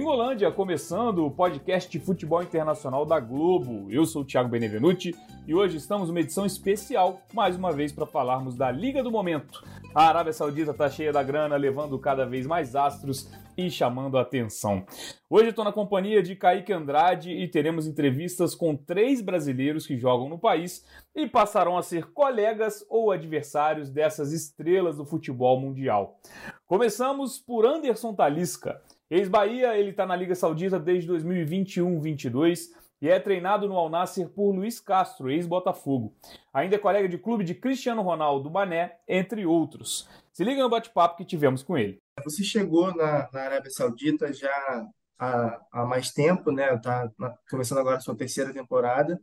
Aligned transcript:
Gringolândia, 0.00 0.50
começando 0.50 1.26
o 1.26 1.30
podcast 1.30 1.90
de 1.90 2.00
futebol 2.00 2.42
internacional 2.42 3.04
da 3.04 3.20
Globo. 3.20 3.86
Eu 3.90 4.06
sou 4.06 4.22
o 4.22 4.24
Thiago 4.24 4.48
Benevenuti 4.48 5.14
e 5.46 5.54
hoje 5.54 5.76
estamos 5.76 6.08
numa 6.08 6.20
edição 6.20 6.46
especial, 6.46 7.20
mais 7.34 7.54
uma 7.54 7.70
vez, 7.70 7.92
para 7.92 8.06
falarmos 8.06 8.56
da 8.56 8.70
Liga 8.70 9.02
do 9.02 9.10
Momento. 9.10 9.62
A 9.94 10.08
Arábia 10.08 10.32
Saudita 10.32 10.70
está 10.70 10.88
cheia 10.88 11.12
da 11.12 11.22
grana, 11.22 11.54
levando 11.54 11.98
cada 11.98 12.24
vez 12.24 12.46
mais 12.46 12.74
astros 12.74 13.30
e 13.58 13.70
chamando 13.70 14.16
a 14.16 14.22
atenção. 14.22 14.86
Hoje 15.28 15.50
estou 15.50 15.66
na 15.66 15.72
companhia 15.72 16.22
de 16.22 16.34
Kaique 16.34 16.72
Andrade 16.72 17.32
e 17.32 17.46
teremos 17.46 17.86
entrevistas 17.86 18.54
com 18.54 18.74
três 18.74 19.20
brasileiros 19.20 19.86
que 19.86 19.98
jogam 19.98 20.30
no 20.30 20.38
país 20.38 20.82
e 21.14 21.26
passarão 21.26 21.76
a 21.76 21.82
ser 21.82 22.10
colegas 22.12 22.86
ou 22.88 23.10
adversários 23.10 23.90
dessas 23.90 24.32
estrelas 24.32 24.96
do 24.96 25.04
futebol 25.04 25.60
mundial. 25.60 26.18
Começamos 26.66 27.38
por 27.38 27.66
Anderson 27.66 28.14
Talisca. 28.14 28.80
Ex-Bahia, 29.10 29.76
ele 29.76 29.90
está 29.90 30.06
na 30.06 30.14
Liga 30.14 30.36
Saudita 30.36 30.78
desde 30.78 31.10
2021-22 31.10 32.68
e 33.02 33.08
é 33.08 33.18
treinado 33.18 33.66
no 33.66 33.76
Al 33.76 33.90
Nassr 33.90 34.28
por 34.28 34.52
Luiz 34.52 34.78
Castro, 34.78 35.30
ex-Botafogo. 35.30 36.14
Ainda 36.52 36.76
é 36.76 36.78
colega 36.78 37.08
de 37.08 37.18
clube 37.18 37.42
de 37.42 37.54
Cristiano 37.54 38.02
Ronaldo 38.02 38.48
Mané, 38.50 38.98
entre 39.08 39.44
outros. 39.44 40.08
Se 40.32 40.44
liga 40.44 40.62
no 40.62 40.68
bate-papo 40.68 41.16
que 41.16 41.24
tivemos 41.24 41.62
com 41.62 41.76
ele. 41.76 42.00
Você 42.22 42.44
chegou 42.44 42.94
na, 42.94 43.28
na 43.32 43.40
Arábia 43.40 43.70
Saudita 43.70 44.32
já 44.32 44.86
há, 45.18 45.60
há 45.72 45.84
mais 45.86 46.12
tempo, 46.12 46.52
né? 46.52 46.74
Está 46.74 47.10
começando 47.50 47.78
agora 47.78 47.96
a 47.96 48.00
sua 48.00 48.14
terceira 48.14 48.52
temporada 48.52 49.20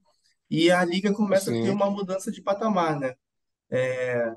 e 0.49 0.69
a 0.69 0.83
liga 0.83 1.13
começa 1.13 1.49
a 1.49 1.53
ter 1.53 1.69
uma 1.69 1.89
mudança 1.89 2.29
de 2.31 2.41
patamar, 2.41 2.99
né? 2.99 3.15
É, 3.69 4.33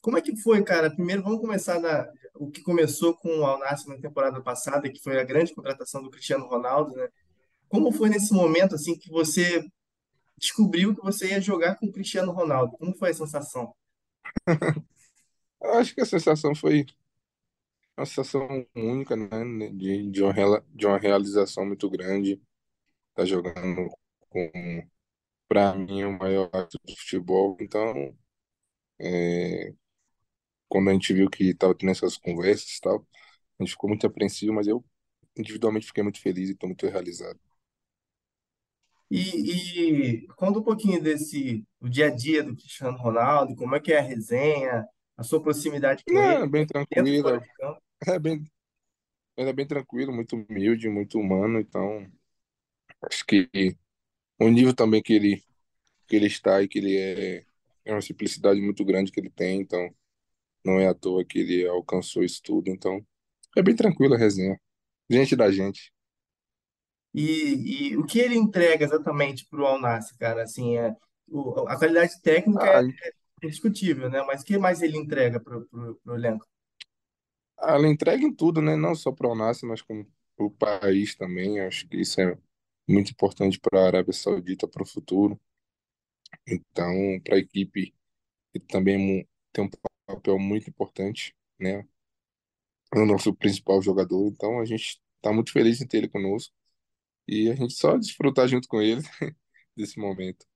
como 0.00 0.18
é 0.18 0.20
que 0.20 0.36
foi, 0.36 0.62
cara? 0.62 0.90
Primeiro, 0.90 1.22
vamos 1.22 1.40
começar 1.40 1.80
na, 1.80 2.06
o 2.42 2.50
que 2.50 2.60
começou 2.60 3.14
com 3.14 3.28
o 3.38 3.44
Al 3.44 3.58
Nassr 3.60 3.88
na 3.88 3.98
temporada 3.98 4.40
passada, 4.42 4.90
que 4.90 5.00
foi 5.00 5.20
a 5.20 5.24
grande 5.24 5.54
contratação 5.54 6.02
do 6.02 6.10
Cristiano 6.10 6.46
Ronaldo, 6.46 6.96
né? 6.96 7.08
Como 7.68 7.92
foi 7.92 8.08
nesse 8.08 8.34
momento 8.34 8.74
assim 8.74 8.98
que 8.98 9.08
você 9.08 9.64
descobriu 10.36 10.94
que 10.94 11.02
você 11.02 11.28
ia 11.28 11.40
jogar 11.40 11.76
com 11.76 11.86
o 11.86 11.92
Cristiano 11.92 12.32
Ronaldo? 12.32 12.76
Como 12.76 12.96
foi 12.96 13.10
a 13.10 13.14
sensação? 13.14 13.72
Eu 15.62 15.74
acho 15.74 15.94
que 15.94 16.00
a 16.00 16.06
sensação 16.06 16.54
foi 16.54 16.84
uma 17.96 18.06
sensação 18.06 18.66
única, 18.74 19.14
né? 19.14 19.28
De, 19.72 20.10
de, 20.10 20.22
uma, 20.22 20.64
de 20.74 20.86
uma 20.86 20.98
realização 20.98 21.64
muito 21.64 21.88
grande. 21.88 22.42
Tá 23.14 23.24
jogando 23.24 23.88
com, 24.28 24.50
para 25.48 25.74
mim, 25.74 26.04
o 26.04 26.18
maior 26.18 26.50
ato 26.52 26.76
do 26.84 26.96
futebol. 26.96 27.56
Então, 27.60 28.16
é, 29.00 29.74
quando 30.72 30.88
a 30.88 30.94
gente 30.94 31.12
viu 31.12 31.28
que 31.28 31.50
estava 31.50 31.74
tendo 31.74 31.90
essas 31.90 32.16
conversas 32.16 32.78
e 32.78 32.80
tal, 32.80 33.06
a 33.60 33.62
gente 33.62 33.72
ficou 33.72 33.90
muito 33.90 34.06
apreensivo, 34.06 34.54
mas 34.54 34.66
eu 34.66 34.82
individualmente 35.36 35.86
fiquei 35.86 36.02
muito 36.02 36.18
feliz 36.18 36.48
e 36.48 36.52
estou 36.52 36.66
muito 36.66 36.86
realizado. 36.88 37.38
E, 39.10 40.22
e 40.22 40.26
conta 40.28 40.60
um 40.60 40.62
pouquinho 40.62 41.02
desse 41.02 41.62
o 41.78 41.90
dia 41.90 42.06
a 42.06 42.10
dia 42.10 42.42
do 42.42 42.56
Cristiano 42.56 42.96
Ronaldo, 42.96 43.54
como 43.54 43.76
é 43.76 43.80
que 43.80 43.92
é 43.92 43.98
a 43.98 44.02
resenha, 44.02 44.86
a 45.14 45.22
sua 45.22 45.42
proximidade 45.42 46.02
com 46.06 46.14
Não, 46.14 46.22
ele, 46.22 46.48
bem 46.48 46.66
tranquila, 46.66 47.46
campo. 47.58 47.82
é 48.08 48.18
bem, 48.18 48.42
ele 49.36 49.50
é 49.50 49.52
bem 49.52 49.66
tranquilo, 49.66 50.12
muito 50.12 50.36
humilde, 50.36 50.88
muito 50.88 51.18
humano, 51.18 51.60
então 51.60 52.10
acho 53.02 53.24
que 53.26 53.48
o 54.38 54.48
nível 54.48 54.74
também 54.74 55.02
que 55.02 55.12
ele 55.14 55.42
que 56.08 56.16
ele 56.16 56.26
está 56.26 56.62
e 56.62 56.68
que 56.68 56.78
ele 56.78 56.96
é 56.98 57.46
é 57.84 57.92
uma 57.92 58.02
simplicidade 58.02 58.60
muito 58.60 58.84
grande 58.84 59.12
que 59.12 59.20
ele 59.20 59.30
tem, 59.30 59.60
então 59.60 59.94
não 60.64 60.80
é 60.80 60.88
à 60.88 60.94
toa 60.94 61.24
que 61.24 61.38
ele 61.40 61.66
alcançou 61.68 62.22
isso 62.24 62.42
tudo, 62.42 62.70
então 62.70 63.04
é 63.56 63.62
bem 63.62 63.76
tranquila 63.76 64.16
a 64.16 64.18
resenha. 64.18 64.60
Gente 65.10 65.36
da 65.36 65.50
gente. 65.52 65.92
E, 67.14 67.92
e 67.92 67.96
o 67.98 68.06
que 68.06 68.18
ele 68.18 68.36
entrega 68.36 68.84
exatamente 68.84 69.46
para 69.48 69.60
o 69.60 69.66
Al 69.66 69.80
Nassr, 69.80 70.16
cara? 70.18 70.42
Assim, 70.44 70.76
é, 70.78 70.94
o- 71.28 71.66
a 71.68 71.76
qualidade 71.78 72.20
técnica 72.22 72.66
é, 72.68 72.76
Ah, 72.76 72.82
é 73.42 73.46
indiscutível, 73.46 74.08
né? 74.10 74.22
Mas 74.22 74.42
o 74.42 74.44
que 74.44 74.56
mais 74.58 74.80
ele 74.82 74.96
entrega 74.98 75.38
para 75.40 75.58
o 75.58 76.14
elenco? 76.14 76.46
ela 77.60 77.88
entrega 77.88 78.22
em 78.24 78.34
tudo, 78.34 78.60
né? 78.62 78.76
Não 78.76 78.94
só 78.94 79.10
para 79.12 79.26
o 79.28 79.30
Al-Nassr, 79.30 79.66
mas 79.66 79.80
como 79.82 80.04
para 80.36 80.46
o 80.46 80.50
país 80.50 81.14
também. 81.14 81.60
Acho 81.60 81.88
que 81.88 81.96
isso 82.00 82.20
é 82.20 82.36
muito 82.88 83.12
importante 83.12 83.58
para 83.60 83.80
a 83.82 83.86
Arábia 83.86 84.12
Saudita 84.12 84.66
para 84.68 84.82
o 84.82 84.86
futuro. 84.86 85.40
Então, 86.46 87.20
para 87.24 87.36
a 87.36 87.38
equipe, 87.38 87.94
ele 88.54 88.64
também 88.66 89.28
tem 89.52 89.64
um 89.64 89.70
papel 90.14 90.38
muito 90.38 90.68
importante, 90.70 91.34
né? 91.58 91.86
É 92.94 92.98
o 92.98 93.06
nosso 93.06 93.34
principal 93.34 93.80
jogador. 93.82 94.28
Então, 94.28 94.60
a 94.60 94.64
gente 94.64 95.00
está 95.16 95.32
muito 95.32 95.52
feliz 95.52 95.80
em 95.80 95.86
ter 95.86 95.98
ele 95.98 96.08
conosco 96.08 96.54
e 97.26 97.50
a 97.50 97.54
gente 97.54 97.74
só 97.74 97.96
desfrutar 97.96 98.48
junto 98.48 98.68
com 98.68 98.80
ele 98.82 99.02
desse 99.76 99.98
momento. 99.98 100.46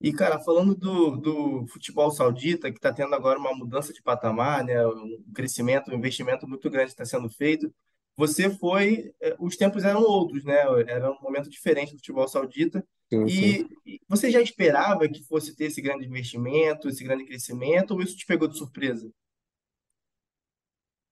E, 0.00 0.12
cara, 0.12 0.40
falando 0.40 0.74
do, 0.74 1.16
do 1.16 1.66
futebol 1.68 2.10
saudita, 2.10 2.72
que 2.72 2.78
está 2.78 2.92
tendo 2.92 3.14
agora 3.14 3.38
uma 3.38 3.54
mudança 3.54 3.92
de 3.92 4.02
patamar, 4.02 4.64
né? 4.64 4.84
Um 4.86 5.22
crescimento, 5.32 5.90
um 5.90 5.94
investimento 5.94 6.48
muito 6.48 6.68
grande 6.68 6.90
está 6.90 7.04
sendo 7.04 7.28
feito. 7.30 7.72
Você 8.16 8.50
foi, 8.50 9.12
eh, 9.20 9.36
os 9.38 9.56
tempos 9.56 9.84
eram 9.84 10.02
outros, 10.02 10.44
né? 10.44 10.56
Era 10.86 11.10
um 11.10 11.20
momento 11.20 11.48
diferente 11.48 11.92
do 11.92 11.98
futebol 11.98 12.28
saudita. 12.28 12.86
Sim, 13.10 13.28
sim. 13.28 13.68
E 13.86 14.00
você 14.08 14.30
já 14.30 14.40
esperava 14.40 15.08
que 15.08 15.22
fosse 15.24 15.56
ter 15.56 15.66
esse 15.66 15.80
grande 15.80 16.06
investimento, 16.06 16.88
esse 16.88 17.02
grande 17.02 17.24
crescimento, 17.24 17.92
ou 17.92 18.02
isso 18.02 18.16
te 18.16 18.26
pegou 18.26 18.48
de 18.48 18.58
surpresa? 18.58 19.10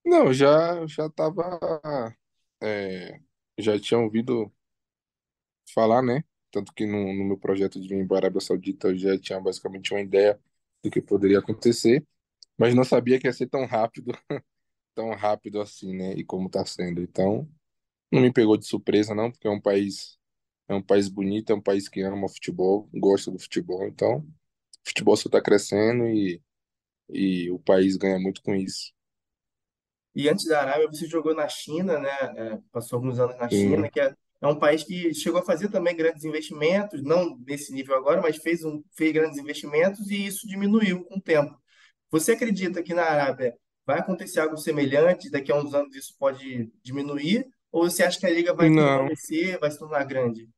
Não, 0.05 0.33
já 0.33 0.85
já 0.87 1.05
estava, 1.07 1.59
já 3.57 3.79
tinha 3.79 3.99
ouvido 3.99 4.51
falar, 5.73 6.01
né? 6.01 6.23
Tanto 6.51 6.73
que 6.73 6.85
no, 6.85 7.13
no 7.13 7.23
meu 7.25 7.37
projeto 7.37 7.79
de 7.79 7.87
vir 7.87 8.07
para 8.07 8.17
a 8.17 8.19
Arábia 8.21 8.41
Saudita 8.41 8.89
eu 8.89 8.97
já 8.97 9.17
tinha 9.17 9.39
basicamente 9.39 9.93
uma 9.93 10.01
ideia 10.01 10.39
do 10.83 10.91
que 10.91 11.01
poderia 11.01 11.39
acontecer, 11.39 12.05
mas 12.57 12.75
não 12.75 12.83
sabia 12.83 13.19
que 13.19 13.27
ia 13.27 13.33
ser 13.33 13.47
tão 13.47 13.65
rápido, 13.65 14.11
tão 14.93 15.11
rápido 15.15 15.61
assim, 15.61 15.95
né? 15.95 16.13
E 16.13 16.23
como 16.23 16.47
está 16.47 16.65
sendo. 16.65 17.01
Então, 17.01 17.47
não 18.11 18.21
me 18.21 18.31
pegou 18.31 18.57
de 18.57 18.65
surpresa, 18.67 19.15
não, 19.15 19.31
porque 19.31 19.47
é 19.47 19.51
um 19.51 19.61
país, 19.61 20.17
é 20.67 20.73
um 20.75 20.81
país 20.81 21.07
bonito, 21.07 21.51
é 21.51 21.55
um 21.55 21.61
país 21.61 21.87
que 21.87 22.01
ama 22.01 22.27
futebol, 22.29 22.89
gosta 22.93 23.31
do 23.31 23.39
futebol. 23.39 23.87
Então, 23.87 24.17
o 24.19 24.89
futebol 24.89 25.15
só 25.15 25.27
está 25.27 25.41
crescendo 25.41 26.07
e, 26.07 26.41
e 27.09 27.49
o 27.51 27.59
país 27.59 27.97
ganha 27.97 28.19
muito 28.19 28.41
com 28.41 28.55
isso. 28.55 28.93
E 30.13 30.27
antes 30.27 30.45
da 30.45 30.59
Arábia, 30.61 30.87
você 30.87 31.07
jogou 31.07 31.33
na 31.33 31.47
China, 31.47 31.97
né? 31.97 32.09
É, 32.09 32.59
passou 32.71 32.97
alguns 32.97 33.17
anos 33.19 33.37
na 33.37 33.49
China, 33.49 33.85
Sim, 33.85 33.91
que 33.91 34.01
é, 34.01 34.13
é 34.41 34.47
um 34.47 34.59
país 34.59 34.83
que 34.83 35.13
chegou 35.13 35.39
a 35.39 35.45
fazer 35.45 35.69
também 35.69 35.95
grandes 35.95 36.25
investimentos, 36.25 37.01
não 37.01 37.37
nesse 37.47 37.71
nível 37.71 37.95
agora, 37.95 38.21
mas 38.21 38.37
fez, 38.37 38.65
um, 38.65 38.83
fez 38.91 39.13
grandes 39.13 39.37
investimentos 39.37 40.09
e 40.09 40.25
isso 40.25 40.47
diminuiu 40.47 41.05
com 41.05 41.17
o 41.17 41.21
tempo. 41.21 41.57
Você 42.09 42.33
acredita 42.33 42.83
que 42.83 42.93
na 42.93 43.03
Arábia 43.03 43.55
vai 43.85 43.99
acontecer 43.99 44.39
algo 44.39 44.57
semelhante? 44.57 45.29
Daqui 45.29 45.51
a 45.51 45.55
uns 45.55 45.73
anos 45.73 45.95
isso 45.95 46.15
pode 46.17 46.71
diminuir? 46.83 47.47
Ou 47.71 47.89
você 47.89 48.03
acha 48.03 48.19
que 48.19 48.25
a 48.25 48.29
liga 48.29 48.53
vai 48.53 48.69
não, 48.69 48.97
permanecer, 48.97 49.59
vai 49.59 49.71
se 49.71 49.79
tornar 49.79 50.03
grande? 50.03 50.49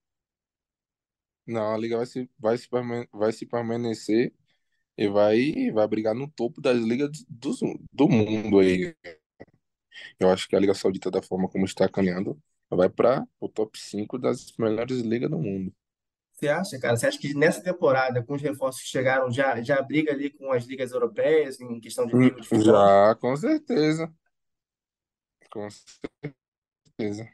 não, 1.45 1.73
a 1.73 1.78
liga 1.78 1.97
vai 1.97 2.06
se, 2.06 2.29
vai 2.39 2.57
se, 2.57 2.67
vai 3.12 3.31
se 3.33 3.45
permanecer 3.45 4.33
e 4.97 5.07
vai, 5.09 5.72
vai 5.72 5.88
brigar 5.88 6.16
no 6.16 6.29
topo 6.29 6.62
das 6.62 6.78
ligas 6.79 7.25
do, 7.29 7.51
do 7.91 8.09
mundo 8.09 8.59
aí. 8.59 8.95
Eu 10.19 10.29
acho 10.29 10.47
que 10.47 10.56
a 10.56 10.59
Liga 10.59 10.73
Saudita, 10.73 11.12
da 11.12 11.22
forma 11.22 11.50
como 11.50 11.66
está 11.66 11.88
caminhando, 11.89 12.39
vai 12.69 12.89
para 12.89 13.25
o 13.39 13.50
top 13.50 13.79
5 13.79 14.17
das 14.17 14.53
melhores 14.57 15.00
ligas 15.01 15.29
do 15.29 15.39
mundo. 15.39 15.73
Você 16.33 16.47
acha, 16.47 16.79
cara? 16.79 16.97
Você 16.97 17.07
acha 17.07 17.17
que 17.19 17.33
nessa 17.33 17.61
temporada, 17.63 18.23
com 18.23 18.33
os 18.33 18.41
reforços 18.41 18.81
que 18.81 18.89
chegaram, 18.89 19.31
já, 19.31 19.61
já 19.61 19.81
briga 19.81 20.11
ali 20.11 20.29
com 20.31 20.51
as 20.51 20.66
ligas 20.66 20.91
europeias 20.91 21.59
em 21.61 21.79
questão 21.79 22.05
de 22.05 22.15
Hum, 22.15 22.19
nível 22.19 22.39
de 22.41 22.47
futebol? 22.50 22.74
Já, 22.74 23.15
com 23.15 23.35
certeza. 23.38 24.13
Com 25.51 25.69
certeza. 26.97 27.30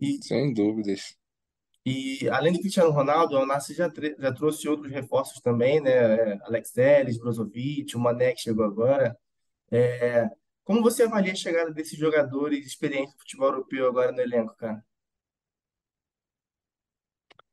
E, 0.00 0.18
Sem 0.20 0.52
dúvidas. 0.54 1.18
E 1.84 2.28
além 2.30 2.52
do 2.52 2.60
Cristiano 2.60 2.90
Ronaldo, 2.90 3.34
o 3.34 3.38
Al-Nassr 3.38 3.72
já, 3.74 3.90
já 4.18 4.32
trouxe 4.32 4.68
outros 4.68 4.92
reforços 4.92 5.40
também, 5.40 5.80
né? 5.80 6.34
Alex 6.44 6.70
Telles, 6.72 7.18
Brozovic, 7.18 7.96
o 7.96 8.00
Mané 8.00 8.34
que 8.34 8.42
chegou 8.42 8.64
agora. 8.64 9.16
É, 9.70 10.28
como 10.64 10.82
você 10.82 11.04
avalia 11.04 11.32
a 11.32 11.36
chegada 11.36 11.72
desses 11.72 11.98
jogadores 11.98 12.66
experientes 12.66 13.14
do 13.14 13.20
futebol 13.20 13.48
europeu 13.48 13.88
agora 13.88 14.12
no 14.12 14.20
elenco, 14.20 14.54
cara? 14.56 14.84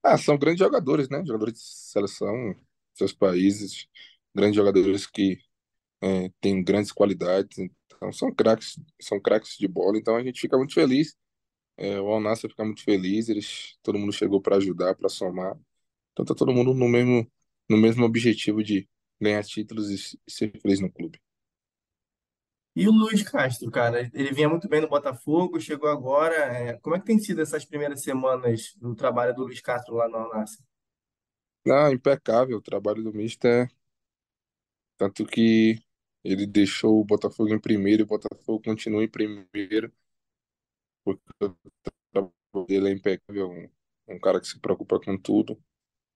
Ah, 0.06 0.18
são 0.18 0.38
grandes 0.38 0.60
jogadores, 0.60 1.10
né? 1.10 1.24
Jogadores 1.26 1.56
de 1.56 1.60
seleção, 1.62 2.56
seus 2.94 3.12
países, 3.14 3.88
grandes 4.36 4.56
jogadores 4.56 5.08
que 5.08 5.40
é, 6.02 6.30
têm 6.42 6.64
grandes 6.64 6.92
qualidades. 6.92 7.58
Então, 7.60 8.12
são 8.14 8.34
craques, 8.34 8.80
são 9.02 9.20
craques 9.22 9.58
de 9.58 9.68
bola. 9.68 9.98
Então, 9.98 10.16
a 10.18 10.24
gente 10.24 10.42
fica 10.42 10.58
muito 10.58 10.74
feliz. 10.74 11.16
É, 11.78 12.00
o 12.02 12.08
Al 12.14 12.22
Nassr 12.22 12.50
fica 12.50 12.66
muito 12.66 12.84
feliz. 12.84 13.30
Eles, 13.30 13.78
todo 13.84 14.00
mundo 14.00 14.14
chegou 14.14 14.42
para 14.42 14.58
ajudar, 14.58 14.96
para 14.96 15.10
somar. 15.10 15.58
Então, 16.14 16.26
tá 16.26 16.36
todo 16.36 16.54
mundo 16.54 16.74
no 16.74 16.90
mesmo, 16.90 17.32
no 17.70 17.78
mesmo 17.78 18.06
objetivo 18.06 18.64
de 18.64 18.90
ganhar 19.22 19.44
títulos 19.46 19.90
e 19.92 20.20
ser 20.30 20.52
feliz 20.62 20.80
no 20.82 20.92
clube. 20.92 21.20
E 22.76 22.88
o 22.90 22.92
Luiz 22.92 23.24
Castro, 23.24 23.72
cara, 23.72 24.12
ele 24.14 24.34
vinha 24.34 24.50
muito 24.50 24.68
bem 24.68 24.82
no 24.82 24.90
Botafogo, 24.90 25.62
chegou 25.62 25.90
agora. 25.90 26.36
é, 26.36 26.74
como 26.80 26.96
é 26.96 27.00
que 27.00 27.06
tem 27.06 27.18
sido 27.18 27.42
essas 27.42 27.64
primeiras 27.64 28.02
semanas 28.02 28.74
do 28.76 28.94
trabalho 28.94 29.34
do 29.34 29.44
Luiz 29.44 29.62
Castro 29.62 29.96
lá 29.96 30.10
no 30.10 30.18
Al 30.18 30.34
Nassr? 30.34 30.62
Ah, 31.68 31.92
impecável 31.92 32.58
o 32.58 32.62
trabalho 32.62 33.04
do 33.04 33.14
Mister, 33.14 33.68
tanto 34.98 35.26
que 35.26 35.82
ele 36.24 36.46
deixou 36.46 37.00
o 37.00 37.06
Botafogo 37.06 37.54
em 37.54 37.60
primeiro 37.60 38.02
e 38.04 38.06
o 38.06 38.08
Botafogo 38.08 38.62
continua 38.64 39.04
em 39.04 39.10
primeiro, 39.10 39.92
porque 41.04 41.24
o 41.42 41.56
trabalho 42.12 42.34
dele 42.68 42.90
é 42.90 42.92
impecável, 42.94 43.50
um, 43.50 43.70
um 44.16 44.20
cara 44.20 44.40
que 44.40 44.48
se 44.48 44.60
preocupa 44.60 45.00
com 45.00 45.18
tudo, 45.18 45.62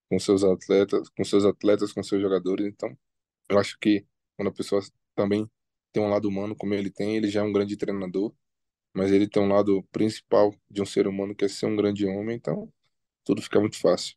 com 0.09 0.19
seus 0.19 0.43
atletas, 0.43 1.09
com 1.09 1.23
seus 1.25 1.45
atletas, 1.45 1.93
com 1.93 2.03
seus 2.03 2.21
jogadores, 2.21 2.67
então 2.67 2.97
eu 3.49 3.59
acho 3.59 3.77
que 3.79 4.05
quando 4.37 4.49
a 4.49 4.53
pessoa 4.53 4.81
também 5.15 5.49
tem 5.91 6.01
um 6.03 6.09
lado 6.09 6.27
humano 6.27 6.55
como 6.55 6.73
ele 6.73 6.89
tem, 6.91 7.15
ele 7.15 7.29
já 7.29 7.41
é 7.41 7.43
um 7.43 7.51
grande 7.51 7.77
treinador, 7.77 8.33
mas 8.93 9.11
ele 9.11 9.27
tem 9.27 9.41
um 9.41 9.47
lado 9.49 9.83
principal 9.91 10.53
de 10.69 10.81
um 10.81 10.85
ser 10.85 11.07
humano 11.07 11.35
que 11.35 11.45
é 11.45 11.47
ser 11.47 11.65
um 11.65 11.75
grande 11.75 12.05
homem, 12.05 12.35
então 12.35 12.71
tudo 13.23 13.41
fica 13.41 13.59
muito 13.59 13.79
fácil. 13.79 14.15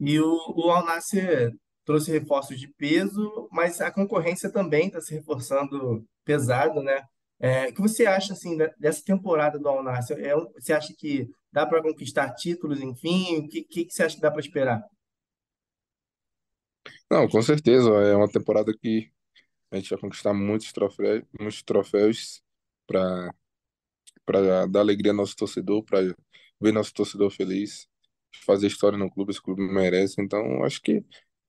E 0.00 0.20
o, 0.20 0.36
o 0.56 0.70
Al 0.70 0.84
Nassr 0.84 1.52
trouxe 1.84 2.10
reforços 2.10 2.58
de 2.58 2.68
peso, 2.68 3.48
mas 3.52 3.80
a 3.80 3.90
concorrência 3.90 4.50
também 4.50 4.88
está 4.88 5.00
se 5.00 5.14
reforçando 5.14 6.04
pesado, 6.24 6.82
né? 6.82 7.02
É, 7.38 7.68
o 7.68 7.74
que 7.74 7.80
você 7.80 8.06
acha 8.06 8.32
assim 8.32 8.56
dessa 8.78 9.04
temporada 9.04 9.58
do 9.58 9.68
Al 9.68 9.82
Nassr? 9.82 10.18
É, 10.18 10.34
você 10.34 10.72
acha 10.72 10.94
que 10.96 11.28
dá 11.52 11.66
para 11.66 11.82
conquistar 11.82 12.34
títulos, 12.34 12.80
enfim? 12.80 13.38
O 13.38 13.48
que, 13.48 13.62
que, 13.62 13.84
que 13.84 13.92
você 13.92 14.04
acha 14.04 14.16
que 14.16 14.22
dá 14.22 14.30
para 14.30 14.40
esperar? 14.40 14.82
Não, 17.10 17.28
com 17.28 17.40
certeza, 17.42 17.90
é 17.90 18.14
uma 18.16 18.28
temporada 18.28 18.72
que 18.76 19.10
a 19.74 19.80
gente 19.80 19.90
vai 19.90 19.98
conquistar 20.00 20.34
muitos 20.34 20.72
troféus, 20.72 21.24
muitos 21.40 21.62
troféus 21.64 22.42
para 22.86 23.34
para 24.24 24.66
dar 24.66 24.80
alegria 24.80 25.12
ao 25.12 25.16
nosso 25.16 25.36
torcedor, 25.36 25.82
para 25.84 26.00
ver 26.60 26.72
nosso 26.72 26.92
torcedor 26.94 27.30
feliz, 27.30 27.88
fazer 28.44 28.66
história 28.68 28.98
no 28.98 29.10
clube, 29.10 29.30
esse 29.32 29.42
clube 29.42 29.62
merece. 29.62 30.20
Então, 30.20 30.64
acho 30.64 30.80
que 30.82 31.04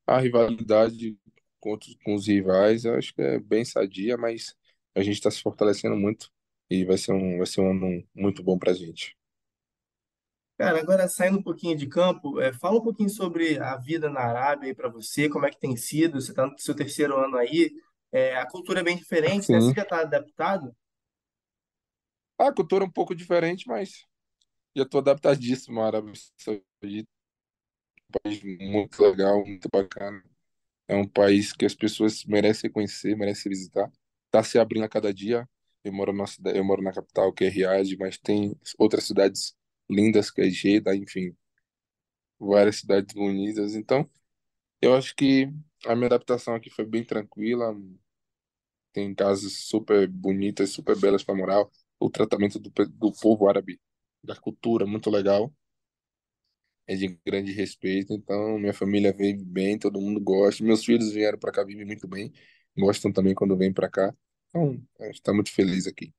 a 0.08 0.20
rivalidade 0.20 1.18
outros- 1.62 1.98
com 2.04 2.16
os 2.16 2.28
rivais, 2.28 2.86
acho 2.86 3.14
que 3.14 3.22
é 3.22 3.40
bem 3.40 3.66
sadia, 3.66 4.18
mas 4.18 4.56
a 4.96 5.02
gente 5.04 5.16
está 5.16 5.32
se 5.32 5.42
fortalecendo 5.42 5.96
muito 5.98 6.32
e 6.70 6.86
vai 6.86 6.98
ser 6.98 7.12
um, 7.14 7.38
vai 7.38 7.48
ser 7.48 7.62
um 7.62 7.72
ano 7.72 8.04
muito 8.16 8.44
bom 8.44 8.58
para 8.58 8.72
a 8.72 8.76
gente. 8.76 9.18
Cara, 10.58 10.80
agora 10.80 11.08
saindo 11.10 11.38
um 11.40 11.44
pouquinho 11.44 11.76
de 11.76 11.86
campo, 11.88 12.40
é, 12.40 12.54
fala 12.54 12.78
um 12.80 12.84
pouquinho 12.84 13.10
sobre 13.10 13.60
a 13.60 13.76
vida 13.76 14.10
na 14.10 14.22
Arábia 14.22 14.74
para 14.74 14.88
você, 14.90 15.28
como 15.28 15.46
é 15.46 15.50
que 15.52 15.60
tem 15.60 15.76
sido? 15.76 16.20
Você 16.22 16.32
está 16.32 16.48
no 16.48 16.58
seu 16.58 16.74
terceiro 16.74 17.18
ano 17.18 17.36
aí, 17.38 17.72
é, 18.16 18.38
a 18.38 18.46
cultura 18.46 18.80
é 18.80 18.84
bem 18.84 18.96
diferente, 18.96 19.52
né? 19.52 19.60
Você 19.60 19.74
já 19.74 19.84
está 19.84 20.00
adaptado? 20.00 20.74
a 22.38 22.54
cultura 22.54 22.86
é 22.86 22.88
um 22.88 22.92
pouco 22.92 23.14
diferente, 23.14 23.68
mas 23.68 24.06
já 24.74 24.84
estou 24.84 25.00
adaptadíssimo 25.00 25.82
à 25.82 25.88
Arábia 25.88 26.14
Saudita, 26.38 27.10
um 28.10 28.20
país 28.24 28.42
muito 28.44 29.02
legal, 29.02 29.46
muito 29.46 29.68
bacana. 29.70 30.24
É 30.88 30.96
um 30.96 31.08
país 31.08 31.52
que 31.52 31.66
as 31.66 31.76
pessoas 31.76 32.24
merecem 32.24 32.72
conhecer, 32.72 33.18
merecem 33.18 33.50
visitar. 33.50 33.92
Está 34.28 34.44
se 34.44 34.58
abrindo 34.60 34.84
a 34.84 34.90
cada 34.90 35.14
dia. 35.14 35.48
Eu 35.84 35.92
moro 35.92 36.14
na 36.14 36.28
cidade, 36.28 36.58
eu 36.58 36.64
moro 36.64 36.82
na 36.82 36.94
capital, 36.94 37.34
que 37.34 37.44
é 37.44 37.50
Riad, 37.50 37.98
mas 37.98 38.18
tem 38.18 38.58
outras 38.78 39.06
cidades 39.06 39.56
lindas, 39.90 40.32
que 40.32 40.42
é 40.42 40.50
Jeddah, 40.50 40.96
enfim, 40.96 41.36
várias 42.40 42.78
cidades 42.78 43.14
bonitas. 43.14 43.76
Então, 43.76 44.10
eu 44.82 44.96
acho 44.96 45.16
que 45.16 45.52
a 45.86 45.96
minha 45.96 46.08
adaptação 46.08 46.56
aqui 46.56 46.70
foi 46.70 46.86
bem 46.86 47.04
tranquila. 47.04 47.76
Tem 48.96 49.14
casas 49.14 49.52
super 49.68 50.08
bonitas, 50.08 50.70
super 50.70 50.98
belas 50.98 51.22
para 51.22 51.36
morar. 51.36 51.66
O 52.00 52.10
tratamento 52.10 52.58
do, 52.58 52.72
do 52.72 53.12
povo 53.12 53.50
árabe, 53.50 53.78
da 54.24 54.38
cultura, 54.38 54.86
muito 54.86 55.10
legal. 55.10 55.54
É 56.88 56.96
de 56.96 57.20
grande 57.26 57.52
respeito. 57.52 58.14
Então, 58.14 58.58
minha 58.58 58.74
família 58.74 59.12
vive 59.12 59.44
bem, 59.44 59.78
todo 59.78 60.00
mundo 60.00 60.22
gosta. 60.22 60.64
Meus 60.64 60.86
filhos 60.86 61.12
vieram 61.12 61.38
para 61.38 61.52
cá, 61.52 61.62
vivem 61.66 61.86
muito 61.86 62.08
bem. 62.08 62.32
Gostam 62.78 63.12
também 63.12 63.36
quando 63.36 63.58
vêm 63.58 63.74
para 63.74 63.90
cá. 63.90 64.16
Então, 64.50 64.82
está 65.12 65.34
muito 65.34 65.52
feliz 65.52 65.88
aqui. 65.88 66.14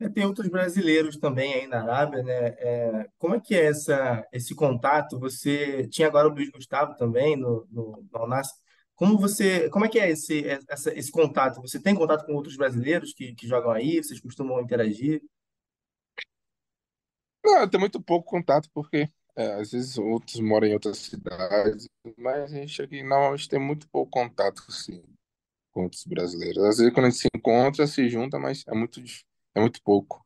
É, 0.00 0.08
tem 0.08 0.24
outros 0.24 0.48
brasileiros 0.48 1.18
também 1.18 1.54
aí 1.54 1.66
na 1.68 1.82
Arábia, 1.82 2.24
né? 2.24 2.48
É, 2.58 3.06
como 3.16 3.36
é 3.36 3.40
que 3.40 3.54
é 3.54 3.66
essa, 3.66 4.26
esse 4.32 4.56
contato? 4.56 5.20
Você 5.20 5.86
tinha 5.86 6.08
agora 6.08 6.26
o 6.26 6.32
Luiz 6.32 6.50
Gustavo 6.50 6.96
também 6.96 7.36
no, 7.36 7.64
no, 7.70 8.04
no 8.10 8.18
Al 8.18 8.28
Nassr. 8.28 8.56
Como 9.00 9.16
você, 9.18 9.70
como 9.70 9.86
é 9.86 9.88
que 9.88 9.98
é 9.98 10.10
esse, 10.10 10.44
essa, 10.68 10.92
esse 10.92 11.10
contato? 11.10 11.62
Você 11.62 11.80
tem 11.80 11.94
contato 11.94 12.26
com 12.26 12.34
outros 12.34 12.54
brasileiros 12.54 13.14
que, 13.14 13.34
que 13.34 13.48
jogam 13.48 13.70
aí? 13.70 13.96
Vocês 13.96 14.20
costumam 14.20 14.60
interagir? 14.60 15.22
Não, 17.42 17.62
eu 17.62 17.70
tenho 17.70 17.80
muito 17.80 17.98
pouco 18.02 18.28
contato, 18.28 18.68
porque 18.74 19.08
é, 19.34 19.54
às 19.54 19.70
vezes 19.70 19.96
outros 19.96 20.38
moram 20.40 20.66
em 20.66 20.74
outras 20.74 20.98
cidades, 20.98 21.88
mas 22.18 22.42
a 22.42 22.46
gente 22.46 22.82
aqui 22.82 23.02
normalmente 23.02 23.48
tem 23.48 23.58
muito 23.58 23.88
pouco 23.88 24.10
contato, 24.10 24.70
sim, 24.70 25.02
com 25.72 25.84
outros 25.84 26.04
brasileiros. 26.04 26.62
Às 26.62 26.76
vezes 26.76 26.92
quando 26.92 27.06
a 27.06 27.08
gente 27.08 27.20
se 27.22 27.28
encontra, 27.34 27.86
se 27.86 28.06
junta, 28.06 28.38
mas 28.38 28.66
é 28.68 28.74
muito, 28.74 29.00
é 29.54 29.60
muito 29.60 29.82
pouco. 29.82 30.22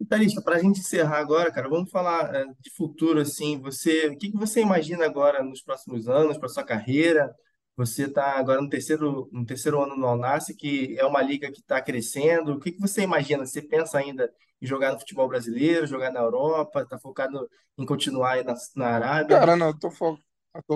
E 0.00 0.04
Thalita, 0.06 0.40
para 0.40 0.56
a 0.56 0.58
gente 0.58 0.80
encerrar 0.80 1.18
agora, 1.18 1.52
cara, 1.52 1.68
vamos 1.68 1.90
falar 1.90 2.34
eh, 2.34 2.46
de 2.58 2.70
futuro, 2.70 3.20
assim, 3.20 3.60
você, 3.60 4.06
o 4.08 4.16
que 4.16 4.30
que 4.30 4.36
você 4.36 4.62
imagina 4.62 5.04
agora 5.04 5.42
nos 5.42 5.60
próximos 5.60 6.08
anos, 6.08 6.38
para 6.38 6.48
sua 6.48 6.64
carreira? 6.64 7.30
Você 7.76 8.04
está 8.04 8.38
agora 8.38 8.62
no 8.62 8.68
terceiro, 8.68 9.28
no 9.30 9.44
terceiro 9.44 9.82
ano 9.82 9.96
no 9.96 10.06
Al 10.06 10.16
Nassr, 10.16 10.54
que 10.56 10.98
é 10.98 11.04
uma 11.04 11.20
liga 11.20 11.52
que 11.52 11.60
está 11.60 11.82
crescendo. 11.82 12.52
O 12.52 12.60
que 12.60 12.72
que 12.72 12.80
você 12.80 13.02
imagina? 13.02 13.44
Você 13.44 13.60
pensa 13.60 13.98
ainda 13.98 14.30
em 14.60 14.66
jogar 14.66 14.92
no 14.92 14.98
futebol 14.98 15.28
brasileiro, 15.28 15.86
jogar 15.86 16.10
na 16.10 16.20
Europa? 16.20 16.80
Está 16.82 16.98
focado 16.98 17.48
em 17.78 17.84
continuar 17.84 18.32
aí 18.32 18.44
na, 18.44 18.54
na 18.76 18.86
Arábia? 18.86 19.38
Cara, 19.38 19.56
não, 19.56 19.74
eu 19.82 19.90
fo 19.90 20.18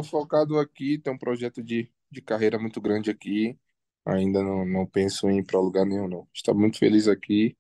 focado 0.02 0.58
aqui, 0.58 0.98
tem 0.98 1.12
um 1.12 1.18
projeto 1.18 1.62
de, 1.62 1.90
de 2.10 2.20
carreira 2.22 2.58
muito 2.58 2.80
grande 2.80 3.10
aqui. 3.10 3.58
Ainda 4.06 4.42
não, 4.42 4.66
não 4.66 4.86
penso 4.86 5.28
em 5.30 5.38
ir 5.38 5.44
para 5.44 5.60
lugar 5.60 5.86
nenhum, 5.86 6.08
não. 6.08 6.28
Estou 6.32 6.54
muito 6.54 6.78
feliz 6.78 7.08
aqui. 7.08 7.56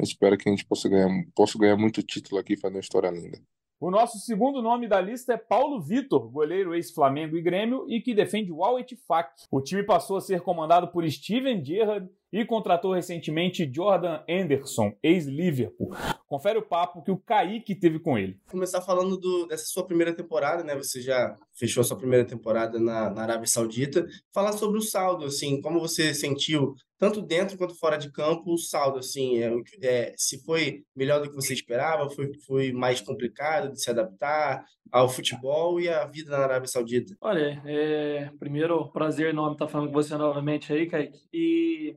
Espero 0.00 0.38
que 0.38 0.48
a 0.48 0.52
gente 0.52 0.64
possa 0.64 0.88
ganhar, 0.88 1.08
possa 1.34 1.58
ganhar 1.58 1.76
muito 1.76 2.02
título 2.02 2.40
aqui 2.40 2.54
e 2.54 2.56
fazer 2.56 2.76
uma 2.76 2.80
história 2.80 3.10
linda. 3.10 3.38
O 3.80 3.92
nosso 3.92 4.18
segundo 4.18 4.60
nome 4.60 4.88
da 4.88 5.00
lista 5.00 5.34
é 5.34 5.36
Paulo 5.36 5.80
Vitor, 5.80 6.28
goleiro 6.28 6.74
ex-Flamengo 6.74 7.36
e 7.36 7.42
Grêmio 7.42 7.86
e 7.88 8.00
que 8.00 8.12
defende 8.12 8.50
o 8.50 8.64
Al 8.64 8.80
Ettifaq. 8.80 9.30
O 9.52 9.60
time 9.60 9.84
passou 9.84 10.16
a 10.16 10.20
ser 10.20 10.40
comandado 10.40 10.88
por 10.88 11.08
Steven 11.08 11.64
Gerrard 11.64 12.10
e 12.32 12.44
contratou 12.44 12.92
recentemente 12.92 13.70
Jordan 13.72 14.20
Anderson, 14.28 14.92
ex-Liverpool. 15.02 15.94
Confere 16.26 16.58
o 16.58 16.66
papo 16.66 17.02
que 17.02 17.10
o 17.10 17.16
Kaique 17.16 17.74
teve 17.74 17.98
com 17.98 18.18
ele. 18.18 18.38
Começar 18.50 18.82
falando 18.82 19.16
do, 19.16 19.46
dessa 19.46 19.64
sua 19.66 19.86
primeira 19.86 20.14
temporada, 20.14 20.62
né? 20.62 20.76
Você 20.76 21.00
já 21.00 21.34
fechou 21.58 21.80
a 21.80 21.84
sua 21.84 21.96
primeira 21.96 22.26
temporada 22.26 22.78
na, 22.78 23.10
na 23.10 23.22
Arábia 23.22 23.46
Saudita. 23.46 24.06
Falar 24.32 24.52
sobre 24.52 24.78
o 24.78 24.82
saldo, 24.82 25.24
assim, 25.24 25.60
como 25.62 25.80
você 25.80 26.12
sentiu, 26.12 26.74
tanto 26.98 27.22
dentro 27.22 27.56
quanto 27.56 27.78
fora 27.78 27.96
de 27.96 28.12
campo, 28.12 28.52
o 28.52 28.58
saldo, 28.58 28.98
assim, 28.98 29.42
é, 29.42 29.50
é, 29.82 30.14
se 30.16 30.44
foi 30.44 30.82
melhor 30.94 31.22
do 31.22 31.30
que 31.30 31.36
você 31.36 31.54
esperava, 31.54 32.10
foi, 32.10 32.30
foi 32.46 32.72
mais 32.72 33.00
complicado 33.00 33.72
de 33.72 33.80
se 33.80 33.88
adaptar 33.88 34.64
ao 34.90 35.08
futebol 35.08 35.80
e 35.80 35.88
à 35.88 36.06
vida 36.06 36.30
na 36.30 36.44
Arábia 36.44 36.68
Saudita. 36.68 37.14
Olha, 37.20 37.62
é, 37.64 38.30
primeiro, 38.38 38.90
prazer 38.90 39.30
enorme 39.30 39.54
estar 39.54 39.68
falando 39.68 39.88
com 39.88 39.94
você 39.94 40.16
novamente 40.16 40.72
aí, 40.72 40.86
Kaique. 40.86 41.18
E 41.32 41.96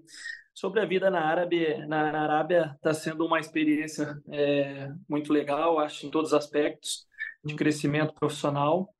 sobre 0.61 0.79
a 0.79 0.85
vida 0.85 1.09
na 1.09 1.25
Arábia, 1.25 1.87
na, 1.87 2.11
na 2.11 2.21
Arábia 2.21 2.73
está 2.75 2.93
sendo 2.93 3.25
uma 3.25 3.39
experiência 3.39 4.21
é, 4.29 4.91
muito 5.09 5.33
legal, 5.33 5.79
acho, 5.79 6.05
em 6.05 6.11
todos 6.11 6.33
os 6.33 6.37
aspectos, 6.37 7.07
de 7.43 7.55
crescimento 7.55 8.13
profissional. 8.13 8.93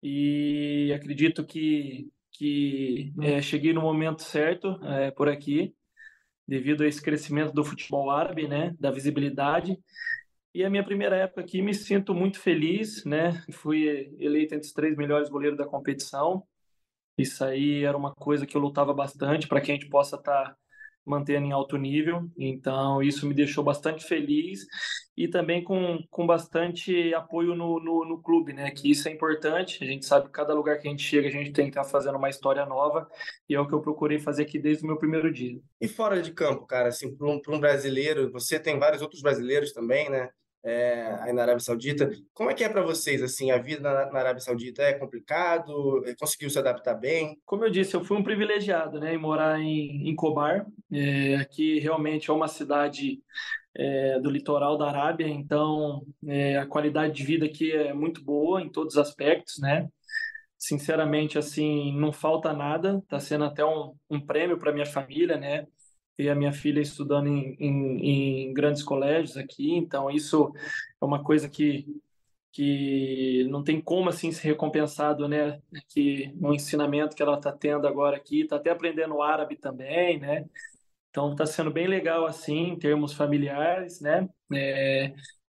E 0.00 0.92
acredito 0.94 1.44
que, 1.44 2.08
que 2.30 3.12
é, 3.22 3.42
cheguei 3.42 3.72
no 3.72 3.80
momento 3.80 4.22
certo 4.22 4.78
é, 4.84 5.10
por 5.10 5.28
aqui, 5.28 5.74
devido 6.46 6.84
a 6.84 6.86
esse 6.86 7.02
crescimento 7.02 7.52
do 7.52 7.64
futebol 7.64 8.08
árabe, 8.08 8.46
né, 8.46 8.72
da 8.78 8.92
visibilidade. 8.92 9.76
E 10.54 10.62
a 10.64 10.70
minha 10.70 10.84
primeira 10.84 11.16
época 11.16 11.40
aqui, 11.40 11.60
me 11.60 11.74
sinto 11.74 12.14
muito 12.14 12.38
feliz, 12.38 13.04
né? 13.04 13.44
Fui 13.50 14.14
eleito 14.20 14.54
entre 14.54 14.68
os 14.68 14.72
três 14.72 14.96
melhores 14.96 15.28
goleiros 15.28 15.58
da 15.58 15.66
competição. 15.66 16.44
Isso 17.18 17.44
aí 17.44 17.82
era 17.82 17.96
uma 17.96 18.14
coisa 18.14 18.46
que 18.46 18.56
eu 18.56 18.60
lutava 18.60 18.94
bastante 18.94 19.48
para 19.48 19.60
que 19.60 19.72
a 19.72 19.74
gente 19.74 19.88
possa 19.88 20.14
estar 20.14 20.56
mantendo 21.04 21.46
em 21.46 21.52
alto 21.52 21.76
nível. 21.76 22.28
Então, 22.38 23.02
isso 23.02 23.26
me 23.26 23.34
deixou 23.34 23.64
bastante 23.64 24.04
feliz 24.04 24.66
e 25.16 25.28
também 25.28 25.62
com, 25.62 25.98
com 26.08 26.26
bastante 26.26 27.12
apoio 27.14 27.54
no, 27.54 27.78
no, 27.78 28.04
no 28.04 28.22
clube, 28.22 28.52
né? 28.52 28.70
Que 28.70 28.90
isso 28.90 29.08
é 29.08 29.12
importante. 29.12 29.82
A 29.82 29.86
gente 29.86 30.06
sabe 30.06 30.26
que 30.26 30.32
cada 30.32 30.54
lugar 30.54 30.78
que 30.78 30.88
a 30.88 30.90
gente 30.90 31.02
chega, 31.02 31.28
a 31.28 31.30
gente 31.30 31.52
tem 31.52 31.66
que 31.66 31.70
estar 31.70 31.84
fazendo 31.84 32.16
uma 32.16 32.30
história 32.30 32.64
nova 32.64 33.08
e 33.48 33.54
é 33.54 33.60
o 33.60 33.66
que 33.66 33.74
eu 33.74 33.80
procurei 33.80 34.18
fazer 34.18 34.44
aqui 34.44 34.58
desde 34.58 34.84
o 34.84 34.86
meu 34.86 34.96
primeiro 34.96 35.32
dia. 35.32 35.60
E 35.80 35.88
fora 35.88 36.22
de 36.22 36.32
campo, 36.32 36.66
cara, 36.66 36.88
assim, 36.88 37.14
para 37.14 37.26
um, 37.26 37.40
um 37.48 37.60
brasileiro, 37.60 38.30
você 38.32 38.58
tem 38.58 38.78
vários 38.78 39.02
outros 39.02 39.20
brasileiros 39.20 39.72
também, 39.72 40.08
né? 40.08 40.30
É, 40.64 41.16
aí 41.20 41.32
na 41.32 41.42
Arábia 41.42 41.60
Saudita. 41.60 42.10
Como 42.34 42.50
é 42.50 42.54
que 42.54 42.64
é 42.64 42.68
para 42.68 42.82
vocês, 42.82 43.22
assim, 43.22 43.50
a 43.50 43.58
vida 43.58 43.82
na, 43.82 44.10
na, 44.10 44.18
Arábia 44.18 44.40
Saudita 44.40 44.82
é 44.82 44.92
complicado? 44.92 46.02
Conseguiu 46.18 46.50
se 46.50 46.58
adaptar 46.58 46.94
bem? 46.94 47.38
Como 47.44 47.64
eu 47.64 47.70
disse, 47.70 47.94
eu 47.94 48.04
fui 48.04 48.16
um 48.16 48.22
privilegiado, 48.22 49.00
né, 49.00 49.14
em 49.14 49.18
morar 49.18 49.60
em, 49.60 50.08
em 50.08 50.14
Cobar. 50.14 50.66
É, 50.92 51.36
aqui 51.36 51.78
realmente 51.78 52.30
é 52.30 52.32
uma 52.32 52.48
cidade 52.48 53.22
é, 53.74 54.18
do 54.20 54.30
litoral 54.30 54.76
da 54.76 54.88
Arábia, 54.88 55.28
então 55.28 56.02
é, 56.26 56.58
a 56.58 56.66
qualidade 56.66 57.14
de 57.14 57.24
vida 57.24 57.46
aqui 57.46 57.72
é 57.72 57.92
muito 57.92 58.22
boa 58.22 58.60
em 58.60 58.68
todos 58.68 58.94
os 58.94 59.00
aspectos, 59.00 59.58
né? 59.58 59.88
Sinceramente, 60.58 61.38
assim, 61.38 61.96
não 61.96 62.12
falta 62.12 62.52
nada. 62.52 62.98
Está 63.02 63.18
sendo 63.18 63.44
até 63.44 63.64
um, 63.64 63.94
um 64.10 64.20
prêmio 64.20 64.58
para 64.58 64.72
minha 64.72 64.84
família, 64.84 65.38
né? 65.38 65.66
E 66.20 66.28
a 66.28 66.34
minha 66.34 66.52
filha 66.52 66.80
estudando 66.80 67.28
em, 67.28 67.56
em, 67.58 68.48
em, 68.48 68.54
grandes 68.54 68.82
colégios 68.82 69.36
aqui, 69.36 69.74
então 69.74 70.10
isso 70.10 70.52
é 71.00 71.04
uma 71.04 71.22
coisa 71.22 71.48
que 71.48 71.86
que 72.52 73.46
não 73.50 73.62
tem 73.62 73.80
como 73.80 74.08
assim 74.08 74.32
ser 74.32 74.48
recompensado, 74.48 75.28
né? 75.28 75.60
Que 75.88 76.32
no 76.34 76.52
ensinamento 76.54 77.14
que 77.14 77.22
ela 77.22 77.36
está 77.36 77.52
tendo 77.52 77.86
agora 77.86 78.16
aqui, 78.16 78.42
está 78.42 78.56
até 78.56 78.70
aprendendo 78.70 79.22
árabe 79.22 79.56
também, 79.56 80.18
né? 80.18 80.46
Então 81.10 81.32
está 81.32 81.46
sendo 81.46 81.70
bem 81.70 81.86
legal 81.86 82.26
assim 82.26 82.70
em 82.70 82.78
termos 82.78 83.12
familiares, 83.12 84.00
né? 84.00 84.28
É, 84.52 85.06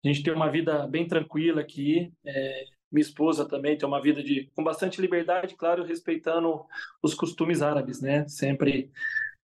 a 0.03 0.07
gente 0.07 0.23
tem 0.23 0.33
uma 0.33 0.49
vida 0.49 0.87
bem 0.87 1.07
tranquila 1.07 1.61
aqui. 1.61 2.13
É, 2.25 2.65
minha 2.91 3.01
esposa 3.01 3.47
também 3.47 3.77
tem 3.77 3.87
uma 3.87 4.01
vida 4.01 4.23
de 4.23 4.49
com 4.55 4.63
bastante 4.63 5.01
liberdade, 5.01 5.55
claro, 5.55 5.83
respeitando 5.83 6.65
os 7.03 7.13
costumes 7.13 7.61
árabes, 7.61 8.01
né? 8.01 8.27
Sempre 8.27 8.91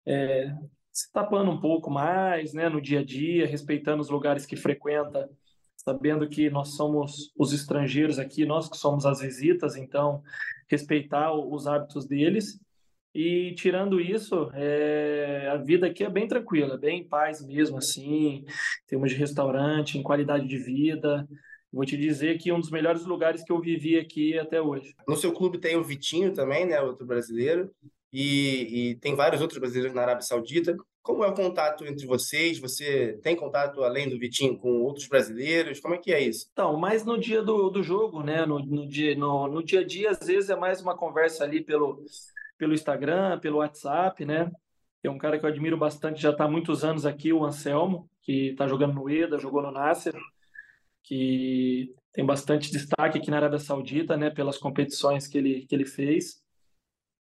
é, 0.06 0.54
se 0.92 1.12
tapando 1.12 1.52
um 1.52 1.60
pouco 1.60 1.90
mais, 1.90 2.54
né, 2.54 2.68
no 2.70 2.82
dia 2.82 3.00
a 3.00 3.06
dia, 3.06 3.48
respeitando 3.48 4.02
os 4.02 4.10
lugares 4.10 4.46
que 4.46 4.56
frequenta, 4.56 5.30
sabendo 5.76 6.28
que 6.28 6.50
nós 6.50 6.76
somos 6.76 7.32
os 7.38 7.54
estrangeiros 7.54 8.20
aqui, 8.20 8.46
nós 8.46 8.70
que 8.70 8.78
somos 8.78 9.06
as 9.06 9.22
visitas, 9.22 9.76
então 9.76 10.22
respeitar 10.70 11.34
os 11.34 11.68
hábitos 11.68 12.06
deles. 12.06 12.60
E 13.14 13.56
tirando 13.56 14.00
isso, 14.00 14.52
é, 14.54 15.50
a 15.52 15.58
vida 15.58 15.88
aqui 15.88 16.04
é 16.04 16.10
bem 16.10 16.28
tranquila, 16.28 16.78
bem 16.78 17.00
em 17.00 17.08
paz 17.08 17.46
mesmo, 17.46 17.78
assim, 17.78 18.46
temos 18.88 19.12
de 19.12 19.18
restaurante, 19.18 19.98
em 19.98 20.04
qualidade 20.04 20.48
de 20.48 20.58
vida. 20.58 21.28
Vou 21.72 21.86
te 21.86 21.98
dizer 21.98 22.38
que 22.38 22.52
um 22.52 22.60
dos 22.60 22.72
melhores 22.72 23.06
lugares 23.06 23.44
que 23.44 23.52
eu 23.52 23.60
vivi 23.60 23.98
aqui 23.98 24.38
até 24.38 24.62
hoje. 24.62 24.94
No 25.08 25.16
seu 25.16 25.32
clube 25.34 25.60
tem 25.60 25.76
o 25.76 25.84
Vitinho 25.84 26.34
também, 26.34 26.66
né, 26.66 26.82
outro 26.82 27.06
brasileiro 27.06 27.72
e, 28.12 28.92
e, 28.92 28.96
tem 28.96 29.16
vários 29.16 29.42
outros 29.42 29.60
brasileiros 29.60 29.94
na 29.94 30.02
Arábia 30.02 30.24
Saudita. 30.24 30.76
Como 31.02 31.24
é 31.24 31.28
o 31.28 31.34
contato 31.34 31.86
entre 31.86 32.06
vocês? 32.06 32.60
Você 32.60 33.20
tem 33.24 33.36
contato, 33.36 33.84
além 33.84 34.10
do 34.10 34.18
Vitinho, 34.18 34.58
com 34.58 34.82
outros 34.82 35.08
brasileiros? 35.08 35.80
Como 35.80 35.94
é 35.94 35.98
que 35.98 36.12
é 36.12 36.20
isso? 36.20 36.48
Então, 36.52 36.78
mais 36.78 37.06
no 37.06 37.18
dia 37.20 37.42
do, 37.42 37.70
do 37.70 37.84
jogo, 37.84 38.24
né? 38.24 38.46
No, 38.46 38.60
no, 38.60 38.88
dia, 38.88 39.16
no, 39.16 39.48
no 39.48 39.64
dia 39.64 39.82
a 39.82 39.86
dia, 39.86 40.12
às 40.12 40.26
vezes 40.26 40.50
é 40.50 40.56
mais 40.56 40.82
uma 40.82 40.98
conversa 40.98 41.44
ali 41.44 41.64
pelo, 41.64 42.04
pelo 42.58 42.74
Instagram, 42.74 43.40
pelo 43.40 43.58
WhatsApp, 43.58 44.26
né? 44.26 44.52
Tem 45.02 45.10
um 45.10 45.18
cara 45.18 45.40
que 45.40 45.46
eu 45.46 45.50
admiro 45.50 45.78
bastante, 45.78 46.22
já 46.22 46.32
está 46.32 46.44
há 46.44 46.50
muitos 46.50 46.84
anos 46.84 47.06
aqui, 47.06 47.32
o 47.32 47.46
Anselmo, 47.46 48.10
que 48.22 48.50
está 48.50 48.68
jogando 48.68 48.96
no 48.96 49.10
EDA, 49.10 49.38
jogou 49.38 49.62
no 49.62 49.72
Nasser, 49.72 50.14
que 51.04 51.94
tem 52.12 52.26
bastante 52.26 52.72
destaque 52.72 53.18
aqui 53.18 53.32
na 53.32 53.38
Arábia 53.38 53.60
Saudita, 53.60 54.18
né? 54.18 54.30
Pelas 54.30 54.58
competições 54.58 55.28
que 55.28 55.38
ele, 55.38 55.66
que 55.66 55.74
ele 55.74 55.86
fez. 55.86 56.42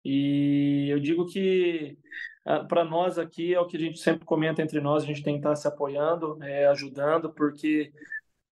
E 0.04 0.88
eu 0.90 1.00
digo 1.00 1.26
que 1.26 1.98
ah, 2.46 2.64
para 2.64 2.84
nós 2.84 3.20
aqui 3.20 3.54
é 3.54 3.60
o 3.60 3.68
que 3.68 3.78
a 3.78 3.80
gente 3.80 4.00
sempre 4.00 4.26
comenta 4.26 4.62
entre 4.62 4.82
nós, 4.82 5.04
a 5.04 5.06
gente 5.06 5.24
tem 5.24 5.36
que 5.36 5.40
estar 5.40 5.56
se 5.56 5.68
apoiando, 5.68 6.42
é, 6.42 6.68
ajudando, 6.68 7.32
porque 7.32 7.92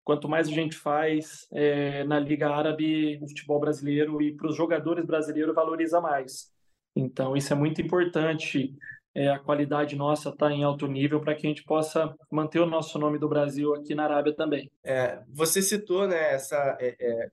quanto 0.05 0.29
mais 0.29 0.49
a 0.49 0.53
gente 0.53 0.76
faz 0.76 1.49
é, 1.53 2.05
na 2.05 2.19
Liga 2.19 2.49
Árabe, 2.49 3.19
o 3.23 3.29
futebol 3.29 3.59
brasileiro 3.59 4.21
e 4.21 4.35
para 4.37 4.49
os 4.49 4.57
jogadores 4.57 5.05
brasileiros 5.05 5.55
valoriza 5.55 6.00
mais. 6.00 6.53
Então 6.95 7.37
isso 7.37 7.53
é 7.53 7.57
muito 7.57 7.81
importante. 7.81 8.75
É, 9.15 9.31
a 9.31 9.38
qualidade 9.38 9.97
nossa 9.97 10.29
está 10.29 10.53
em 10.53 10.62
alto 10.62 10.87
nível 10.87 11.21
para 11.21 11.35
que 11.35 11.47
a 11.47 11.49
gente 11.49 11.65
possa 11.65 12.15
manter 12.31 12.61
o 12.61 12.67
nosso 12.67 12.99
nome 12.99 13.19
do 13.19 13.26
Brasil 13.26 13.75
aqui 13.75 13.95
na 13.95 14.05
Arábia 14.05 14.35
também. 14.35 14.71
É, 14.85 15.23
você 15.29 15.62
citou 15.62 16.07
né, 16.07 16.35
essa 16.35 16.76
é, 16.79 16.95
é, 17.00 17.31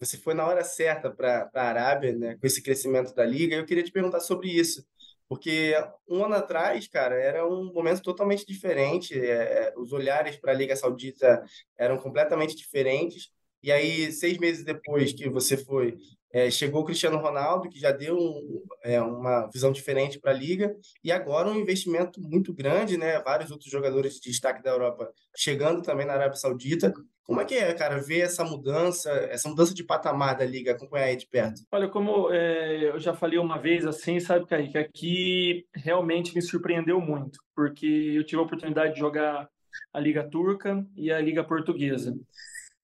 você 0.00 0.16
foi 0.16 0.34
na 0.34 0.46
hora 0.46 0.64
certa 0.64 1.10
para 1.10 1.50
a 1.54 1.62
Arábia, 1.62 2.16
né, 2.16 2.36
com 2.40 2.46
esse 2.46 2.62
crescimento 2.62 3.14
da 3.14 3.24
liga. 3.24 3.54
Eu 3.54 3.66
queria 3.66 3.84
te 3.84 3.92
perguntar 3.92 4.20
sobre 4.20 4.48
isso, 4.48 4.84
porque 5.28 5.74
um 6.08 6.24
ano 6.24 6.34
atrás, 6.36 6.88
cara, 6.88 7.14
era 7.14 7.46
um 7.46 7.72
momento 7.72 8.02
totalmente 8.02 8.46
diferente. 8.46 9.14
É, 9.14 9.68
é 9.68 9.74
os 9.76 9.92
olhares 9.92 10.36
para 10.36 10.52
a 10.52 10.54
Liga 10.54 10.74
Saudita 10.74 11.44
eram 11.78 11.98
completamente 11.98 12.56
diferentes. 12.56 13.30
E 13.62 13.70
aí, 13.70 14.10
seis 14.10 14.38
meses 14.38 14.64
depois 14.64 15.12
que 15.12 15.28
você 15.28 15.56
foi 15.56 15.98
é, 16.32 16.50
chegou 16.50 16.82
o 16.82 16.84
Cristiano 16.84 17.18
Ronaldo, 17.18 17.68
que 17.68 17.78
já 17.78 17.90
deu 17.90 18.16
um, 18.16 18.62
é, 18.84 19.00
uma 19.00 19.48
visão 19.48 19.72
diferente 19.72 20.18
para 20.20 20.30
a 20.30 20.34
liga, 20.34 20.76
e 21.02 21.10
agora 21.10 21.48
um 21.48 21.58
investimento 21.58 22.20
muito 22.20 22.54
grande, 22.54 22.96
né? 22.96 23.18
Vários 23.20 23.50
outros 23.50 23.70
jogadores 23.70 24.14
de 24.14 24.30
destaque 24.30 24.62
da 24.62 24.70
Europa 24.70 25.12
chegando 25.36 25.82
também 25.82 26.06
na 26.06 26.12
Arábia 26.12 26.36
Saudita. 26.36 26.92
Como 27.30 27.40
é 27.40 27.44
que 27.44 27.54
é, 27.54 27.72
cara, 27.72 28.02
ver 28.02 28.22
essa 28.22 28.42
mudança, 28.42 29.08
essa 29.30 29.48
mudança 29.48 29.72
de 29.72 29.84
patamar 29.84 30.36
da 30.36 30.44
liga, 30.44 30.72
acompanhar 30.72 31.04
aí 31.04 31.16
de 31.16 31.28
perto? 31.28 31.62
Olha, 31.70 31.88
como 31.88 32.28
é, 32.32 32.88
eu 32.88 32.98
já 32.98 33.14
falei 33.14 33.38
uma 33.38 33.56
vez 33.56 33.86
assim, 33.86 34.18
sabe, 34.18 34.48
Kaique, 34.48 34.76
aqui 34.76 35.64
realmente 35.72 36.34
me 36.34 36.42
surpreendeu 36.42 37.00
muito, 37.00 37.38
porque 37.54 37.86
eu 37.86 38.24
tive 38.24 38.40
a 38.40 38.44
oportunidade 38.44 38.94
de 38.94 38.98
jogar 38.98 39.48
a 39.92 40.00
Liga 40.00 40.28
Turca 40.28 40.84
e 40.96 41.12
a 41.12 41.20
Liga 41.20 41.44
Portuguesa. 41.44 42.18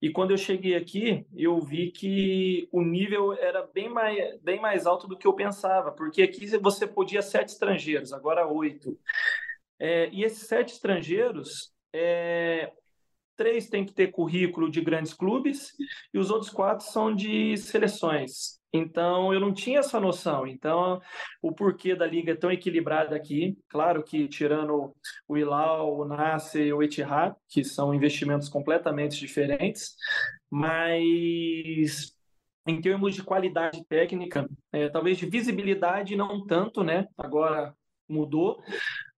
E 0.00 0.12
quando 0.12 0.30
eu 0.30 0.38
cheguei 0.38 0.76
aqui, 0.76 1.26
eu 1.34 1.60
vi 1.60 1.90
que 1.90 2.68
o 2.70 2.82
nível 2.82 3.32
era 3.32 3.66
bem 3.74 3.88
mais, 3.88 4.40
bem 4.42 4.60
mais 4.60 4.86
alto 4.86 5.08
do 5.08 5.18
que 5.18 5.26
eu 5.26 5.32
pensava, 5.32 5.90
porque 5.90 6.22
aqui 6.22 6.46
você 6.58 6.86
podia 6.86 7.20
sete 7.20 7.48
estrangeiros, 7.48 8.12
agora 8.12 8.46
oito. 8.46 8.96
É, 9.76 10.08
e 10.12 10.22
esses 10.22 10.46
sete 10.46 10.74
estrangeiros, 10.74 11.72
é, 11.92 12.70
três 13.36 13.68
têm 13.68 13.84
que 13.84 13.92
ter 13.92 14.08
currículo 14.10 14.70
de 14.70 14.80
grandes 14.80 15.12
clubes 15.12 15.72
e 16.12 16.18
os 16.18 16.30
outros 16.30 16.50
quatro 16.50 16.84
são 16.86 17.14
de 17.14 17.56
seleções. 17.56 18.56
Então, 18.72 19.32
eu 19.32 19.40
não 19.40 19.52
tinha 19.52 19.78
essa 19.78 19.98
noção. 19.98 20.46
Então, 20.46 21.00
o 21.40 21.52
porquê 21.52 21.94
da 21.94 22.06
liga 22.06 22.32
é 22.32 22.36
tão 22.36 22.50
equilibrada 22.50 23.16
aqui, 23.16 23.56
claro 23.68 24.02
que 24.02 24.28
tirando 24.28 24.94
o 25.26 25.36
Hilal, 25.36 25.96
o 25.96 26.04
Nasser 26.04 26.66
e 26.66 26.72
o 26.72 26.82
Etihad, 26.82 27.34
que 27.48 27.64
são 27.64 27.94
investimentos 27.94 28.48
completamente 28.48 29.18
diferentes, 29.18 29.94
mas 30.50 32.14
em 32.66 32.80
termos 32.80 33.14
de 33.14 33.22
qualidade 33.22 33.84
técnica, 33.88 34.48
é, 34.72 34.88
talvez 34.88 35.16
de 35.16 35.26
visibilidade 35.26 36.16
não 36.16 36.44
tanto, 36.44 36.82
né? 36.82 37.06
Agora 37.16 37.74
mudou, 38.08 38.60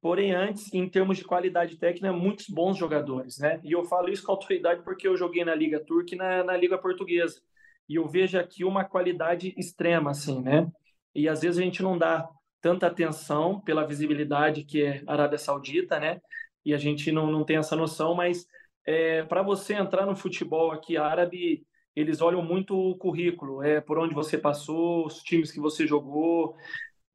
porém 0.00 0.33
antes, 0.33 0.73
em 0.73 0.88
termos 0.88 1.19
de 1.19 1.25
qualidade 1.25 1.76
técnica, 1.76 2.12
muitos 2.12 2.47
bons 2.49 2.76
jogadores, 2.76 3.38
né? 3.38 3.61
E 3.64 3.73
eu 3.73 3.85
falo 3.85 4.09
isso 4.09 4.25
com 4.25 4.33
autoridade 4.33 4.83
porque 4.85 5.09
eu 5.09 5.17
joguei 5.17 5.45
na 5.45 5.55
Liga 5.55 5.81
Turca 5.81 6.14
e 6.14 6.19
na, 6.19 6.45
na 6.45 6.57
Liga 6.57 6.78
Portuguesa 6.78 7.40
e 7.88 7.97
eu 7.97 8.07
vejo 8.07 8.38
aqui 8.38 8.64
uma 8.64 8.85
qualidade 8.85 9.55
extrema, 9.57 10.11
assim, 10.11 10.43
né? 10.43 10.71
E 11.14 11.28
às 11.28 11.40
vezes 11.40 11.59
a 11.59 11.62
gente 11.62 11.83
não 11.83 11.97
dá 11.97 12.28
tanta 12.61 12.87
atenção 12.87 13.61
pela 13.61 13.87
visibilidade 13.87 14.64
que 14.64 14.83
é 14.83 15.02
a 15.07 15.12
Arábia 15.14 15.38
Saudita, 15.38 15.99
né? 15.99 16.21
E 16.64 16.75
a 16.75 16.78
gente 16.78 17.11
não, 17.11 17.31
não 17.31 17.45
tem 17.45 17.57
essa 17.57 17.75
noção, 17.75 18.14
mas 18.14 18.47
é, 18.87 19.23
para 19.25 19.43
você 19.43 19.75
entrar 19.75 20.05
no 20.05 20.14
futebol 20.14 20.71
aqui 20.71 20.97
árabe, 20.97 21.64
eles 21.97 22.21
olham 22.21 22.43
muito 22.43 22.76
o 22.76 22.97
currículo, 22.97 23.62
é 23.62 23.81
por 23.81 23.99
onde 23.99 24.14
você 24.14 24.37
passou, 24.37 25.07
os 25.07 25.23
times 25.23 25.50
que 25.50 25.61
você 25.61 25.87
jogou. 25.87 26.57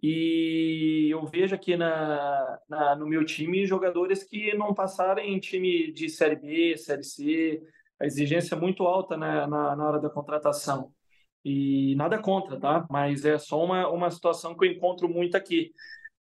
E 0.03 1.07
eu 1.09 1.25
vejo 1.25 1.55
aqui 1.55 1.77
na, 1.77 2.59
na 2.67 2.93
no 2.93 3.07
meu 3.07 3.23
time 3.23 3.65
jogadores 3.65 4.21
que 4.21 4.53
não 4.53 4.73
passaram 4.73 5.21
em 5.23 5.39
time 5.39 5.93
de 5.93 6.09
Série 6.09 6.35
B, 6.35 6.77
Série 6.77 7.03
C, 7.05 7.63
a 7.97 8.05
exigência 8.05 8.55
é 8.55 8.59
muito 8.59 8.83
alta 8.83 9.15
na, 9.15 9.47
na, 9.47 9.75
na 9.77 9.87
hora 9.87 10.01
da 10.01 10.09
contratação. 10.09 10.93
E 11.45 11.95
nada 11.95 12.19
contra, 12.19 12.59
tá? 12.59 12.85
Mas 12.89 13.23
é 13.23 13.37
só 13.37 13.63
uma, 13.63 13.87
uma 13.89 14.11
situação 14.11 14.57
que 14.57 14.65
eu 14.65 14.71
encontro 14.71 15.07
muito 15.07 15.37
aqui 15.37 15.71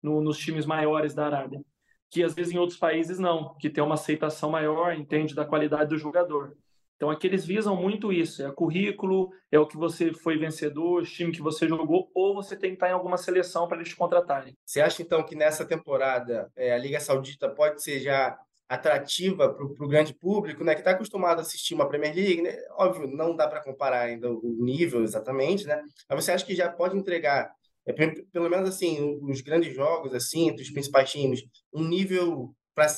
no, 0.03 0.21
nos 0.21 0.37
times 0.37 0.65
maiores 0.65 1.13
da 1.13 1.25
Arábia. 1.27 1.61
Que 2.09 2.21
às 2.21 2.33
vezes 2.33 2.53
em 2.53 2.57
outros 2.57 2.77
países 2.77 3.17
não, 3.17 3.55
que 3.55 3.69
tem 3.69 3.83
uma 3.83 3.95
aceitação 3.95 4.49
maior, 4.51 4.93
entende 4.93 5.33
da 5.33 5.45
qualidade 5.45 5.91
do 5.91 5.97
jogador. 5.97 6.57
Então 6.99 7.09
aqui 7.09 7.27
eles 7.27 7.45
visam 7.45 7.77
muito 7.77 8.11
isso, 8.11 8.45
é 8.45 8.51
currículo, 8.51 9.29
é 9.49 9.57
o 9.57 9.65
que 9.65 9.77
você 9.77 10.13
foi 10.13 10.37
vencedor, 10.37 11.05
time 11.05 11.31
que 11.31 11.41
você 11.41 11.65
jogou, 11.65 12.11
ou 12.13 12.35
você 12.35 12.57
tem 12.57 12.71
que 12.71 12.75
estar 12.75 12.89
em 12.89 12.91
alguma 12.91 13.15
seleção 13.15 13.69
para 13.69 13.77
eles 13.77 13.87
te 13.87 13.95
contratarem. 13.95 14.53
Você 14.65 14.81
acha 14.81 15.01
então 15.01 15.23
que 15.23 15.33
nessa 15.33 15.65
temporada 15.65 16.51
é, 16.57 16.73
a 16.73 16.77
Liga 16.77 16.99
Saudita 16.99 17.47
pode 17.47 17.81
ser 17.81 18.01
já 18.01 18.37
atrativa 18.67 19.47
para 19.53 19.63
o 19.63 19.87
grande 19.87 20.13
público, 20.13 20.61
né, 20.61 20.75
que 20.75 20.81
está 20.81 20.91
acostumado 20.91 21.39
a 21.39 21.41
assistir 21.41 21.73
uma 21.73 21.87
Premier 21.87 22.13
League, 22.13 22.41
né? 22.41 22.53
Óbvio, 22.77 23.07
não 23.07 23.33
dá 23.33 23.47
para 23.47 23.63
comparar 23.63 24.01
ainda 24.01 24.29
o 24.29 24.57
nível 24.59 25.01
exatamente, 25.01 25.65
né? 25.65 25.81
Mas 26.09 26.25
você 26.25 26.33
acha 26.33 26.45
que 26.45 26.53
já 26.53 26.69
pode 26.69 26.97
entregar, 26.97 27.49
é, 27.87 27.93
pelo 27.93 28.49
menos 28.49 28.67
assim, 28.67 29.17
os 29.23 29.39
grandes 29.39 29.73
jogos 29.73 30.13
assim 30.13 30.49
entre 30.49 30.63
os 30.63 30.69
principais 30.69 31.09
times, 31.09 31.43
um 31.73 31.87
nível 31.87 32.53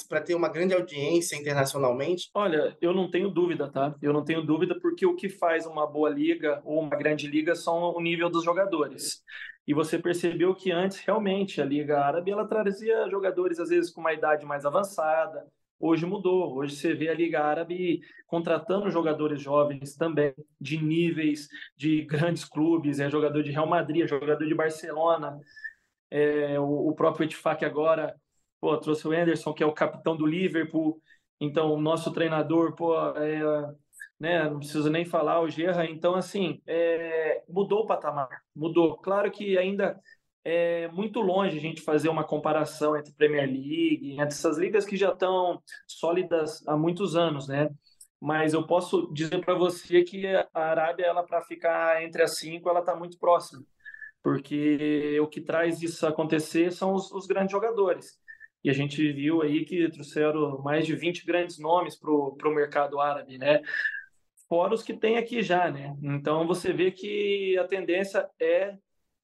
para 0.07 0.21
ter 0.21 0.35
uma 0.35 0.49
grande 0.49 0.73
audiência 0.73 1.35
internacionalmente? 1.35 2.29
Olha, 2.33 2.77
eu 2.81 2.93
não 2.93 3.09
tenho 3.09 3.29
dúvida, 3.29 3.69
tá? 3.71 3.95
Eu 4.01 4.13
não 4.13 4.23
tenho 4.23 4.41
dúvida 4.41 4.79
porque 4.79 5.05
o 5.05 5.15
que 5.15 5.29
faz 5.29 5.65
uma 5.65 5.85
boa 5.87 6.09
liga 6.09 6.61
ou 6.63 6.79
uma 6.79 6.95
grande 6.95 7.27
liga 7.27 7.55
são 7.55 7.93
o 7.93 8.01
nível 8.01 8.29
dos 8.29 8.43
jogadores. 8.43 9.21
E 9.67 9.73
você 9.73 9.97
percebeu 9.99 10.55
que 10.55 10.71
antes 10.71 10.99
realmente 10.99 11.61
a 11.61 11.65
liga 11.65 11.99
árabe 11.99 12.31
ela 12.31 12.47
trazia 12.47 13.09
jogadores 13.09 13.59
às 13.59 13.69
vezes 13.69 13.91
com 13.91 14.01
uma 14.01 14.13
idade 14.13 14.45
mais 14.45 14.65
avançada. 14.65 15.45
Hoje 15.79 16.05
mudou. 16.05 16.57
Hoje 16.57 16.75
você 16.75 16.93
vê 16.93 17.09
a 17.09 17.13
liga 17.13 17.41
árabe 17.41 18.01
contratando 18.27 18.91
jogadores 18.91 19.41
jovens 19.41 19.95
também 19.95 20.33
de 20.59 20.77
níveis 20.77 21.47
de 21.75 22.03
grandes 22.03 22.45
clubes, 22.45 22.99
é 22.99 23.09
jogador 23.09 23.43
de 23.43 23.51
Real 23.51 23.67
Madrid, 23.67 24.03
é 24.03 24.07
jogador 24.07 24.45
de 24.45 24.55
Barcelona. 24.55 25.39
É, 26.09 26.59
o, 26.59 26.89
o 26.89 26.93
próprio 26.93 27.25
Etifak 27.25 27.65
agora 27.65 28.15
pô, 28.61 28.77
trouxe 28.77 29.07
o 29.07 29.11
Anderson, 29.11 29.53
que 29.53 29.63
é 29.63 29.65
o 29.65 29.73
capitão 29.73 30.15
do 30.15 30.25
Liverpool, 30.25 31.01
então 31.39 31.73
o 31.73 31.81
nosso 31.81 32.13
treinador, 32.13 32.75
pô, 32.75 32.95
é, 33.17 33.41
né, 34.19 34.47
não 34.47 34.59
preciso 34.59 34.89
nem 34.91 35.03
falar, 35.03 35.41
o 35.41 35.49
Gerra, 35.49 35.85
então 35.85 36.13
assim, 36.13 36.61
é, 36.67 37.43
mudou 37.49 37.79
o 37.79 37.87
patamar, 37.87 38.29
mudou. 38.55 38.97
Claro 38.97 39.31
que 39.31 39.57
ainda 39.57 39.99
é 40.45 40.87
muito 40.89 41.19
longe 41.19 41.57
a 41.57 41.61
gente 41.61 41.81
fazer 41.81 42.09
uma 42.09 42.23
comparação 42.23 42.95
entre 42.95 43.13
Premier 43.13 43.47
League, 43.47 44.11
entre 44.11 44.27
essas 44.27 44.57
ligas 44.59 44.85
que 44.85 44.95
já 44.95 45.11
estão 45.11 45.61
sólidas 45.87 46.65
há 46.67 46.77
muitos 46.77 47.15
anos, 47.15 47.47
né? 47.47 47.69
Mas 48.19 48.53
eu 48.53 48.65
posso 48.67 49.11
dizer 49.11 49.43
para 49.43 49.55
você 49.55 50.03
que 50.03 50.27
a 50.27 50.47
Arábia, 50.53 51.05
ela 51.05 51.23
para 51.23 51.41
ficar 51.41 52.03
entre 52.03 52.21
as 52.21 52.37
cinco, 52.37 52.69
ela 52.69 52.81
está 52.81 52.95
muito 52.95 53.17
próxima, 53.17 53.63
porque 54.21 55.19
o 55.19 55.27
que 55.27 55.41
traz 55.41 55.81
isso 55.81 56.05
acontecer 56.05 56.71
são 56.71 56.93
os, 56.93 57.11
os 57.11 57.25
grandes 57.25 57.51
jogadores 57.51 58.20
e 58.63 58.69
a 58.69 58.73
gente 58.73 59.11
viu 59.11 59.41
aí 59.41 59.65
que 59.65 59.89
trouxeram 59.89 60.61
mais 60.61 60.85
de 60.85 60.95
20 60.95 61.25
grandes 61.25 61.57
nomes 61.57 61.97
para 61.97 62.11
o 62.11 62.55
mercado 62.55 62.99
árabe, 62.99 63.37
né? 63.37 63.61
Fora 64.47 64.73
os 64.73 64.83
que 64.83 64.93
tem 64.93 65.17
aqui 65.17 65.41
já, 65.41 65.71
né? 65.71 65.95
Então 66.01 66.45
você 66.45 66.71
vê 66.73 66.91
que 66.91 67.57
a 67.57 67.67
tendência 67.67 68.27
é 68.39 68.75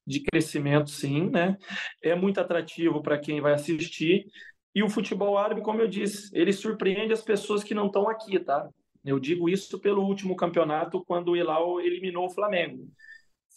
de 0.06 0.22
crescimento, 0.22 0.90
sim, 0.90 1.30
né? 1.30 1.58
É 2.02 2.16
muito 2.16 2.40
atrativo 2.40 3.02
para 3.02 3.20
quem 3.20 3.42
vai 3.42 3.54
assistir. 3.54 4.26
E 4.74 4.82
o 4.82 4.90
futebol 4.90 5.38
árabe, 5.38 5.62
como 5.62 5.82
eu 5.82 5.88
disse, 5.88 6.30
ele 6.34 6.54
surpreende 6.54 7.12
as 7.12 7.22
pessoas 7.22 7.64
que 7.64 7.74
não 7.74 7.88
estão 7.88 8.08
aqui, 8.10 8.40
tá? 8.40 8.70
Eu 9.04 9.20
digo 9.20 9.50
isso 9.50 9.80
pelo 9.80 10.04
último 10.04 10.36
campeonato, 10.36 11.04
quando 11.06 11.30
o 11.30 11.36
Hilal 11.36 11.82
eliminou 11.82 12.26
o 12.26 12.30
Flamengo. 12.30 12.88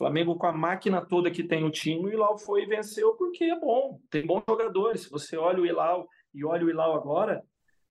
Flamengo 0.00 0.34
com 0.34 0.46
a 0.46 0.52
máquina 0.52 1.04
toda 1.04 1.30
que 1.30 1.44
tem 1.44 1.62
o 1.62 1.70
time, 1.70 2.06
o 2.06 2.08
Hilal 2.08 2.38
foi 2.38 2.62
e 2.62 2.66
venceu 2.66 3.14
porque 3.16 3.44
é 3.44 3.60
bom, 3.60 4.00
tem 4.08 4.24
bons 4.24 4.42
jogadores. 4.48 5.02
Se 5.02 5.10
você 5.10 5.36
olha 5.36 5.60
o 5.60 5.66
Hilal 5.66 6.08
e 6.32 6.42
olha 6.42 6.64
o 6.64 6.70
Hilal 6.70 6.94
agora, 6.94 7.44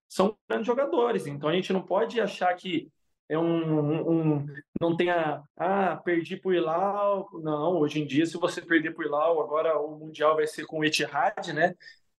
são 0.07 0.35
grandes 0.49 0.65
jogadores. 0.65 1.27
Então 1.27 1.47
a 1.47 1.53
gente 1.53 1.71
não 1.71 1.83
pode 1.83 2.19
achar 2.19 2.51
que 2.55 2.91
é 3.29 3.37
um, 3.37 4.09
um 4.39 4.45
não 4.81 4.97
tenha 4.97 5.43
ah 5.55 5.97
perdi 6.03 6.35
para 6.35 6.49
o 6.49 6.53
Hilal. 6.55 7.29
Não, 7.43 7.77
hoje 7.77 8.01
em 8.01 8.07
dia 8.07 8.25
se 8.25 8.39
você 8.39 8.59
perder 8.59 8.95
para 8.95 9.03
o 9.03 9.07
Hilal, 9.07 9.39
agora 9.39 9.79
o 9.79 9.95
mundial 9.95 10.35
vai 10.35 10.47
ser 10.47 10.65
com 10.65 10.79
o 10.79 10.83
Etihad, 10.83 11.53
né? 11.53 11.75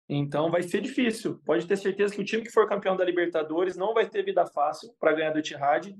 Então 0.09 0.53
vai 0.53 0.63
ser 0.63 0.81
difícil. 0.81 1.41
Pode 1.45 1.67
ter 1.67 1.77
certeza 1.77 2.15
que 2.15 2.21
o 2.21 2.25
time 2.25 2.45
que 2.45 2.53
for 2.53 2.69
campeão 2.69 2.97
da 2.97 3.05
Libertadores 3.05 3.77
não 3.77 3.93
vai 3.93 4.09
ter 4.09 4.25
vida 4.25 4.47
fácil 4.47 4.95
para 5.01 5.13
ganhar 5.15 5.33
do 5.33 5.41
Etihad, 5.41 5.93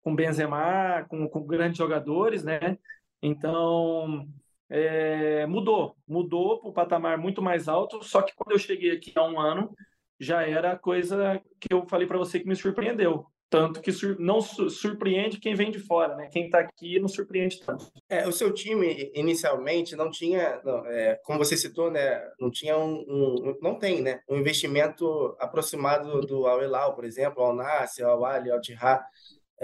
com 0.00 0.14
Benzema, 0.14 1.04
com, 1.08 1.28
com 1.28 1.42
grandes 1.42 1.78
jogadores, 1.78 2.44
né? 2.44 2.78
Então, 3.22 4.26
é, 4.68 5.46
mudou, 5.46 5.96
mudou 6.08 6.60
para 6.60 6.70
o 6.70 6.72
patamar 6.72 7.18
muito 7.18 7.40
mais 7.40 7.68
alto. 7.68 8.02
Só 8.02 8.20
que 8.22 8.34
quando 8.34 8.52
eu 8.52 8.58
cheguei 8.58 8.90
aqui 8.90 9.12
há 9.14 9.22
um 9.22 9.38
ano, 9.38 9.74
já 10.18 10.46
era 10.46 10.72
a 10.72 10.78
coisa 10.78 11.40
que 11.60 11.72
eu 11.72 11.86
falei 11.86 12.06
para 12.06 12.18
você 12.18 12.40
que 12.40 12.48
me 12.48 12.56
surpreendeu. 12.56 13.26
Tanto 13.52 13.82
que 13.82 13.92
sur 13.92 14.18
não 14.18 14.40
surpreende 14.40 15.38
quem 15.38 15.54
vem 15.54 15.70
de 15.70 15.78
fora, 15.78 16.16
né? 16.16 16.30
Quem 16.32 16.46
está 16.46 16.60
aqui 16.60 16.98
não 16.98 17.06
surpreende 17.06 17.60
tanto. 17.60 17.86
É, 18.08 18.26
o 18.26 18.32
seu 18.32 18.50
time 18.50 19.12
inicialmente 19.14 19.94
não 19.94 20.10
tinha, 20.10 20.58
não, 20.64 20.86
é, 20.86 21.20
como 21.22 21.38
você 21.38 21.54
citou, 21.54 21.90
né? 21.90 22.18
Não 22.40 22.50
tinha 22.50 22.78
um, 22.78 23.04
um, 23.06 23.58
não 23.60 23.74
tem, 23.74 24.00
né? 24.00 24.20
Um 24.26 24.38
investimento 24.38 25.36
aproximado 25.38 26.22
do 26.22 26.46
Al 26.46 26.94
por 26.94 27.04
exemplo, 27.04 27.42
ao 27.42 27.54
Nasser, 27.54 28.06
ao 28.06 28.24
Ali, 28.24 28.50
ao 28.50 28.58
Tihar. 28.58 29.06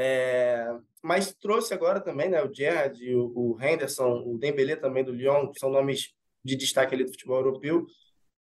É, 0.00 0.64
mas 1.02 1.34
trouxe 1.34 1.74
agora 1.74 2.00
também, 2.00 2.28
né, 2.28 2.40
o 2.40 2.54
Gerrard, 2.54 3.02
o, 3.16 3.32
o 3.34 3.60
Henderson, 3.60 4.22
o 4.24 4.38
Dembélé 4.38 4.76
também 4.76 5.02
do 5.02 5.10
Lyon, 5.10 5.50
que 5.50 5.58
são 5.58 5.68
nomes 5.68 6.14
de 6.44 6.54
destaque 6.54 6.94
ali 6.94 7.02
do 7.02 7.10
futebol 7.10 7.38
europeu. 7.38 7.84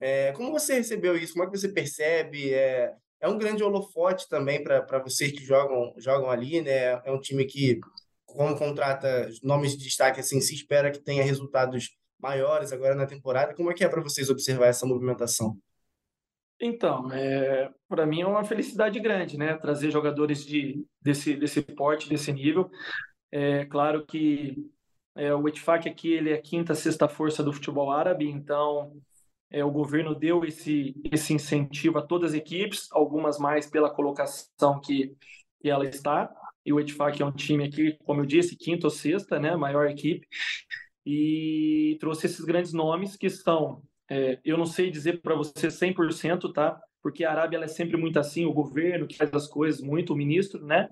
É, 0.01 0.33
como 0.33 0.51
você 0.51 0.75
recebeu 0.75 1.15
isso? 1.15 1.35
Como 1.35 1.45
é 1.45 1.51
que 1.51 1.59
você 1.59 1.69
percebe? 1.69 2.55
É, 2.55 2.95
é 3.21 3.29
um 3.29 3.37
grande 3.37 3.63
holofote 3.63 4.27
também 4.31 4.65
para 4.65 4.99
vocês 5.01 5.31
que 5.31 5.45
jogam, 5.45 5.93
jogam 5.99 6.31
ali, 6.31 6.63
né? 6.63 7.01
É 7.05 7.13
um 7.13 7.21
time 7.21 7.45
que, 7.45 7.79
como 8.25 8.57
contrata 8.59 9.29
nomes 9.43 9.77
de 9.77 9.85
destaque, 9.85 10.21
assim, 10.21 10.41
se 10.41 10.55
espera 10.55 10.91
que 10.91 10.99
tenha 11.01 11.23
resultados 11.23 11.91
maiores 12.19 12.73
agora 12.73 12.95
na 12.95 13.07
temporada. 13.07 13.55
Como 13.55 13.71
é 13.71 13.75
que 13.75 13.85
é 13.85 13.89
para 13.89 14.01
vocês 14.01 14.31
observar 14.31 14.69
essa 14.69 14.87
movimentação? 14.87 15.57
Então, 16.65 17.11
é, 17.11 17.69
para 17.89 18.07
mim 18.07 18.21
é 18.21 18.27
uma 18.27 18.45
felicidade 18.45 19.01
grande, 19.01 19.37
né? 19.37 19.57
Trazer 19.57 19.91
jogadores 19.91 20.47
de, 20.47 20.87
desse, 21.01 21.35
desse 21.35 21.61
porte, 21.61 22.09
desse 22.09 22.33
nível. 22.33 22.71
É 23.33 23.65
claro 23.65 24.07
que 24.07 24.57
é, 25.17 25.35
o 25.35 25.49
Etfak 25.49 25.89
aqui 25.89 26.13
ele 26.13 26.31
é 26.31 26.35
a 26.35 26.41
quinta, 26.41 26.73
sexta 26.77 27.09
força 27.09 27.43
do 27.43 27.53
futebol 27.53 27.91
árabe, 27.91 28.27
então 28.29 28.93
é, 29.51 29.65
o 29.65 29.73
governo 29.73 30.15
deu 30.15 30.45
esse, 30.45 30.95
esse 31.11 31.35
incentivo 31.35 31.99
a 31.99 32.07
todas 32.07 32.31
as 32.31 32.39
equipes, 32.39 32.87
algumas 32.93 33.39
mais 33.41 33.69
pela 33.69 33.91
colocação 33.93 34.81
que, 34.81 35.17
que 35.61 35.69
ela 35.69 35.85
está. 35.85 36.33
E 36.65 36.73
o 36.73 36.79
Etfak 36.79 37.21
é 37.21 37.27
um 37.27 37.33
time 37.33 37.65
aqui, 37.65 37.99
como 38.05 38.21
eu 38.21 38.27
disse, 38.27 38.57
quinta 38.57 38.87
ou 38.87 38.91
sexta, 38.91 39.37
né? 39.41 39.57
Maior 39.57 39.91
equipe. 39.91 40.29
E 41.05 41.97
trouxe 41.99 42.27
esses 42.27 42.45
grandes 42.45 42.73
nomes 42.73 43.17
que 43.17 43.27
estão 43.27 43.83
é, 44.11 44.39
eu 44.45 44.57
não 44.57 44.67
sei 44.67 44.91
dizer 44.91 45.21
para 45.21 45.35
você 45.35 45.69
100%, 45.69 46.53
tá? 46.53 46.81
Porque 47.03 47.25
a 47.25 47.31
Arábia 47.31 47.59
é 47.59 47.69
sempre 47.69 47.97
muito 47.97 48.19
assim, 48.19 48.45
o 48.45 48.53
governo 48.53 49.07
que 49.07 49.17
faz 49.17 49.33
as 49.35 49.49
coisas 49.49 49.81
muito, 49.81 50.13
o 50.13 50.17
ministro, 50.17 50.65
né? 50.65 50.89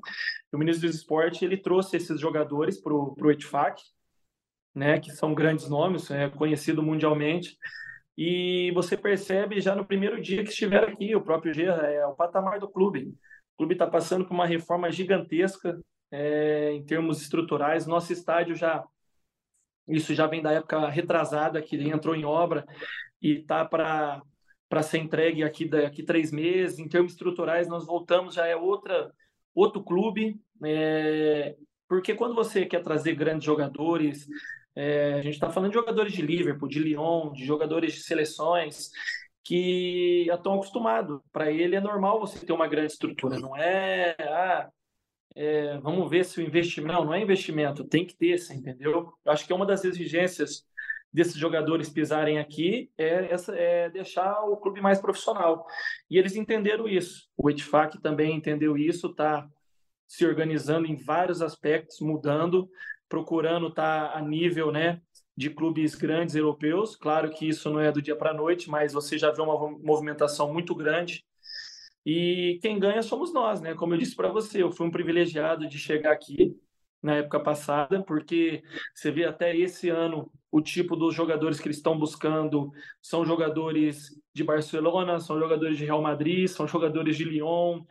O 0.53 0.59
ministro 0.59 0.89
do 0.89 0.95
esporte, 0.95 1.45
ele 1.45 1.57
trouxe 1.57 1.97
esses 1.97 2.21
jogadores 2.21 2.81
para 2.81 2.93
o 2.95 3.31
Etfac, 3.31 3.81
né? 4.75 4.99
Que 4.99 5.11
são 5.11 5.35
grandes 5.35 5.69
nomes, 5.69 6.11
é 6.11 6.29
conhecido 6.29 6.83
mundialmente. 6.83 7.57
E 8.17 8.71
você 8.73 8.97
percebe 8.97 9.61
já 9.61 9.75
no 9.75 9.87
primeiro 9.87 10.21
dia 10.21 10.43
que 10.43 10.51
estiver 10.51 10.85
aqui, 10.85 11.15
o 11.15 11.23
próprio 11.23 11.55
Gerra, 11.55 11.87
é 11.87 12.05
o 12.07 12.15
patamar 12.15 12.59
do 12.59 12.69
clube. 12.69 13.15
O 13.55 13.59
clube 13.59 13.75
está 13.75 13.87
passando 13.87 14.27
por 14.27 14.35
uma 14.35 14.47
reforma 14.47 14.91
gigantesca 14.91 15.81
é, 16.11 16.73
em 16.73 16.85
termos 16.85 17.23
estruturais. 17.23 17.87
Nosso 17.87 18.13
estádio 18.13 18.55
já 18.55 18.85
isso 19.91 20.15
já 20.15 20.27
vem 20.27 20.43
da 20.43 20.53
época 20.53 20.89
retrasada 20.89 21.61
que 21.61 21.77
ele 21.77 21.91
entrou 21.91 22.15
em 22.15 22.25
obra 22.25 22.67
e 23.21 23.43
tá 23.43 23.65
para 23.65 24.23
para 24.69 24.85
ser 24.85 24.99
entregue 24.99 25.43
aqui 25.43 25.65
daqui 25.69 26.01
três 26.05 26.31
meses. 26.31 26.79
Em 26.79 26.89
termos 26.89 27.13
estruturais, 27.13 27.67
nós 27.67 27.85
voltamos 27.85 28.35
já 28.35 28.47
é 28.47 28.55
outra 28.55 29.11
outro 29.53 29.83
clube, 29.83 30.41
é, 30.65 31.57
porque 31.89 32.15
quando 32.15 32.37
você 32.37 32.65
quer 32.65 32.81
trazer 32.83 33.15
grandes 33.17 33.45
jogadores, 33.45 34.29
é, 34.77 35.15
a 35.15 35.23
gente 35.23 35.35
está 35.35 35.51
falando 35.51 35.71
de 35.71 35.77
jogadores 35.77 36.13
de 36.13 36.23
Liverpool, 36.23 36.69
de 36.69 36.79
Lyon, 36.79 37.33
de 37.33 37.45
jogadores 37.45 37.95
de 37.95 38.03
seleções 38.03 38.91
que 39.43 40.27
estão 40.31 40.55
acostumados. 40.55 41.21
Para 41.33 41.51
ele 41.51 41.75
é 41.75 41.81
normal 41.81 42.21
você 42.21 42.45
ter 42.45 42.53
uma 42.53 42.69
grande 42.69 42.93
estrutura, 42.93 43.39
não 43.41 43.57
é? 43.57 44.15
Ah, 44.21 44.69
é, 45.35 45.79
vamos 45.79 46.09
ver 46.11 46.25
se 46.25 46.41
o 46.41 46.43
investimento. 46.43 47.05
Não, 47.05 47.15
é 47.15 47.21
investimento, 47.21 47.85
tem 47.85 48.05
que 48.05 48.15
ter, 48.15 48.37
entendeu? 48.51 49.13
Eu 49.25 49.33
acho 49.33 49.47
que 49.47 49.53
é 49.53 49.57
uma 49.57 49.67
das 49.67 49.85
exigências 49.85 50.67
desses 51.13 51.35
jogadores 51.35 51.89
pisarem 51.89 52.39
aqui 52.39 52.91
é, 52.97 53.33
essa, 53.33 53.55
é 53.57 53.91
deixar 53.91 54.43
o 54.45 54.57
clube 54.57 54.81
mais 54.81 55.01
profissional. 55.01 55.67
E 56.09 56.19
eles 56.19 56.37
entenderam 56.37 56.87
isso. 56.87 57.29
O 57.37 57.51
Etfac 57.51 58.01
também 58.01 58.37
entendeu 58.37 58.77
isso, 58.77 59.09
está 59.09 59.49
se 60.07 60.25
organizando 60.27 60.87
em 60.87 60.97
vários 60.97 61.43
aspectos, 61.43 62.01
mudando, 62.01 62.69
procurando 63.09 63.69
estar 63.69 64.13
tá 64.13 64.19
a 64.19 64.23
nível 64.23 64.71
né, 64.71 65.01
de 65.37 65.51
clubes 65.51 65.95
grandes 65.95 66.35
europeus. 66.35 66.97
Claro 66.97 67.31
que 67.31 67.49
isso 67.49 67.71
não 67.71 67.81
é 67.81 67.91
do 67.91 68.03
dia 68.03 68.17
para 68.17 68.31
a 68.31 68.35
noite, 68.35 68.69
mas 68.69 68.93
você 68.93 69.17
já 69.19 69.31
vê 69.31 69.41
uma 69.41 69.57
movimentação 69.79 70.53
muito 70.53 70.75
grande. 70.75 71.25
E 72.05 72.59
quem 72.63 72.79
ganha 72.79 73.03
somos 73.03 73.33
nós, 73.33 73.61
né? 73.61 73.75
Como 73.75 73.95
eu 73.95 73.99
disse 73.99 74.17
para 74.17 74.31
você, 74.31 74.63
eu 74.63 74.73
fui 74.73 74.87
um 74.87 74.91
privilegiado 74.91 75.69
de 75.69 75.79
chegar 75.79 76.13
aqui 76.13 76.57
na 77.03 77.17
época 77.17 77.41
passada, 77.41 78.03
porque 78.03 78.63
você 78.95 79.11
vê 79.11 79.25
até 79.25 79.57
esse 79.57 79.89
ano 79.89 80.31
o 80.51 80.61
tipo 80.61 80.97
dos 80.97 81.15
jogadores 81.15 81.61
que 81.61 81.69
eles 81.69 81.77
estão 81.77 81.99
buscando 81.99 82.71
são 83.01 83.25
jogadores 83.25 84.21
de 84.35 84.45
Barcelona, 84.45 85.21
são 85.21 85.39
jogadores 85.39 85.79
de 85.79 85.85
Real 85.85 86.03
Madrid, 86.03 86.49
são 86.49 86.67
jogadores 86.67 87.17
de 87.17 87.25
Lyon, 87.25 87.85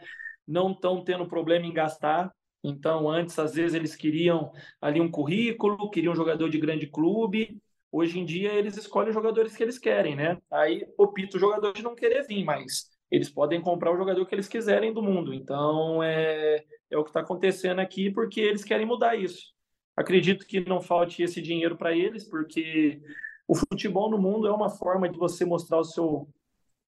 não 0.47 0.71
estão 0.71 1.03
tendo 1.03 1.27
problema 1.27 1.65
em 1.65 1.73
gastar. 1.73 2.31
Então, 2.63 3.09
antes, 3.09 3.39
às 3.39 3.55
vezes, 3.55 3.73
eles 3.73 3.95
queriam 3.95 4.51
ali 4.81 4.99
um 4.99 5.09
currículo, 5.09 5.89
queriam 5.89 6.13
um 6.13 6.15
jogador 6.15 6.49
de 6.49 6.59
grande 6.59 6.87
clube. 6.87 7.61
Hoje 7.91 8.19
em 8.19 8.25
dia, 8.25 8.53
eles 8.53 8.77
escolhem 8.77 9.09
os 9.09 9.15
jogadores 9.15 9.55
que 9.55 9.63
eles 9.63 9.79
querem, 9.79 10.15
né? 10.15 10.37
Aí 10.51 10.85
opta 10.97 11.37
o 11.37 11.39
jogador 11.39 11.71
de 11.73 11.81
não 11.81 11.95
querer 11.95 12.27
vir, 12.27 12.43
mas 12.43 12.89
eles 13.11 13.29
podem 13.29 13.61
comprar 13.61 13.91
o 13.91 13.97
jogador 13.97 14.25
que 14.25 14.35
eles 14.35 14.47
quiserem 14.47 14.93
do 14.93 15.01
mundo. 15.01 15.33
Então, 15.33 16.01
é, 16.03 16.63
é 16.89 16.97
o 16.97 17.03
que 17.03 17.09
está 17.09 17.21
acontecendo 17.21 17.79
aqui, 17.79 18.11
porque 18.11 18.39
eles 18.39 18.63
querem 18.63 18.85
mudar 18.85 19.15
isso. 19.15 19.53
Acredito 19.95 20.45
que 20.45 20.61
não 20.61 20.81
falte 20.81 21.23
esse 21.23 21.41
dinheiro 21.41 21.75
para 21.75 21.95
eles, 21.95 22.23
porque 22.23 23.01
o 23.47 23.55
futebol 23.55 24.09
no 24.09 24.17
mundo 24.17 24.47
é 24.47 24.51
uma 24.51 24.69
forma 24.69 25.09
de 25.09 25.17
você 25.17 25.43
mostrar 25.43 25.79
o 25.79 25.83
seu, 25.83 26.29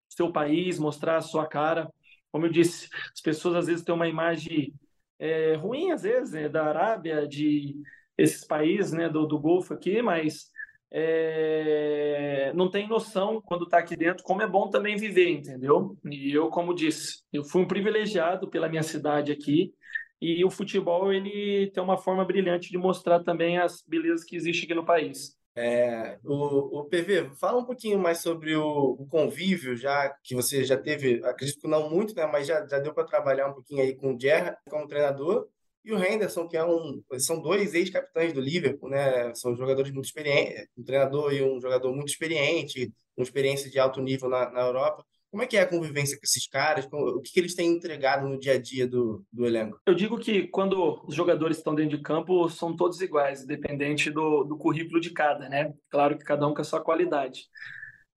seu 0.07 0.31
país, 0.31 0.77
mostrar 0.77 1.17
a 1.17 1.21
sua 1.21 1.47
cara. 1.47 1.91
Como 2.31 2.45
eu 2.45 2.51
disse, 2.51 2.87
as 3.13 3.19
pessoas 3.19 3.55
às 3.55 3.67
vezes 3.67 3.83
têm 3.83 3.95
uma 3.95 4.07
imagem 4.07 4.73
é, 5.19 5.55
ruim, 5.55 5.91
às 5.91 6.03
vezes, 6.03 6.33
né, 6.33 6.47
da 6.47 6.65
Arábia, 6.65 7.27
de 7.27 7.75
esses 8.17 8.45
países 8.45 8.91
né, 8.91 9.09
do, 9.09 9.25
do 9.25 9.39
Golfo 9.39 9.73
aqui, 9.73 10.01
mas 10.01 10.50
é, 10.93 12.51
não 12.53 12.69
tem 12.69 12.87
noção 12.87 13.41
quando 13.41 13.63
está 13.63 13.77
aqui 13.77 13.95
dentro 13.95 14.23
como 14.23 14.41
é 14.41 14.47
bom 14.47 14.69
também 14.69 14.97
viver, 14.97 15.29
entendeu? 15.29 15.97
E 16.05 16.33
eu, 16.33 16.49
como 16.49 16.75
disse, 16.75 17.23
eu 17.31 17.43
fui 17.43 17.61
um 17.61 17.67
privilegiado 17.67 18.49
pela 18.49 18.67
minha 18.67 18.83
cidade 18.83 19.31
aqui 19.31 19.73
e 20.21 20.43
o 20.43 20.51
futebol 20.51 21.11
ele 21.11 21.71
tem 21.71 21.81
uma 21.81 21.97
forma 21.97 22.25
brilhante 22.25 22.69
de 22.69 22.77
mostrar 22.77 23.23
também 23.23 23.57
as 23.57 23.81
belezas 23.87 24.25
que 24.25 24.35
existem 24.35 24.65
aqui 24.65 24.73
no 24.73 24.85
país. 24.85 25.39
É, 25.55 26.17
o, 26.23 26.79
o 26.79 26.85
PV, 26.85 27.31
fala 27.39 27.59
um 27.59 27.65
pouquinho 27.65 27.99
mais 27.99 28.19
sobre 28.19 28.55
o, 28.55 28.95
o, 28.99 29.05
convívio, 29.07 29.75
já 29.75 30.09
que 30.23 30.33
você 30.33 30.63
já 30.63 30.77
teve, 30.77 31.21
acredito 31.25 31.59
que 31.59 31.67
não 31.67 31.89
muito, 31.89 32.15
né, 32.15 32.25
mas 32.25 32.47
já, 32.47 32.65
já 32.65 32.79
deu 32.79 32.93
para 32.93 33.03
trabalhar 33.03 33.49
um 33.49 33.53
pouquinho 33.53 33.81
aí 33.81 33.93
com 33.93 34.13
o 34.15 34.19
Gerrard 34.19 34.57
como 34.69 34.87
treinador 34.87 35.49
e 35.83 35.91
o 35.91 36.03
Henderson, 36.03 36.47
que 36.47 36.55
é 36.55 36.63
um, 36.63 37.01
são 37.17 37.41
dois 37.41 37.73
ex-capitães 37.73 38.33
do 38.33 38.41
Liverpool, 38.41 38.89
né? 38.89 39.33
São 39.33 39.55
jogadores 39.55 39.91
muito 39.91 40.05
experientes, 40.05 40.67
um 40.77 40.83
treinador 40.83 41.33
e 41.33 41.41
um 41.41 41.59
jogador 41.59 41.93
muito 41.93 42.09
experiente, 42.09 42.91
com 43.15 43.23
experiência 43.23 43.69
de 43.69 43.79
alto 43.79 44.01
nível 44.01 44.29
na, 44.29 44.49
na 44.51 44.61
Europa. 44.61 45.03
Como 45.31 45.41
é 45.41 45.47
que 45.47 45.55
é 45.55 45.61
a 45.61 45.67
convivência 45.67 46.17
com 46.17 46.25
esses 46.25 46.45
caras? 46.45 46.85
O 46.91 47.21
que, 47.21 47.31
que 47.31 47.39
eles 47.39 47.55
têm 47.55 47.69
entregado 47.71 48.27
no 48.27 48.37
dia 48.37 48.53
a 48.53 48.61
dia 48.61 48.85
do, 48.85 49.25
do 49.31 49.45
elenco? 49.45 49.79
Eu 49.85 49.95
digo 49.95 50.19
que 50.19 50.47
quando 50.47 51.01
os 51.07 51.15
jogadores 51.15 51.57
estão 51.57 51.73
dentro 51.73 51.97
de 51.97 52.03
campo, 52.03 52.49
são 52.49 52.75
todos 52.75 52.99
iguais, 52.99 53.41
independente 53.41 54.11
do, 54.11 54.43
do 54.43 54.57
currículo 54.57 54.99
de 54.99 55.11
cada, 55.11 55.47
né? 55.47 55.73
Claro 55.89 56.17
que 56.17 56.25
cada 56.25 56.45
um 56.45 56.53
com 56.53 56.59
a 56.61 56.65
sua 56.65 56.81
qualidade. 56.81 57.43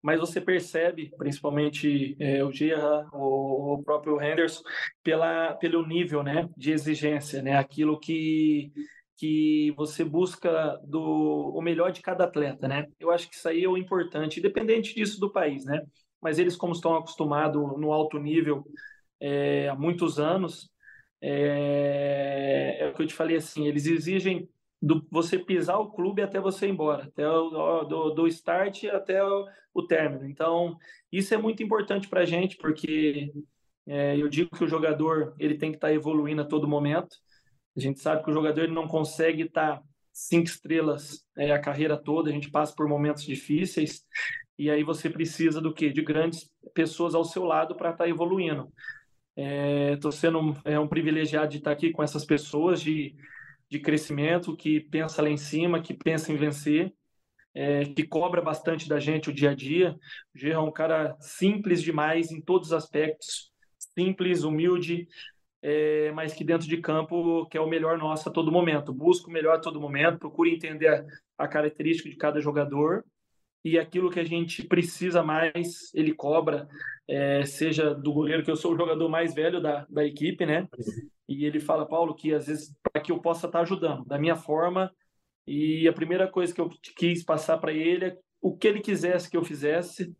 Mas 0.03 0.19
você 0.19 0.41
percebe, 0.41 1.11
principalmente 1.17 2.15
é, 2.19 2.43
o 2.43 2.51
Gerra, 2.51 3.09
o, 3.13 3.75
o 3.75 3.83
próprio 3.83 4.21
Henderson, 4.21 4.61
pela, 5.01 5.53
pelo 5.55 5.87
nível 5.87 6.21
né, 6.21 6.49
de 6.57 6.71
exigência, 6.71 7.41
né? 7.41 7.57
Aquilo 7.57 7.99
que 7.99 8.71
que 9.15 9.71
você 9.77 10.03
busca 10.03 10.77
do 10.83 11.53
o 11.55 11.61
melhor 11.61 11.91
de 11.91 12.01
cada 12.01 12.25
atleta, 12.25 12.67
né? 12.67 12.87
Eu 12.99 13.11
acho 13.11 13.29
que 13.29 13.35
isso 13.35 13.47
aí 13.47 13.63
é 13.63 13.69
o 13.69 13.77
importante, 13.77 14.39
independente 14.39 14.93
disso 14.93 15.19
do 15.19 15.31
país, 15.31 15.65
né? 15.65 15.81
mas 16.23 16.39
eles, 16.39 16.55
como 16.55 16.71
estão 16.73 16.95
acostumados 16.95 17.61
no 17.77 17.91
alto 17.91 18.17
nível 18.17 18.65
é, 19.19 19.67
há 19.67 19.75
muitos 19.75 20.19
anos, 20.19 20.69
é, 21.21 22.77
é, 22.79 22.87
o 22.87 22.93
que 22.93 23.03
eu 23.03 23.07
te 23.07 23.13
falei 23.13 23.35
assim, 23.35 23.67
eles 23.67 23.85
exigem 23.85 24.47
do 24.83 25.01
você 25.09 25.39
pisar 25.39 25.77
o 25.77 25.89
clube 25.93 26.21
até 26.21 26.41
você 26.41 26.67
ir 26.67 26.71
embora, 26.71 27.05
até 27.05 27.25
o, 27.25 27.85
do, 27.85 28.09
do 28.09 28.27
start 28.27 28.83
até 28.85 29.23
o, 29.23 29.47
o 29.73 29.87
término. 29.87 30.27
Então, 30.27 30.77
isso 31.09 31.33
é 31.33 31.37
muito 31.37 31.63
importante 31.63 32.09
para 32.09 32.21
a 32.21 32.25
gente, 32.25 32.57
porque 32.57 33.31
é, 33.87 34.17
eu 34.17 34.27
digo 34.27 34.49
que 34.53 34.63
o 34.63 34.67
jogador 34.67 35.33
ele 35.39 35.57
tem 35.57 35.71
que 35.71 35.77
estar 35.77 35.87
tá 35.87 35.93
evoluindo 35.93 36.41
a 36.41 36.45
todo 36.45 36.67
momento. 36.67 37.15
A 37.77 37.79
gente 37.79 38.01
sabe 38.01 38.25
que 38.25 38.29
o 38.29 38.33
jogador 38.33 38.63
ele 38.63 38.73
não 38.73 38.85
consegue 38.85 39.43
estar 39.43 39.77
tá 39.77 39.83
cinco 40.11 40.47
estrelas 40.47 41.25
é, 41.37 41.53
a 41.53 41.59
carreira 41.59 41.95
toda, 41.95 42.29
a 42.29 42.33
gente 42.33 42.51
passa 42.51 42.75
por 42.75 42.85
momentos 42.85 43.23
difíceis 43.23 44.03
e 44.59 44.69
aí 44.69 44.83
você 44.83 45.09
precisa 45.09 45.61
do 45.61 45.73
quê? 45.73 45.91
De 45.91 46.01
grandes 46.01 46.51
pessoas 46.73 47.15
ao 47.15 47.23
seu 47.23 47.45
lado 47.45 47.73
para 47.73 47.91
estar 47.91 48.03
tá 48.03 48.09
evoluindo. 48.09 48.69
Estou 49.93 50.09
é, 50.09 50.13
sendo 50.13 50.39
um, 50.39 50.55
é, 50.65 50.77
um 50.77 50.89
privilegiado 50.89 51.47
de 51.47 51.59
estar 51.59 51.71
tá 51.71 51.73
aqui 51.73 51.89
com 51.89 52.03
essas 52.03 52.25
pessoas 52.25 52.81
de, 52.81 53.15
de 53.73 53.79
crescimento, 53.79 54.55
que 54.55 54.79
pensa 54.79 55.19
lá 55.19 55.29
em 55.29 55.37
cima, 55.37 55.81
que 55.81 55.95
pensa 55.95 56.31
em 56.31 56.35
vencer, 56.35 56.93
é, 57.55 57.85
que 57.85 58.03
cobra 58.03 58.39
bastante 58.39 58.87
da 58.87 58.99
gente 58.99 59.31
o 59.31 59.33
dia 59.33 59.49
a 59.49 59.55
dia. 59.55 59.97
O 60.35 60.47
é 60.47 60.59
um 60.59 60.71
cara 60.71 61.17
simples 61.19 61.81
demais 61.81 62.31
em 62.31 62.39
todos 62.39 62.67
os 62.67 62.73
aspectos, 62.73 63.51
simples, 63.95 64.43
humilde, 64.43 65.07
é, 65.59 66.11
mas 66.11 66.35
que 66.35 66.43
dentro 66.43 66.67
de 66.67 66.77
campo 66.77 67.47
quer 67.47 67.61
o 67.61 67.67
melhor 67.67 67.97
nosso 67.97 68.29
a 68.29 68.31
todo 68.31 68.51
momento. 68.51 68.93
Busca 68.93 69.27
o 69.27 69.33
melhor 69.33 69.55
a 69.55 69.59
todo 69.59 69.81
momento, 69.81 70.19
procura 70.19 70.51
entender 70.51 71.03
a 71.35 71.47
característica 71.47 72.07
de 72.07 72.15
cada 72.15 72.39
jogador 72.39 73.03
e 73.63 73.79
aquilo 73.79 74.09
que 74.11 74.19
a 74.19 74.25
gente 74.25 74.63
precisa 74.63 75.23
mais, 75.23 75.93
ele 75.93 76.13
cobra, 76.13 76.67
é, 77.07 77.45
seja 77.45 77.93
do 77.93 78.11
goleiro, 78.11 78.43
que 78.43 78.51
eu 78.51 78.55
sou 78.55 78.73
o 78.73 78.77
jogador 78.77 79.07
mais 79.07 79.33
velho 79.33 79.61
da, 79.61 79.85
da 79.89 80.05
equipe, 80.05 80.45
né? 80.45 80.67
E 81.27 81.45
ele 81.45 81.59
fala, 81.59 81.87
Paulo, 81.87 82.13
que 82.13 82.33
às 82.33 82.47
vezes 82.47 82.75
para 82.81 83.01
que 83.01 83.11
eu 83.11 83.19
possa 83.19 83.47
estar 83.47 83.59
tá 83.59 83.63
ajudando, 83.63 84.05
da 84.05 84.19
minha 84.19 84.35
forma. 84.35 84.91
E 85.47 85.87
a 85.87 85.93
primeira 85.93 86.27
coisa 86.27 86.53
que 86.53 86.59
eu 86.59 86.69
quis 86.97 87.23
passar 87.23 87.57
para 87.57 87.71
ele 87.71 88.05
é 88.05 88.17
o 88.41 88.55
que 88.57 88.67
ele 88.67 88.81
quisesse 88.81 89.29
que 89.29 89.37
eu 89.37 89.43
fizesse, 89.43 90.13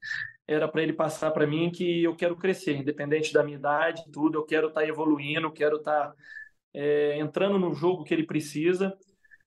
era 0.48 0.68
para 0.68 0.82
ele 0.82 0.94
passar 0.94 1.32
para 1.32 1.48
mim 1.48 1.70
que 1.70 2.04
eu 2.04 2.16
quero 2.16 2.38
crescer, 2.38 2.78
independente 2.78 3.34
da 3.34 3.44
minha 3.44 3.58
idade, 3.58 4.04
tudo, 4.12 4.38
eu 4.40 4.46
quero 4.46 4.68
estar 4.70 4.82
tá 4.82 4.88
evoluindo, 4.88 5.52
quero 5.52 5.78
estar 5.78 6.10
tá, 6.10 6.16
é, 6.74 7.18
entrando 7.20 7.60
no 7.60 7.74
jogo 7.74 8.04
que 8.04 8.14
ele 8.14 8.26
precisa 8.26 8.98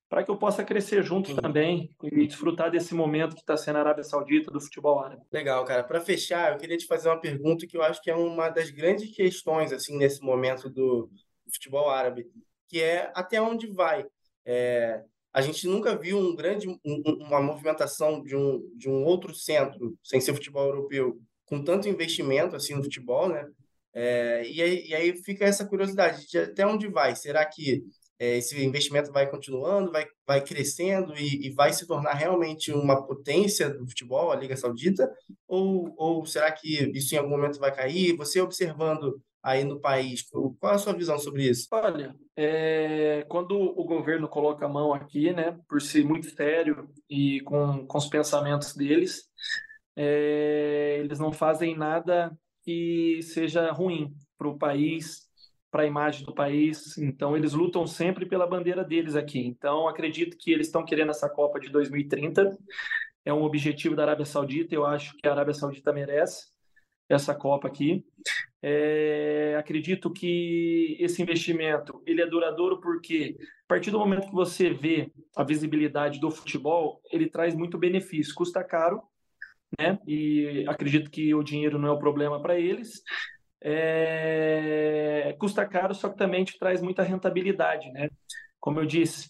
para 0.09 0.23
que 0.23 0.31
eu 0.31 0.37
possa 0.37 0.65
crescer 0.65 1.03
junto 1.03 1.35
também 1.35 1.91
e 2.03 2.27
desfrutar 2.27 2.71
desse 2.71 2.95
momento 2.95 3.35
que 3.35 3.41
está 3.41 3.57
sendo 3.57 3.77
a 3.77 3.81
Arábia 3.81 4.05
Saudita 4.05 4.51
do 4.51 4.61
futebol 4.61 5.01
árabe. 5.01 5.23
Legal, 5.33 5.65
cara. 5.65 5.83
Para 5.83 6.01
fechar, 6.01 6.53
eu 6.53 6.59
queria 6.59 6.77
te 6.77 6.87
fazer 6.87 7.09
uma 7.09 7.21
pergunta 7.21 7.67
que 7.67 7.77
eu 7.77 7.83
acho 7.83 8.01
que 8.01 8.11
é 8.11 8.15
uma 8.15 8.49
das 8.49 8.71
grandes 8.71 9.15
questões 9.15 9.73
assim 9.73 9.97
nesse 9.97 10.23
momento 10.23 10.71
do 10.71 11.11
futebol 11.53 11.91
árabe, 11.91 12.27
que 12.69 12.81
é 12.81 13.11
até 13.15 13.41
onde 13.41 13.67
vai. 13.67 14.05
É, 14.45 15.03
a 15.33 15.41
gente 15.41 15.67
nunca 15.67 15.97
viu 15.97 16.19
um 16.19 16.35
grande, 16.35 16.69
um, 16.69 16.79
uma 17.21 17.43
movimentação 17.43 18.23
de 18.23 18.37
um, 18.37 18.63
de 18.77 18.89
um 18.89 19.05
outro 19.05 19.35
centro, 19.35 19.99
sem 20.03 20.21
ser 20.21 20.35
futebol 20.35 20.67
europeu, 20.67 21.21
com 21.45 21.63
tanto 21.63 21.89
investimento 21.89 22.55
assim 22.57 22.75
no 22.75 22.83
futebol, 22.83 23.29
né? 23.29 23.47
É, 23.93 24.47
e, 24.49 24.61
aí, 24.63 24.87
e 24.89 24.95
aí 24.95 25.17
fica 25.23 25.45
essa 25.45 25.67
curiosidade 25.67 26.27
de 26.27 26.39
até 26.39 26.67
onde 26.67 26.87
vai. 26.87 27.17
Será 27.17 27.45
que 27.45 27.83
é, 28.19 28.39
esse 28.39 28.63
investimento 28.65 29.13
vai 29.13 29.29
continuando, 29.29 29.93
vai, 29.93 30.07
vai 30.27 30.43
crescendo 30.43 31.15
e, 31.17 31.49
e, 31.49 31.51
vai 31.51 31.73
se 31.73 31.87
tornar 31.87 32.15
realmente 32.15 32.73
uma 32.73 33.07
potência 33.07 33.69
do 33.69 33.87
futebol, 33.87 34.33
a 34.33 34.37
Liga 34.37 34.57
Saudita? 34.57 35.11
Ou, 35.47 35.93
ou 35.97 36.25
será 36.25 36.51
que 36.51 36.91
isso 36.97 37.15
em 37.15 37.19
algum 37.19 37.31
momento 37.31 37.59
vai 37.59 37.75
cair? 37.75 38.17
Você 38.17 38.41
observando 38.41 39.21
aí 39.43 39.63
no 39.63 39.79
país, 39.79 40.25
qual 40.59 40.75
a 40.75 40.79
sua 40.79 40.93
visão 40.93 41.19
sobre 41.19 41.49
isso? 41.49 41.69
Olha, 41.71 42.17
é, 42.37 43.25
quando 43.29 43.53
o 43.53 43.85
governo 43.85 44.29
coloca 44.29 44.67
a 44.67 44.69
mão 44.69 44.93
aqui, 44.93 45.33
né, 45.33 45.57
por 45.69 45.81
ser 45.81 46.05
muito 46.05 46.29
sério 46.31 46.89
e 47.09 47.41
com, 47.43 47.87
com 47.87 47.99
os 47.99 48.09
pensamentos 48.09 48.75
deles, 48.75 49.23
é, 49.95 50.97
eles 50.99 51.21
não 51.21 51.33
fazem 51.33 51.77
nada 51.77 52.37
que 52.65 53.21
seja 53.23 53.71
ruim 53.71 54.13
para 54.37 54.49
o 54.49 54.59
país, 54.59 55.29
para 55.71 55.83
a 55.83 55.87
imagem 55.87 56.25
do 56.25 56.35
país. 56.35 56.97
Então, 56.99 57.37
eles 57.37 57.53
lutam 57.53 57.87
sempre 57.87 58.27
pela 58.27 58.47
bandeira 58.47 58.85
deles 58.85 59.15
aqui. 59.15 59.41
Então, 59.41 59.89
acredito 59.89 60.37
que 60.39 60.53
eles 60.53 60.67
estão 60.67 60.85
querendo 60.85 61.11
essa 61.11 61.29
Copa 61.29 61.61
de 61.61 61.69
2030. 61.69 62.57
É 63.25 63.33
um 63.33 63.43
objetivo 63.43 63.97
da 63.97 64.03
Arábia 64.03 64.25
Saudita. 64.25 64.75
Eu 64.75 64.87
acho 64.87 65.17
que 65.17 65.29
a 65.29 65.33
Arábia 65.33 65.55
Saudita 65.55 65.93
merece 65.93 66.47
essa 67.09 67.35
Copa 67.35 67.69
aqui. 67.69 68.05
É, 68.63 69.57
acredito 69.59 70.11
que 70.11 70.97
esse 70.99 71.23
investimento 71.23 72.03
ele 72.07 72.21
é 72.21 72.27
duradouro 72.27 72.81
porque 72.81 73.37
a 73.39 73.69
partir 73.69 73.91
do 73.91 73.99
momento 73.99 74.27
que 74.27 74.35
você 74.35 74.71
vê 74.71 75.13
a 75.37 75.45
visibilidade 75.45 76.19
do 76.19 76.31
futebol, 76.31 77.01
ele 77.13 77.29
traz 77.29 77.55
muito 77.55 77.79
benefício. 77.79 78.35
Custa 78.35 78.65
caro, 78.65 79.03
né? 79.79 79.99
E 80.07 80.65
acredito 80.69 81.11
que 81.11 81.35
o 81.35 81.43
dinheiro 81.43 81.79
não 81.79 81.89
é 81.89 81.93
o 81.93 81.99
problema 81.99 82.41
para 82.41 82.59
eles 82.59 83.03
é, 83.63 85.35
custa 85.39 85.67
caro, 85.67 85.95
só 85.95 86.09
que 86.09 86.17
também 86.17 86.45
te 86.45 86.59
traz 86.59 86.83
muita 86.83 87.03
rentabilidade, 87.03 87.91
né? 87.93 88.09
Como 88.61 88.81
eu 88.81 88.87
disse, 88.87 89.29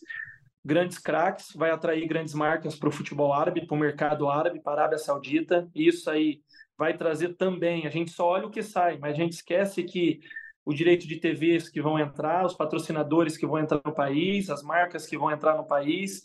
grandes 0.65 0.99
craques, 0.99 1.53
vai 1.55 1.71
atrair 1.71 2.07
grandes 2.09 2.35
marcas 2.35 2.77
para 2.77 2.89
o 2.89 2.93
futebol 2.93 3.33
árabe, 3.33 3.67
para 3.67 3.77
o 3.77 3.79
mercado 3.79 4.29
árabe, 4.29 4.61
para 4.61 4.73
a 4.73 4.77
Arábia 4.77 4.99
Saudita. 4.99 5.69
Isso 5.75 6.11
aí 6.11 6.41
vai 6.77 6.97
trazer 6.97 7.37
também. 7.37 7.87
A 7.87 7.91
gente 7.91 8.11
só 8.11 8.27
olha 8.27 8.47
o 8.47 8.51
que 8.51 8.62
sai, 8.62 8.99
mas 8.99 9.15
a 9.15 9.17
gente 9.17 9.33
esquece 9.33 9.85
que 9.85 10.21
o 10.65 10.75
direito 10.75 11.07
de 11.07 11.21
TVs 11.21 11.69
que 11.69 11.81
vão 11.81 11.99
entrar, 11.99 12.45
os 12.45 12.55
patrocinadores 12.55 13.37
que 13.37 13.47
vão 13.47 13.61
entrar 13.61 13.81
no 13.85 13.95
país, 13.95 14.51
as 14.51 14.62
marcas 14.65 15.07
que 15.07 15.17
vão 15.17 15.31
entrar 15.31 15.57
no 15.57 15.65
país, 15.65 16.23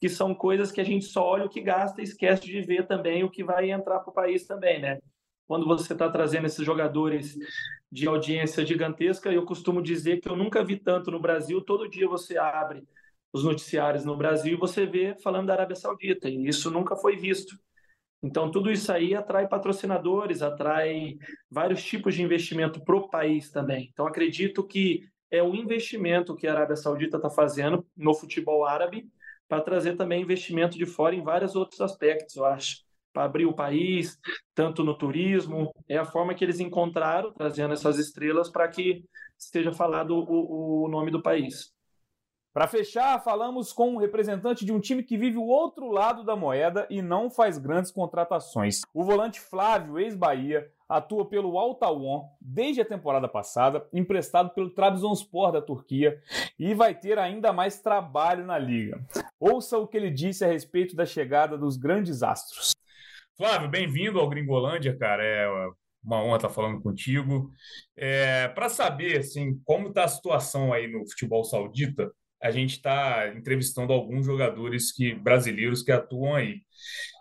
que 0.00 0.08
são 0.08 0.34
coisas 0.34 0.72
que 0.72 0.80
a 0.80 0.84
gente 0.84 1.04
só 1.04 1.24
olha 1.24 1.44
o 1.44 1.48
que 1.48 1.60
gasta 1.60 2.00
e 2.00 2.04
esquece 2.04 2.42
de 2.42 2.60
ver 2.62 2.88
também 2.88 3.22
o 3.22 3.30
que 3.30 3.44
vai 3.44 3.70
entrar 3.70 4.00
para 4.00 4.10
o 4.10 4.14
país 4.14 4.44
também, 4.46 4.80
né? 4.80 4.98
Quando 5.46 5.66
você 5.66 5.92
está 5.92 6.10
trazendo 6.10 6.46
esses 6.46 6.64
jogadores 6.64 7.36
de 7.90 8.06
audiência 8.08 8.64
gigantesca, 8.66 9.32
eu 9.32 9.44
costumo 9.44 9.82
dizer 9.82 10.20
que 10.20 10.28
eu 10.28 10.36
nunca 10.36 10.64
vi 10.64 10.76
tanto 10.78 11.10
no 11.10 11.20
Brasil. 11.20 11.60
Todo 11.62 11.88
dia 11.88 12.08
você 12.08 12.36
abre 12.38 12.86
os 13.32 13.44
noticiários 13.44 14.04
no 14.04 14.16
Brasil 14.16 14.54
e 14.54 14.56
você 14.60 14.86
vê 14.86 15.16
falando 15.22 15.46
da 15.48 15.54
Arábia 15.54 15.76
Saudita, 15.76 16.28
e 16.28 16.46
isso 16.46 16.70
nunca 16.70 16.96
foi 16.96 17.16
visto 17.16 17.58
Então, 18.22 18.50
tudo 18.50 18.70
isso 18.70 18.90
aí 18.90 19.14
atrai 19.14 19.46
patrocinadores, 19.48 20.40
atrai 20.42 21.18
vários 21.50 21.84
tipos 21.84 22.14
de 22.14 22.22
investimento 22.22 22.82
para 22.82 22.96
o 22.96 23.08
país 23.10 23.50
também. 23.50 23.90
Então, 23.92 24.06
acredito 24.06 24.66
que 24.66 25.06
é 25.30 25.42
um 25.42 25.54
investimento 25.54 26.34
que 26.34 26.46
a 26.46 26.52
Arábia 26.52 26.76
Saudita 26.76 27.18
está 27.18 27.28
fazendo 27.30 27.86
no 27.96 28.14
futebol 28.14 28.64
árabe 28.64 29.06
para 29.46 29.62
trazer 29.62 29.96
também 29.96 30.22
investimento 30.22 30.78
de 30.78 30.86
fora 30.86 31.14
em 31.14 31.22
vários 31.22 31.54
outros 31.54 31.80
aspectos, 31.82 32.36
eu 32.36 32.46
acho. 32.46 32.83
Para 33.14 33.26
abrir 33.26 33.46
o 33.46 33.54
país, 33.54 34.18
tanto 34.56 34.82
no 34.82 34.98
turismo, 34.98 35.72
é 35.88 35.96
a 35.96 36.04
forma 36.04 36.34
que 36.34 36.44
eles 36.44 36.58
encontraram, 36.58 37.32
trazendo 37.32 37.72
essas 37.72 37.96
estrelas 37.96 38.50
para 38.50 38.66
que 38.66 39.04
seja 39.38 39.72
falado 39.72 40.16
o, 40.16 40.84
o 40.84 40.88
nome 40.88 41.12
do 41.12 41.22
país. 41.22 41.72
Para 42.52 42.66
fechar, 42.66 43.22
falamos 43.22 43.72
com 43.72 43.90
um 43.90 43.96
representante 43.96 44.64
de 44.64 44.72
um 44.72 44.80
time 44.80 45.02
que 45.02 45.16
vive 45.16 45.36
o 45.36 45.46
outro 45.46 45.90
lado 45.90 46.24
da 46.24 46.34
moeda 46.34 46.86
e 46.90 47.00
não 47.02 47.30
faz 47.30 47.56
grandes 47.56 47.92
contratações. 47.92 48.80
O 48.92 49.04
volante 49.04 49.40
Flávio, 49.40 49.98
ex-Bahia, 49.98 50.68
atua 50.88 51.28
pelo 51.28 51.58
Al 51.58 51.74
Tawan 51.74 52.28
desde 52.40 52.80
a 52.80 52.84
temporada 52.84 53.28
passada, 53.28 53.86
emprestado 53.92 54.50
pelo 54.50 54.70
Trabzonspor 54.70 55.52
da 55.52 55.62
Turquia, 55.62 56.20
e 56.58 56.74
vai 56.74 56.94
ter 56.94 57.18
ainda 57.18 57.52
mais 57.52 57.80
trabalho 57.80 58.44
na 58.44 58.58
liga. 58.58 59.04
Ouça 59.38 59.78
o 59.78 59.86
que 59.86 59.96
ele 59.96 60.10
disse 60.10 60.44
a 60.44 60.48
respeito 60.48 60.94
da 60.94 61.04
chegada 61.04 61.56
dos 61.56 61.76
grandes 61.76 62.22
astros. 62.22 62.74
Flávio, 63.36 63.68
bem-vindo 63.68 64.20
ao 64.20 64.28
Gringolândia, 64.28 64.96
cara. 64.96 65.24
É 65.24 65.48
uma 66.04 66.22
honra 66.22 66.36
estar 66.36 66.48
falando 66.50 66.80
contigo. 66.80 67.50
É, 67.96 68.48
Para 68.48 68.68
saber 68.68 69.18
assim, 69.18 69.58
como 69.64 69.88
está 69.88 70.04
a 70.04 70.08
situação 70.08 70.72
aí 70.72 70.86
no 70.86 71.00
futebol 71.08 71.42
saudita, 71.44 72.12
a 72.40 72.50
gente 72.50 72.72
está 72.76 73.28
entrevistando 73.34 73.92
alguns 73.92 74.26
jogadores 74.26 74.92
que 74.92 75.14
brasileiros 75.14 75.82
que 75.82 75.90
atuam 75.90 76.34
aí. 76.34 76.60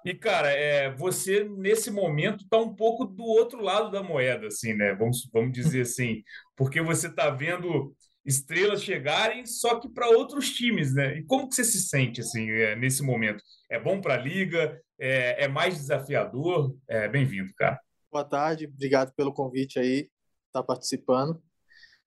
E, 0.06 0.14
cara, 0.14 0.52
é, 0.52 0.94
você, 0.96 1.46
nesse 1.46 1.90
momento, 1.90 2.44
está 2.44 2.58
um 2.58 2.76
pouco 2.76 3.06
do 3.06 3.24
outro 3.24 3.62
lado 3.62 3.90
da 3.90 4.04
moeda, 4.04 4.48
assim, 4.48 4.74
né? 4.74 4.94
Vamos, 4.94 5.28
vamos 5.34 5.54
dizer 5.54 5.82
assim, 5.82 6.22
porque 6.56 6.82
você 6.82 7.08
está 7.08 7.30
vendo 7.30 7.96
estrelas 8.26 8.84
chegarem, 8.84 9.46
só 9.46 9.80
que 9.80 9.90
para 9.90 10.10
outros 10.10 10.52
times, 10.52 10.94
né? 10.94 11.18
E 11.18 11.24
como 11.24 11.50
que 11.50 11.56
você 11.56 11.64
se 11.64 11.82
sente, 11.82 12.22
assim, 12.22 12.50
é, 12.50 12.76
nesse 12.76 13.04
momento? 13.04 13.44
É 13.70 13.80
bom 13.80 14.00
para 14.00 14.16
a 14.16 14.18
liga? 14.18 14.80
É, 15.00 15.46
é, 15.46 15.48
mais 15.48 15.76
desafiador? 15.76 16.76
É, 16.88 17.08
Bem-vindo, 17.08 17.54
cara. 17.56 17.80
Boa 18.12 18.24
tarde, 18.24 18.66
obrigado 18.66 19.14
pelo 19.16 19.34
convite 19.34 19.80
aí, 19.80 20.10
tá 20.52 20.62
participando. 20.64 21.42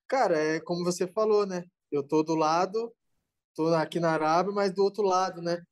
Cara, 0.09 0.39
é 0.39 0.61
como 0.61 0.85
você 0.85 1.07
falou, 1.07 1.45
né? 1.47 1.65
Eu 1.91 2.03
tô 2.03 2.23
do 2.23 2.35
lado 2.35 2.93
tô 3.57 3.75
aqui 3.75 3.99
na 3.99 4.11
Arábia, 4.13 4.53
mas 4.53 4.73
do 4.73 4.85
outro 4.85 5.03
lado, 5.03 5.41
né? 5.41 5.65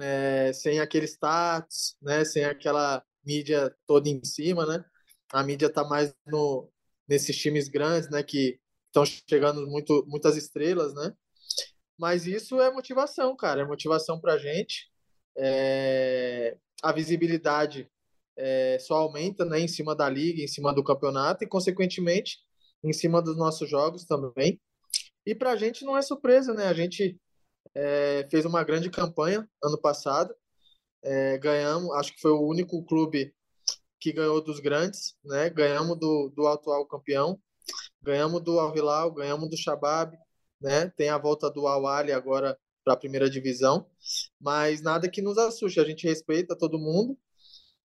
É, 0.00 0.52
sem 0.52 0.80
aquele 0.80 1.06
status, 1.06 1.96
né? 2.02 2.24
Sem 2.24 2.44
aquela 2.44 3.04
mídia 3.24 3.72
toda 3.86 4.08
em 4.08 4.24
cima, 4.24 4.66
né? 4.66 4.84
A 5.32 5.42
mídia 5.44 5.70
tá 5.70 5.84
mais 5.84 6.14
no 6.26 6.70
nesses 7.06 7.36
times 7.36 7.68
grandes, 7.68 8.10
né? 8.10 8.22
Que 8.22 8.58
estão 8.94 9.04
chegando 9.04 9.66
muito, 9.66 10.04
muitas 10.06 10.36
estrelas, 10.36 10.94
né? 10.94 11.12
Mas 11.98 12.26
isso 12.26 12.60
é 12.60 12.72
motivação, 12.72 13.36
cara. 13.36 13.62
É 13.62 13.64
motivação 13.64 14.20
pra 14.20 14.38
gente. 14.38 14.90
É, 15.36 16.56
a 16.82 16.92
visibilidade 16.92 17.90
é, 18.36 18.78
só 18.80 18.94
aumenta, 18.96 19.44
né? 19.44 19.60
Em 19.60 19.68
cima 19.68 19.94
da 19.94 20.08
liga, 20.08 20.42
em 20.42 20.48
cima 20.48 20.72
do 20.72 20.84
campeonato 20.84 21.44
e, 21.44 21.48
consequentemente, 21.48 22.38
em 22.82 22.92
cima 22.92 23.20
dos 23.20 23.36
nossos 23.36 23.68
jogos 23.68 24.04
também. 24.04 24.60
E 25.26 25.34
para 25.34 25.52
a 25.52 25.56
gente 25.56 25.84
não 25.84 25.96
é 25.96 26.02
surpresa, 26.02 26.54
né? 26.54 26.66
A 26.66 26.74
gente 26.74 27.18
é, 27.74 28.26
fez 28.30 28.44
uma 28.44 28.62
grande 28.62 28.90
campanha 28.90 29.48
ano 29.62 29.80
passado, 29.80 30.34
é, 31.02 31.38
ganhamos, 31.38 31.92
acho 31.96 32.14
que 32.14 32.20
foi 32.20 32.30
o 32.32 32.46
único 32.46 32.84
clube 32.84 33.34
que 34.00 34.12
ganhou 34.12 34.42
dos 34.42 34.60
grandes, 34.60 35.16
né? 35.24 35.50
Ganhamos 35.50 35.98
do, 35.98 36.32
do 36.36 36.46
atual 36.46 36.86
campeão, 36.86 37.40
ganhamos 38.04 38.42
do 38.42 38.60
Al 38.60 38.76
Hilal, 38.76 39.12
ganhamos 39.12 39.48
do 39.48 39.56
Shabab, 39.56 40.16
né? 40.60 40.92
Tem 40.96 41.08
a 41.08 41.18
volta 41.18 41.50
do 41.50 41.66
Al 41.66 41.86
Ali 41.86 42.12
agora 42.12 42.56
para 42.84 42.92
a 42.92 42.98
primeira 42.98 43.30
divisão, 43.30 43.86
mas 44.38 44.82
nada 44.82 45.08
que 45.08 45.22
nos 45.22 45.38
assuste. 45.38 45.80
A 45.80 45.84
gente 45.84 46.06
respeita 46.06 46.56
todo 46.56 46.78
mundo, 46.78 47.18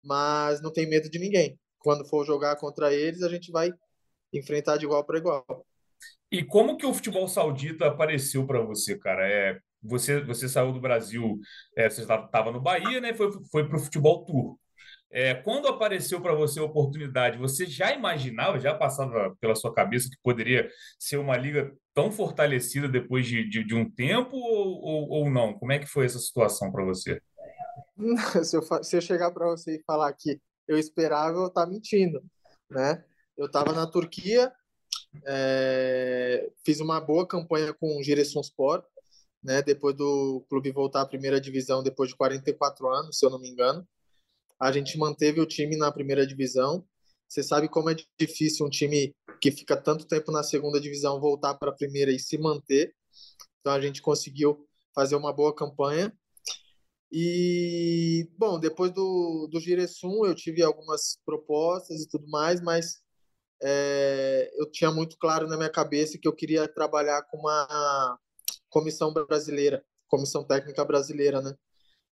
mas 0.04 0.62
não 0.62 0.72
tem 0.72 0.88
medo 0.88 1.10
de 1.10 1.18
ninguém. 1.18 1.58
Quando 1.80 2.06
for 2.06 2.26
jogar 2.26 2.58
contra 2.58 2.94
eles, 2.94 3.24
a 3.24 3.30
gente 3.30 3.50
vai 3.52 3.74
enfrentar 4.34 4.78
de 4.78 4.86
igual 4.86 5.04
para 5.06 5.18
igual. 5.18 5.66
E 6.30 6.44
como 6.44 6.78
que 6.78 6.86
o 6.86 6.94
futebol 6.94 7.28
saudita 7.28 7.88
apareceu 7.88 8.46
para 8.46 8.62
você, 8.62 8.98
cara? 8.98 9.26
É, 9.26 9.58
você, 9.82 10.22
você 10.22 10.50
saiu 10.50 10.74
do 10.74 10.82
Brasil, 10.82 11.40
é, 11.76 11.90
você 11.90 12.02
estava 12.02 12.52
no 12.52 12.62
Bahia, 12.62 13.00
né? 13.00 13.14
Foi, 13.14 13.32
foi 13.50 13.68
para 13.68 13.78
o 13.78 13.82
futebol 13.82 14.26
turco. 14.26 14.60
É, 15.12 15.34
quando 15.34 15.68
apareceu 15.68 16.22
para 16.22 16.36
você 16.36 16.60
a 16.60 16.64
oportunidade, 16.64 17.38
você 17.38 17.66
já 17.66 17.92
imaginava, 17.94 18.60
já 18.60 18.76
passava 18.76 19.36
pela 19.40 19.56
sua 19.56 19.74
cabeça 19.74 20.08
que 20.08 20.18
poderia 20.22 20.70
ser 21.00 21.18
uma 21.18 21.36
liga 21.36 21.76
tão 21.96 22.12
fortalecida 22.12 22.88
depois 22.88 23.26
de, 23.26 23.48
de, 23.50 23.64
de 23.64 23.74
um 23.74 23.90
tempo 23.90 24.36
ou, 24.38 24.82
ou, 24.82 25.10
ou, 25.10 25.30
não? 25.30 25.58
Como 25.58 25.72
é 25.72 25.80
que 25.80 25.88
foi 25.88 26.06
essa 26.06 26.20
situação 26.20 26.72
para 26.72 26.86
você? 26.86 27.20
se, 28.44 28.56
eu, 28.56 28.84
se 28.84 28.98
eu 28.98 29.02
chegar 29.02 29.32
para 29.32 29.48
você 29.48 29.78
e 29.78 29.84
falar 29.84 30.14
que 30.14 30.40
eu 30.68 30.78
esperava, 30.78 31.40
eu 31.40 31.50
tá 31.50 31.66
mentindo, 31.66 32.24
né? 32.70 33.04
Eu 33.36 33.48
estava 33.48 33.74
na 33.74 33.88
Turquia, 33.88 34.52
é, 35.26 36.52
fiz 36.64 36.80
uma 36.80 37.02
boa 37.02 37.28
campanha 37.28 37.74
com 37.74 37.98
o 37.98 38.04
Giresunspor, 38.04 38.84
né? 39.44 39.64
Depois 39.64 39.96
do 39.96 40.46
clube 40.48 40.72
voltar 40.72 41.02
à 41.02 41.06
primeira 41.08 41.42
divisão 41.42 41.82
depois 41.82 42.10
de 42.10 42.16
44 42.16 42.88
anos, 42.88 43.18
se 43.18 43.26
eu 43.26 43.32
não 43.32 43.40
me 43.40 43.50
engano. 43.50 43.88
A 44.60 44.72
gente 44.72 44.98
manteve 44.98 45.40
o 45.40 45.46
time 45.46 45.78
na 45.78 45.92
primeira 45.92 46.26
divisão. 46.28 46.86
Você 47.28 47.44
sabe 47.44 47.70
como 47.70 47.90
é 47.90 47.96
difícil 48.20 48.66
um 48.66 48.70
time 48.70 49.16
que 49.40 49.52
fica 49.52 49.78
tanto 49.78 50.06
tempo 50.06 50.32
na 50.32 50.44
segunda 50.44 50.80
divisão 50.82 51.20
voltar 51.20 51.54
para 51.56 51.70
a 51.70 51.76
primeira 51.76 52.12
e 52.12 52.20
se 52.20 52.38
manter. 52.38 52.94
Então 53.60 53.74
a 53.74 53.80
gente 53.80 54.02
conseguiu 54.02 54.68
fazer 54.94 55.16
uma 55.16 55.32
boa 55.32 55.56
campanha. 55.56 56.14
E, 57.12 58.30
bom, 58.38 58.60
depois 58.60 58.92
do, 58.92 59.48
do 59.52 59.60
Giresun 59.60 60.26
eu 60.26 60.36
tive 60.36 60.62
algumas 60.62 61.18
propostas 61.26 62.02
e 62.02 62.08
tudo 62.08 62.28
mais, 62.30 62.62
mas 62.62 63.00
é, 63.62 64.52
eu 64.56 64.70
tinha 64.70 64.92
muito 64.92 65.18
claro 65.18 65.48
na 65.48 65.58
minha 65.58 65.70
cabeça 65.72 66.18
que 66.20 66.28
eu 66.28 66.36
queria 66.36 66.68
trabalhar 66.68 67.24
com 67.24 67.38
uma 67.38 68.18
comissão 68.70 69.12
brasileira, 69.12 69.84
comissão 70.08 70.44
técnica 70.44 70.86
brasileira, 70.86 71.42
né? 71.42 71.56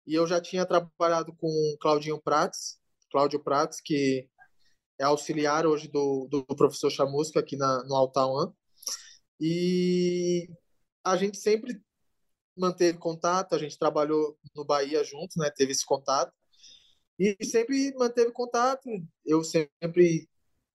E 0.05 0.13
eu 0.15 0.27
já 0.27 0.41
tinha 0.41 0.65
trabalhado 0.65 1.33
com 1.35 1.49
Claudinho 1.79 2.21
Prates, 2.21 2.77
Cláudio 3.11 3.41
Prates, 3.41 3.79
que 3.81 4.27
é 4.99 5.03
auxiliar 5.03 5.65
hoje 5.65 5.87
do, 5.87 6.27
do 6.29 6.45
professor 6.45 6.89
Chamusca 6.89 7.39
aqui 7.39 7.55
na, 7.55 7.83
no 7.85 7.95
Altauan. 7.95 8.53
E 9.39 10.47
a 11.03 11.15
gente 11.17 11.37
sempre 11.37 11.81
manteve 12.55 12.97
contato, 12.97 13.55
a 13.55 13.57
gente 13.57 13.77
trabalhou 13.77 14.37
no 14.55 14.65
Bahia 14.65 15.03
junto, 15.03 15.37
né? 15.37 15.49
Teve 15.55 15.71
esse 15.71 15.85
contato. 15.85 16.33
E 17.19 17.35
sempre 17.43 17.93
manteve 17.95 18.31
contato. 18.31 18.89
Eu 19.25 19.43
sempre 19.43 20.27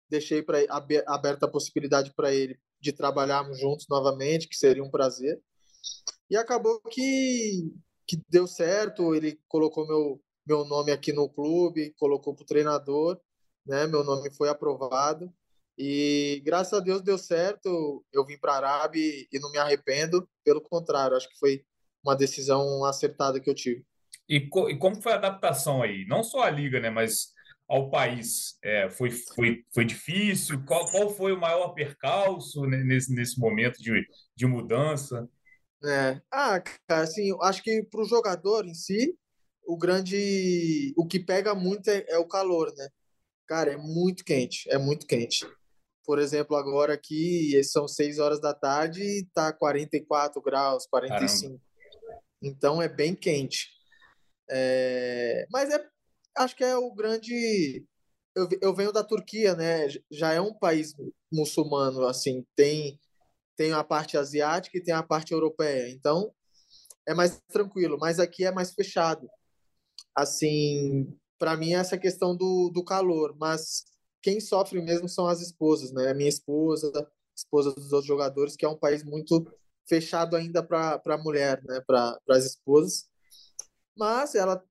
deixei 0.09 0.43
para 0.43 0.59
aberta 1.07 1.45
a 1.45 1.51
possibilidade 1.51 2.13
para 2.15 2.33
ele 2.33 2.59
de 2.79 2.93
trabalharmos 2.93 3.59
juntos 3.59 3.87
novamente, 3.89 4.47
que 4.47 4.55
seria 4.55 4.83
um 4.83 4.91
prazer. 4.91 5.41
E 6.29 6.35
acabou 6.35 6.81
que, 6.81 7.73
que 8.07 8.21
deu 8.29 8.47
certo, 8.47 9.15
ele 9.15 9.39
colocou 9.47 9.87
meu, 9.87 10.21
meu 10.45 10.65
nome 10.65 10.91
aqui 10.91 11.11
no 11.11 11.29
clube, 11.29 11.93
colocou 11.97 12.35
para 12.35 12.43
o 12.43 12.47
treinador, 12.47 13.19
né? 13.65 13.87
meu 13.87 14.03
nome 14.03 14.31
foi 14.33 14.49
aprovado. 14.49 15.31
E 15.77 16.41
graças 16.45 16.73
a 16.73 16.79
Deus 16.79 17.01
deu 17.01 17.17
certo, 17.17 18.05
eu 18.13 18.25
vim 18.25 18.37
para 18.37 18.53
a 18.53 18.57
Arábia 18.57 19.01
e 19.31 19.39
não 19.39 19.51
me 19.51 19.57
arrependo, 19.57 20.27
pelo 20.43 20.61
contrário, 20.61 21.17
acho 21.17 21.29
que 21.29 21.37
foi 21.37 21.65
uma 22.03 22.15
decisão 22.15 22.85
acertada 22.85 23.39
que 23.39 23.49
eu 23.49 23.55
tive. 23.55 23.83
E, 24.29 24.47
co 24.47 24.69
e 24.69 24.77
como 24.77 25.01
foi 25.01 25.11
a 25.11 25.15
adaptação 25.15 25.81
aí? 25.81 26.05
Não 26.07 26.23
só 26.23 26.43
a 26.43 26.49
liga, 26.49 26.79
né, 26.79 26.89
mas 26.89 27.33
ao 27.67 27.89
país? 27.89 28.57
É, 28.63 28.89
foi, 28.89 29.11
foi, 29.11 29.63
foi 29.73 29.85
difícil? 29.85 30.63
Qual, 30.65 30.89
qual 30.89 31.09
foi 31.09 31.33
o 31.33 31.39
maior 31.39 31.69
percalço 31.69 32.65
nesse, 32.65 33.13
nesse 33.13 33.39
momento 33.39 33.77
de, 33.81 34.05
de 34.35 34.45
mudança? 34.45 35.27
É. 35.83 36.21
Ah, 36.31 36.61
cara, 36.87 37.03
assim, 37.03 37.35
acho 37.41 37.61
que 37.61 37.83
para 37.83 38.01
o 38.01 38.07
jogador 38.07 38.65
em 38.65 38.73
si, 38.73 39.17
o 39.65 39.77
grande. 39.77 40.93
O 40.97 41.05
que 41.05 41.19
pega 41.19 41.53
muito 41.53 41.89
é, 41.89 42.05
é, 42.09 42.17
o 42.17 42.27
calor, 42.27 42.73
né? 42.75 42.89
Cara, 43.47 43.73
é 43.73 43.77
muito 43.77 44.23
quente, 44.23 44.69
é 44.69 44.77
muito 44.77 45.05
quente. 45.05 45.45
Por 46.05 46.19
exemplo, 46.19 46.55
agora 46.55 46.93
aqui 46.93 47.61
são 47.63 47.87
6 47.87 48.19
horas 48.19 48.39
da 48.39 48.53
tarde 48.53 49.01
e 49.01 49.27
tá 49.33 49.51
44 49.51 50.41
graus, 50.41 50.85
45. 50.87 51.59
Caramba. 51.59 51.61
Então 52.41 52.81
é 52.81 52.87
bem 52.87 53.15
quente. 53.15 53.69
É... 54.49 55.47
Mas 55.51 55.71
é 55.71 55.83
acho 56.37 56.55
que 56.55 56.63
é 56.63 56.75
o 56.75 56.93
grande. 56.93 57.85
Eu, 58.35 58.47
eu 58.61 58.75
venho 58.75 58.91
da 58.91 59.03
Turquia, 59.03 59.55
né? 59.55 59.87
Já 60.11 60.33
é 60.33 60.41
um 60.41 60.53
país 60.53 60.93
muçulmano, 61.31 62.05
assim, 62.05 62.45
tem 62.55 62.99
tem 63.55 63.73
a 63.73 63.83
parte 63.83 64.17
asiática 64.17 64.77
e 64.77 64.83
tem 64.83 64.93
a 64.93 65.03
parte 65.03 65.33
europeia. 65.33 65.89
Então 65.89 66.33
é 67.07 67.13
mais 67.13 67.39
tranquilo, 67.47 67.97
mas 67.99 68.19
aqui 68.19 68.45
é 68.45 68.51
mais 68.51 68.73
fechado. 68.73 69.29
Assim, 70.15 71.13
para 71.37 71.55
mim, 71.57 71.73
essa 71.73 71.97
questão 71.97 72.35
do, 72.35 72.69
do 72.73 72.83
calor, 72.83 73.35
mas 73.37 73.85
quem 74.21 74.39
sofre 74.39 74.81
mesmo 74.81 75.07
são 75.07 75.27
as 75.27 75.41
esposas, 75.41 75.91
né? 75.91 76.09
A 76.09 76.13
minha 76.13 76.29
esposa, 76.29 76.91
esposa 77.35 77.73
dos 77.73 77.91
outros 77.91 78.07
jogadores, 78.07 78.55
que 78.55 78.65
é 78.65 78.69
um 78.69 78.77
país 78.77 79.03
muito 79.03 79.45
fechado 79.87 80.35
ainda 80.35 80.63
para 80.63 81.01
a 81.05 81.17
mulher, 81.17 81.61
né? 81.63 81.81
Para 81.85 82.17
as 82.29 82.45
esposas. 82.45 83.07
Mas 83.95 84.35
ela 84.35 84.63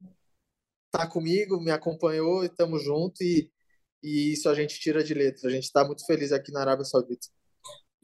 tá 0.90 1.06
comigo, 1.06 1.60
me 1.60 1.70
acompanhou 1.70 2.42
e 2.42 2.46
estamos 2.46 2.82
juntos 2.82 3.20
e, 3.20 3.50
e 4.02 4.32
isso 4.32 4.48
a 4.48 4.54
gente 4.54 4.78
tira 4.80 5.04
de 5.04 5.14
letra. 5.14 5.48
A 5.48 5.52
gente 5.52 5.64
está 5.64 5.84
muito 5.84 6.04
feliz 6.06 6.32
aqui 6.32 6.52
na 6.52 6.60
Arábia 6.60 6.84
Saudita. 6.84 7.28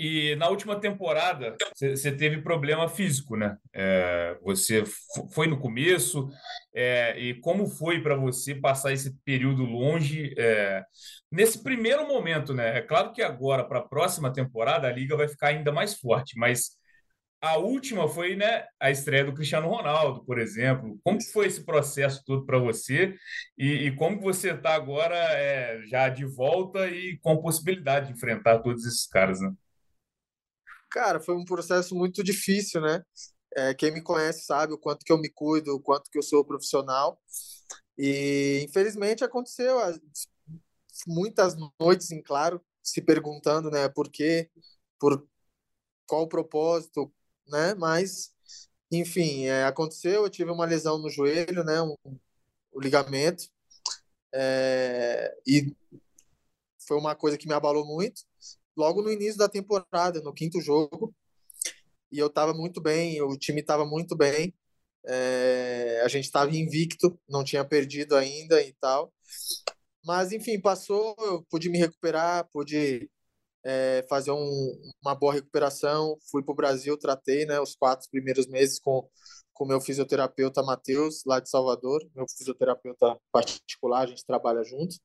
E 0.03 0.35
na 0.37 0.49
última 0.49 0.81
temporada, 0.81 1.55
você 1.79 2.11
teve 2.11 2.41
problema 2.41 2.89
físico, 2.89 3.37
né? 3.37 3.59
É, 3.71 4.35
você 4.43 4.83
foi 5.31 5.47
no 5.47 5.61
começo, 5.61 6.27
é, 6.75 7.21
e 7.21 7.35
como 7.35 7.67
foi 7.67 8.03
para 8.03 8.17
você 8.17 8.55
passar 8.55 8.95
esse 8.95 9.15
período 9.27 9.63
longe? 9.63 10.35
É, 10.39 10.83
nesse 11.31 11.63
primeiro 11.63 12.09
momento, 12.09 12.55
né? 12.55 12.79
É 12.79 12.81
claro 12.81 13.13
que 13.13 13.21
agora, 13.21 13.63
para 13.63 13.81
a 13.81 13.87
próxima 13.87 14.33
temporada, 14.33 14.89
a 14.89 14.91
liga 14.91 15.15
vai 15.15 15.29
ficar 15.29 15.49
ainda 15.49 15.71
mais 15.71 15.99
forte, 15.99 16.33
mas 16.39 16.71
a 17.43 17.59
última 17.59 18.09
foi 18.09 18.37
né, 18.37 18.65
a 18.81 18.91
estreia 18.91 19.27
do 19.27 19.35
Cristiano 19.35 19.69
Ronaldo, 19.69 20.25
por 20.25 20.39
exemplo. 20.39 20.99
Como 21.05 21.19
que 21.19 21.31
foi 21.31 21.47
esse 21.47 21.63
processo 21.63 22.23
todo 22.25 22.47
para 22.47 22.59
você? 22.59 23.15
E, 23.59 23.87
e, 23.89 23.97
como 23.97 24.19
você 24.19 24.53
está 24.53 24.75
agora 24.75 25.15
é, 25.15 25.83
já 25.91 26.09
de 26.09 26.25
volta 26.25 26.89
e 26.89 27.19
com 27.19 27.43
possibilidade 27.43 28.07
de 28.07 28.13
enfrentar 28.15 28.61
todos 28.61 28.87
esses 28.87 29.07
caras, 29.07 29.43
né? 29.43 29.53
Cara, 30.91 31.21
foi 31.21 31.37
um 31.37 31.45
processo 31.45 31.95
muito 31.95 32.23
difícil, 32.23 32.81
né? 32.81 33.03
É, 33.57 33.75
quem 33.75 33.93
me 33.93 34.03
conhece 34.03 34.45
sabe 34.45 34.73
o 34.73 34.79
quanto 34.79 35.05
que 35.05 35.13
eu 35.13 35.19
me 35.19 35.29
cuido, 35.31 35.75
o 35.75 35.81
quanto 35.81 36.11
que 36.11 36.19
eu 36.19 36.23
sou 36.23 36.45
profissional. 36.45 37.21
E 37.99 38.63
infelizmente 38.69 39.25
aconteceu 39.25 39.79
muitas 41.07 41.57
noites 41.81 42.11
em 42.11 42.23
claro, 42.23 42.61
se 42.83 43.01
perguntando, 43.03 43.71
né, 43.71 43.89
por 43.89 44.11
quê, 44.11 44.51
por 44.99 45.27
qual 46.07 46.23
o 46.23 46.29
propósito, 46.29 47.13
né? 47.49 47.75
Mas 47.75 48.33
enfim, 48.93 49.47
é, 49.47 49.65
aconteceu, 49.65 50.25
eu 50.25 50.31
tive 50.31 50.51
uma 50.51 50.67
lesão 50.67 50.99
no 50.99 51.11
joelho, 51.11 51.65
né, 51.65 51.81
um, 51.83 51.97
um 52.75 52.81
ligamento. 52.81 53.45
É, 54.35 55.35
e 55.47 55.75
foi 56.87 56.97
uma 56.99 57.15
coisa 57.15 57.39
que 57.39 57.47
me 57.47 57.55
abalou 57.55 57.87
muito 57.87 58.23
logo 58.81 59.03
no 59.03 59.13
início 59.13 59.39
da 59.39 59.49
temporada, 59.49 60.21
no 60.23 60.33
quinto 60.33 60.61
jogo. 60.61 61.15
E 62.11 62.19
eu 62.19 62.29
estava 62.29 62.55
muito 62.55 62.81
bem, 62.81 63.21
o 63.23 63.37
time 63.39 63.61
estava 63.61 63.85
muito 63.85 64.17
bem. 64.17 64.55
É, 65.07 66.03
a 66.05 66.09
gente 66.09 66.25
estava 66.25 66.51
invicto, 66.55 67.19
não 67.29 67.45
tinha 67.45 67.65
perdido 67.65 68.17
ainda 68.17 68.63
e 68.63 68.73
tal. 68.81 69.13
Mas, 70.05 70.33
enfim, 70.33 70.61
passou, 70.61 71.15
eu 71.21 71.43
pude 71.51 71.69
me 71.69 71.79
recuperar, 71.79 72.49
pude 72.53 73.11
é, 73.65 74.05
fazer 74.09 74.33
um, 74.33 74.93
uma 75.03 75.15
boa 75.15 75.35
recuperação. 75.35 76.17
Fui 76.31 76.43
para 76.43 76.53
o 76.53 76.57
Brasil, 76.57 76.97
tratei 76.99 77.47
né, 77.47 77.61
os 77.61 77.75
quatro 77.77 78.09
primeiros 78.11 78.47
meses 78.47 78.79
com 78.81 79.09
com 79.61 79.67
meu 79.67 79.79
fisioterapeuta 79.79 80.63
Matheus, 80.63 81.23
lá 81.27 81.39
de 81.39 81.51
Salvador, 81.51 82.01
meu 82.17 82.25
fisioterapeuta 82.27 83.15
particular, 83.31 84.05
a 84.05 84.07
gente 84.07 84.25
trabalha 84.25 84.65
junto. 84.65 84.97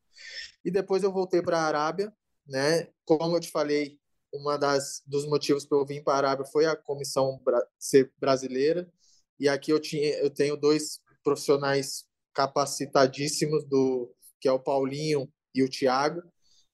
E 0.63 0.71
depois 0.71 1.03
eu 1.03 1.11
voltei 1.11 1.41
para 1.41 1.59
a 1.59 1.65
Arábia, 1.65 2.09
né? 2.47 2.87
Como 3.05 3.35
eu 3.35 3.39
te 3.39 3.49
falei, 3.51 3.99
uma 4.33 4.57
das 4.57 5.01
dos 5.05 5.25
motivos 5.25 5.65
para 5.65 5.77
eu 5.77 5.85
vir 5.85 6.03
para 6.03 6.13
a 6.13 6.17
Arábia 6.17 6.45
foi 6.45 6.65
a 6.65 6.75
comissão 6.75 7.41
ser 7.79 8.11
brasileira 8.19 8.91
e 9.39 9.47
aqui 9.49 9.71
eu 9.71 9.79
tinha 9.79 10.17
eu 10.19 10.29
tenho 10.29 10.57
dois 10.57 10.99
profissionais 11.23 12.05
capacitadíssimos 12.33 13.65
do 13.65 14.13
que 14.39 14.47
é 14.47 14.51
o 14.51 14.59
Paulinho 14.59 15.31
e 15.53 15.63
o 15.63 15.69
Thiago. 15.69 16.21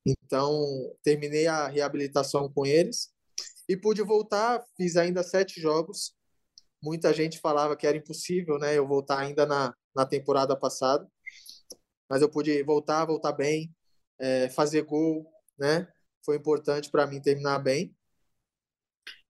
Então 0.05 0.51
terminei 1.03 1.47
a 1.47 1.67
reabilitação 1.67 2.51
com 2.51 2.65
eles 2.65 3.11
e 3.69 3.77
pude 3.77 4.01
voltar. 4.03 4.63
Fiz 4.75 4.97
ainda 4.97 5.23
sete 5.23 5.61
jogos. 5.61 6.13
Muita 6.83 7.13
gente 7.13 7.39
falava 7.39 7.77
que 7.77 7.85
era 7.85 7.97
impossível, 7.97 8.57
né? 8.57 8.77
Eu 8.77 8.87
voltar 8.87 9.19
ainda 9.19 9.45
na, 9.45 9.73
na 9.95 10.05
temporada 10.05 10.55
passada, 10.57 11.07
mas 12.09 12.21
eu 12.21 12.29
pude 12.29 12.63
voltar, 12.63 13.05
voltar 13.05 13.33
bem, 13.33 13.73
é, 14.19 14.49
fazer 14.49 14.81
gol, 14.83 15.25
né? 15.61 15.87
Foi 16.25 16.35
importante 16.35 16.89
para 16.89 17.05
mim 17.05 17.21
terminar 17.21 17.59
bem. 17.59 17.95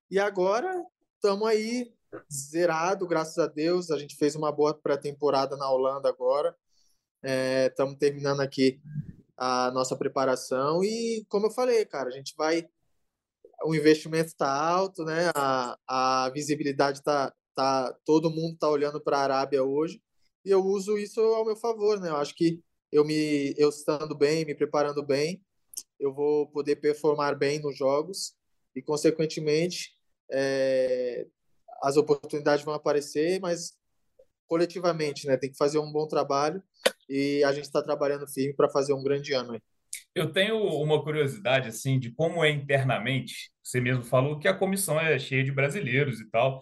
E 0.10 0.18
agora 0.18 0.74
estamos 1.16 1.46
aí 1.46 1.94
zerado, 2.32 3.06
graças 3.06 3.38
a 3.38 3.48
Deus. 3.48 3.92
A 3.92 4.00
gente 4.00 4.16
fez 4.16 4.34
uma 4.34 4.52
boa 4.52 4.74
pré-temporada 4.74 5.58
na 5.58 5.70
Holanda 5.70 6.08
agora. 6.08 6.56
Estamos 7.70 7.96
é, 7.96 7.98
terminando 7.98 8.40
aqui 8.40 8.82
a 9.38 9.72
nossa 9.72 9.96
preparação 9.96 10.84
e, 10.84 11.26
como 11.28 11.48
eu 11.48 11.52
falei, 11.52 11.86
cara, 11.86 12.08
a 12.08 12.12
gente 12.12 12.34
vai. 12.38 12.68
O 13.66 13.76
investimento 13.76 14.28
está 14.28 14.50
alto, 14.52 15.04
né? 15.04 15.32
A, 15.36 15.78
a 15.88 16.30
visibilidade 16.30 17.00
está 17.00 17.34
tá 17.54 17.94
todo 18.06 18.32
mundo 18.32 18.54
está 18.54 18.70
olhando 18.70 19.02
para 19.02 19.18
a 19.18 19.24
Arábia 19.24 19.64
hoje 19.64 20.02
e 20.46 20.50
eu 20.50 20.64
uso 20.64 20.98
isso 20.98 21.20
ao 21.20 21.46
meu 21.46 21.58
favor, 21.58 22.00
né? 22.00 22.10
Eu 22.10 22.16
acho 22.16 22.34
que 22.36 22.64
eu 22.92 23.04
me 23.06 23.54
eu 23.58 23.70
estando 23.70 24.16
bem, 24.16 24.46
me 24.46 24.56
preparando 24.56 25.04
bem, 25.04 25.42
eu 26.02 26.12
vou 26.12 26.48
poder 26.48 26.78
performar 26.78 27.38
bem 27.38 27.60
nos 27.62 27.78
jogos 27.78 28.34
e, 28.76 28.82
consequentemente, 28.82 29.92
é, 30.32 31.28
as 31.84 31.96
oportunidades 31.96 32.66
vão 32.66 32.74
aparecer, 32.74 33.40
mas 33.40 33.74
coletivamente, 34.48 35.28
né? 35.28 35.38
Tem 35.38 35.52
que 35.52 35.58
fazer 35.58 35.78
um 35.78 35.92
bom 35.92 36.08
trabalho 36.08 36.62
e 37.08 37.44
a 37.44 37.54
gente 37.54 37.66
está 37.66 37.82
trabalhando 37.84 38.28
firme 38.28 38.54
para 38.56 38.70
fazer 38.70 38.94
um 38.94 39.04
grande 39.04 39.32
ano. 39.34 39.54
Aí. 39.54 39.62
Eu 40.16 40.34
tenho 40.34 40.58
uma 40.58 41.04
curiosidade 41.04 41.70
assim 41.70 42.00
de 42.00 42.12
como 42.12 42.44
é 42.44 42.50
internamente. 42.50 43.51
Você 43.64 43.80
mesmo 43.80 44.04
falou 44.04 44.40
que 44.40 44.48
a 44.48 44.54
comissão 44.54 45.00
é 45.00 45.18
cheia 45.20 45.44
de 45.44 45.52
brasileiros 45.52 46.20
e 46.20 46.30
tal. 46.30 46.62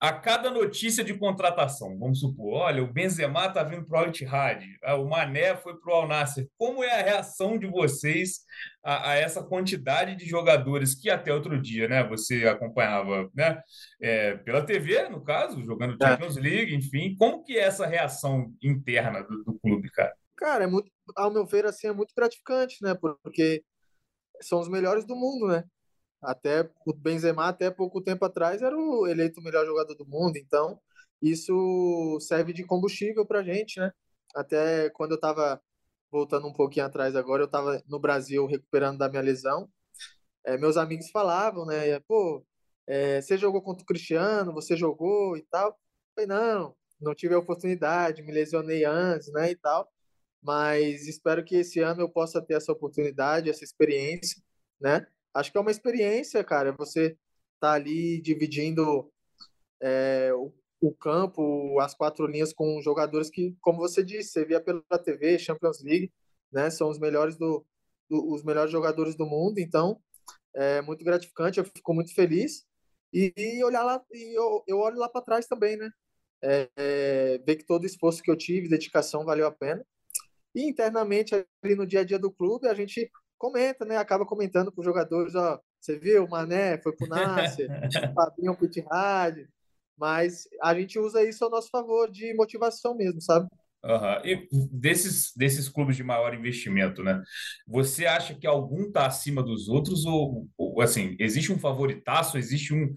A 0.00 0.12
cada 0.12 0.50
notícia 0.50 1.04
de 1.04 1.12
contratação, 1.14 1.98
vamos 1.98 2.20
supor, 2.20 2.62
olha, 2.62 2.82
o 2.82 2.92
Benzema 2.92 3.46
está 3.46 3.62
vindo 3.62 3.84
para 3.86 3.98
o 3.98 4.00
Al-Ittihad, 4.02 4.64
ah, 4.82 4.96
o 4.96 5.08
Mané 5.08 5.56
foi 5.56 5.78
para 5.78 5.92
o 5.92 5.96
Al-Nassr. 5.96 6.46
Como 6.56 6.82
é 6.82 7.00
a 7.00 7.02
reação 7.02 7.58
de 7.58 7.66
vocês 7.66 8.40
a, 8.82 9.10
a, 9.10 9.14
essa 9.16 9.42
quantidade 9.42 10.16
de 10.16 10.24
jogadores 10.24 10.94
que 10.94 11.10
até 11.10 11.32
outro 11.32 11.60
dia, 11.60 11.86
né, 11.88 12.02
você 12.02 12.46
acompanhava, 12.46 13.30
né, 13.34 13.60
é, 14.00 14.36
pela 14.38 14.64
TV, 14.64 15.08
no 15.08 15.22
caso, 15.22 15.62
jogando 15.64 15.96
é. 16.02 16.06
Champions 16.06 16.36
League, 16.36 16.74
enfim. 16.74 17.14
Como 17.16 17.44
que 17.44 17.58
é 17.58 17.62
essa 17.62 17.86
reação 17.86 18.52
interna 18.62 19.22
do, 19.22 19.44
do 19.44 19.58
clube, 19.58 19.90
cara? 19.90 20.14
Cara, 20.36 20.64
é 20.64 20.66
muito, 20.66 20.90
ao 21.16 21.32
meu 21.32 21.44
ver, 21.44 21.66
assim, 21.66 21.88
é 21.88 21.92
muito 21.92 22.14
gratificante, 22.16 22.76
né? 22.80 22.94
Porque 22.94 23.62
são 24.40 24.60
os 24.60 24.68
melhores 24.68 25.04
do 25.04 25.16
mundo, 25.16 25.48
né? 25.48 25.64
Até 26.22 26.68
o 26.86 26.92
Benzema, 26.94 27.48
até 27.48 27.70
pouco 27.70 28.02
tempo 28.02 28.24
atrás, 28.24 28.62
era 28.62 28.76
o 28.76 29.06
eleito 29.06 29.40
melhor 29.42 29.64
jogador 29.66 29.94
do 29.94 30.06
mundo. 30.06 30.36
Então, 30.36 30.80
isso 31.22 32.18
serve 32.20 32.52
de 32.52 32.64
combustível 32.64 33.26
pra 33.26 33.42
gente, 33.42 33.78
né? 33.80 33.92
Até 34.34 34.90
quando 34.90 35.12
eu 35.12 35.20
tava 35.20 35.60
voltando 36.10 36.46
um 36.48 36.52
pouquinho 36.52 36.86
atrás 36.86 37.16
agora, 37.16 37.42
eu 37.44 37.48
tava 37.48 37.82
no 37.88 37.98
Brasil 38.00 38.46
recuperando 38.46 38.98
da 38.98 39.08
minha 39.08 39.22
lesão. 39.22 39.70
É, 40.44 40.56
meus 40.58 40.76
amigos 40.76 41.10
falavam, 41.10 41.66
né? 41.66 42.00
Pô, 42.00 42.44
é, 42.86 43.20
você 43.20 43.36
jogou 43.38 43.62
contra 43.62 43.82
o 43.82 43.86
Cristiano, 43.86 44.52
você 44.52 44.76
jogou 44.76 45.36
e 45.36 45.42
tal. 45.50 45.70
Eu 45.70 45.76
falei, 46.14 46.28
não, 46.28 46.76
não 47.00 47.14
tive 47.14 47.34
a 47.34 47.38
oportunidade, 47.38 48.22
me 48.22 48.32
lesionei 48.32 48.84
antes, 48.84 49.32
né? 49.32 49.50
E 49.52 49.56
tal 49.56 49.88
mas 50.42 51.06
espero 51.06 51.44
que 51.44 51.56
esse 51.56 51.80
ano 51.80 52.02
eu 52.02 52.08
possa 52.08 52.40
ter 52.40 52.54
essa 52.54 52.72
oportunidade, 52.72 53.50
essa 53.50 53.64
experiência, 53.64 54.42
né? 54.80 55.06
Acho 55.38 55.52
que 55.52 55.58
é 55.58 55.60
uma 55.60 55.70
experiência, 55.70 56.42
cara, 56.42 56.72
você 56.72 57.16
tá 57.60 57.72
ali 57.72 58.20
dividindo 58.20 59.10
é, 59.80 60.32
o, 60.34 60.52
o, 60.80 60.92
campo, 60.92 61.78
as 61.80 61.94
quatro 61.94 62.26
linhas 62.26 62.52
com 62.52 62.80
jogadores 62.82 63.30
que, 63.30 63.56
como 63.60 63.78
você 63.78 64.02
disse, 64.02 64.30
você 64.30 64.44
via 64.44 64.60
pela 64.60 64.82
TV, 65.02 65.38
Champions 65.38 65.82
League, 65.82 66.12
né? 66.52 66.70
São 66.70 66.88
os 66.90 66.98
melhores 66.98 67.36
do, 67.36 67.64
do 68.10 68.32
os 68.32 68.42
melhores 68.42 68.72
jogadores 68.72 69.14
do 69.14 69.26
mundo, 69.26 69.58
então 69.58 70.00
é 70.54 70.82
muito 70.82 71.04
gratificante, 71.04 71.58
eu 71.58 71.64
fico 71.64 71.94
muito 71.94 72.12
feliz 72.14 72.66
e, 73.12 73.32
e 73.36 73.64
olhar 73.64 73.84
lá 73.84 74.02
e 74.12 74.36
eu, 74.36 74.64
eu 74.66 74.78
olho 74.78 74.98
lá 74.98 75.08
para 75.08 75.22
trás 75.22 75.46
também, 75.46 75.76
né? 75.76 75.90
É, 76.42 76.68
é, 76.76 77.38
ver 77.38 77.56
que 77.56 77.64
todo 77.66 77.84
o 77.84 77.86
esforço 77.86 78.22
que 78.22 78.30
eu 78.30 78.36
tive, 78.36 78.68
dedicação 78.68 79.24
valeu 79.24 79.46
a 79.46 79.52
pena 79.52 79.84
e 80.54 80.68
internamente, 80.68 81.34
ali 81.62 81.74
no 81.76 81.86
dia 81.86 82.00
a 82.00 82.04
dia 82.04 82.18
do 82.18 82.32
clube, 82.32 82.66
a 82.66 82.74
gente 82.74 83.10
comenta, 83.38 83.84
né? 83.84 83.96
Acaba 83.96 84.26
comentando 84.26 84.72
com 84.72 84.80
os 84.80 84.84
jogadores, 84.84 85.34
ó, 85.34 85.60
você 85.80 85.98
viu, 85.98 86.24
o 86.24 86.30
Mané 86.30 86.78
foi 86.82 86.94
pro 86.94 87.08
Nasser, 87.08 87.70
o 87.70 87.70
Fabinho 88.14 88.56
pro 88.56 88.66
Itihad, 88.66 89.48
mas 89.96 90.48
a 90.62 90.74
gente 90.74 90.98
usa 90.98 91.24
isso 91.24 91.44
ao 91.44 91.50
nosso 91.50 91.70
favor 91.70 92.10
de 92.10 92.34
motivação 92.34 92.96
mesmo, 92.96 93.20
sabe? 93.20 93.48
Uhum. 93.84 94.26
E 94.26 94.48
desses, 94.72 95.32
desses 95.36 95.68
clubes 95.68 95.96
de 95.96 96.02
maior 96.02 96.34
investimento, 96.34 97.02
né? 97.02 97.22
Você 97.66 98.06
acha 98.06 98.34
que 98.34 98.46
algum 98.46 98.88
está 98.88 99.06
acima 99.06 99.42
dos 99.42 99.68
outros 99.68 100.04
ou, 100.04 100.48
ou, 100.56 100.80
assim, 100.82 101.16
existe 101.18 101.52
um 101.52 101.58
favoritaço, 101.58 102.36
existe 102.36 102.74
um, 102.74 102.92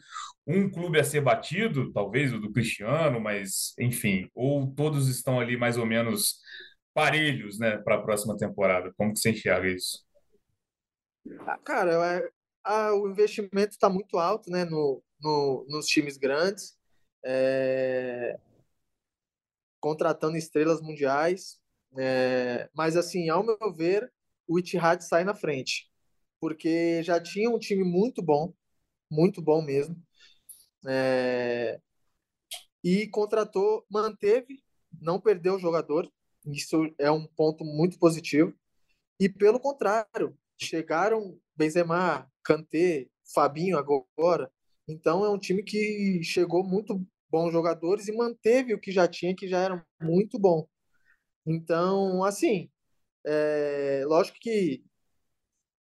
um 0.48 0.70
clube 0.70 1.00
a 1.00 1.04
ser 1.04 1.22
batido, 1.22 1.92
talvez 1.94 2.34
o 2.34 2.40
do 2.40 2.52
Cristiano, 2.52 3.20
mas 3.20 3.74
enfim, 3.80 4.28
ou 4.34 4.74
todos 4.74 5.08
estão 5.08 5.40
ali 5.40 5.56
mais 5.56 5.78
ou 5.78 5.86
menos 5.86 6.40
parelhos, 6.94 7.60
né, 7.60 7.78
para 7.78 7.96
a 7.96 8.02
próxima 8.02 8.36
temporada. 8.36 8.92
Como 8.98 9.14
que 9.14 9.20
você 9.20 9.32
enxerga 9.32 9.68
isso? 9.70 10.00
Ah, 11.48 11.58
cara, 11.60 11.92
é, 12.18 12.32
a, 12.64 12.94
o 12.94 13.10
investimento 13.10 13.72
está 13.72 13.90
muito 13.90 14.18
alto, 14.18 14.50
né, 14.50 14.66
no, 14.66 15.04
no, 15.20 15.66
nos 15.70 15.86
times 15.88 16.18
grandes, 16.18 16.78
é, 17.24 18.40
contratando 19.80 20.38
estrelas 20.38 20.82
mundiais. 20.82 21.60
É, 21.98 22.70
mas 22.74 22.96
assim, 22.96 23.30
ao 23.30 23.44
meu 23.44 23.58
ver, 23.74 24.12
o 24.48 24.58
Itihad 24.58 25.04
sai 25.04 25.24
na 25.24 25.36
frente, 25.36 25.92
porque 26.40 27.04
já 27.04 27.22
tinha 27.22 27.50
um 27.50 27.60
time 27.60 27.84
muito 27.84 28.22
bom, 28.22 28.54
muito 29.10 29.42
bom 29.42 29.62
mesmo, 29.62 29.96
é, 30.88 31.80
e 32.84 33.08
contratou, 33.08 33.86
manteve, 33.90 34.64
não 35.02 35.20
perdeu 35.20 35.56
o 35.56 35.60
jogador, 35.60 36.12
isso 36.46 36.94
é 36.98 37.12
um 37.12 37.28
ponto 37.28 37.64
muito 37.64 38.00
positivo. 38.00 38.54
E 39.20 39.30
pelo 39.30 39.60
contrário, 39.60 40.36
chegaram 40.66 41.38
Benzema, 41.56 42.30
Kanté, 42.44 43.08
Fabinho 43.34 43.78
agora. 43.78 44.52
Então 44.88 45.24
é 45.26 45.30
um 45.30 45.38
time 45.38 45.64
que 45.64 46.22
chegou 46.24 46.64
muito 46.64 47.06
bons 47.30 47.52
jogadores 47.52 48.08
e 48.08 48.16
manteve 48.16 48.74
o 48.74 48.80
que 48.80 48.92
já 48.92 49.08
tinha, 49.08 49.36
que 49.36 49.48
já 49.48 49.60
era 49.60 49.86
muito 50.02 50.38
bom. 50.38 50.68
Então, 51.46 52.24
assim, 52.24 52.70
é, 53.26 54.04
lógico 54.06 54.38
que 54.40 54.84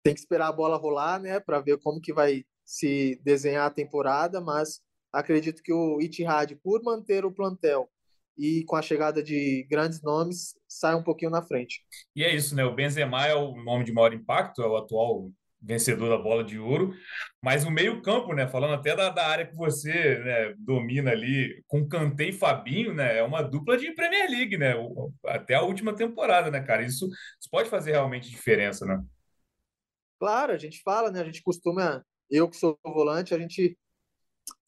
tem 0.02 0.14
que 0.14 0.20
esperar 0.20 0.48
a 0.48 0.52
bola 0.52 0.76
rolar, 0.76 1.20
né, 1.20 1.40
para 1.40 1.60
ver 1.60 1.78
como 1.78 2.00
que 2.00 2.12
vai 2.12 2.44
se 2.64 3.20
desenhar 3.24 3.66
a 3.66 3.74
temporada, 3.74 4.40
mas 4.40 4.80
acredito 5.12 5.62
que 5.62 5.72
o 5.72 6.00
Itihad, 6.00 6.54
por 6.56 6.82
manter 6.82 7.24
o 7.24 7.32
plantel 7.32 7.90
e 8.38 8.64
com 8.64 8.76
a 8.76 8.82
chegada 8.82 9.22
de 9.22 9.66
grandes 9.68 10.00
nomes, 10.00 10.54
sai 10.68 10.94
um 10.94 11.02
pouquinho 11.02 11.30
na 11.30 11.42
frente. 11.42 11.82
E 12.14 12.22
é 12.22 12.34
isso, 12.34 12.54
né? 12.54 12.64
O 12.64 12.74
Benzema 12.74 13.26
é 13.26 13.34
o 13.34 13.56
nome 13.56 13.84
de 13.84 13.92
maior 13.92 14.14
impacto, 14.14 14.62
é 14.62 14.66
o 14.66 14.76
atual 14.76 15.30
vencedor 15.60 16.08
da 16.08 16.16
bola 16.16 16.44
de 16.44 16.56
ouro, 16.56 16.94
mas 17.42 17.64
o 17.64 17.70
meio-campo, 17.70 18.32
né? 18.32 18.46
Falando 18.46 18.74
até 18.74 18.94
da, 18.94 19.10
da 19.10 19.26
área 19.26 19.46
que 19.46 19.56
você 19.56 20.18
né, 20.20 20.54
domina 20.56 21.10
ali, 21.10 21.62
com 21.66 21.88
Kanté 21.88 22.28
e 22.28 22.32
Fabinho, 22.32 22.94
né? 22.94 23.18
É 23.18 23.22
uma 23.24 23.42
dupla 23.42 23.76
de 23.76 23.92
Premier 23.92 24.30
League, 24.30 24.56
né? 24.56 24.74
Até 25.26 25.54
a 25.54 25.62
última 25.62 25.94
temporada, 25.94 26.50
né, 26.50 26.60
cara? 26.60 26.84
Isso, 26.84 27.06
isso 27.40 27.50
pode 27.50 27.68
fazer 27.68 27.90
realmente 27.90 28.30
diferença, 28.30 28.86
né? 28.86 29.02
Claro, 30.18 30.52
a 30.52 30.58
gente 30.58 30.80
fala, 30.82 31.10
né? 31.10 31.20
A 31.20 31.24
gente 31.24 31.42
costuma, 31.42 32.04
eu 32.30 32.48
que 32.48 32.56
sou 32.56 32.78
volante, 32.84 33.34
a 33.34 33.38
gente 33.38 33.76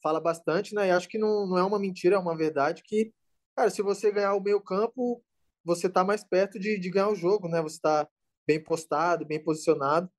fala 0.03 0.21
bastante, 0.21 0.75
né? 0.75 0.89
E 0.89 0.91
acho 0.91 1.09
que 1.09 1.19
não, 1.19 1.47
não 1.47 1.59
é 1.59 1.63
uma 1.63 1.79
mentira, 1.79 2.17
é 2.17 2.19
uma 2.19 2.37
verdade 2.37 2.83
que, 2.85 3.13
cara, 3.61 3.71
se 3.71 3.83
você 3.83 4.11
ganhar 4.11 4.35
o 4.35 4.43
meio 4.43 4.61
campo, 4.61 5.23
você 5.63 5.89
tá 5.89 6.03
mais 6.03 6.25
perto 6.25 6.59
de, 6.59 6.79
de 6.79 6.91
ganhar 6.91 7.11
o 7.11 7.15
jogo, 7.15 7.47
né? 7.47 7.61
Você 7.61 7.79
tá 7.79 8.09
bem 8.47 8.63
postado, 8.63 9.27
bem 9.27 9.43
posicionado. 9.43 10.11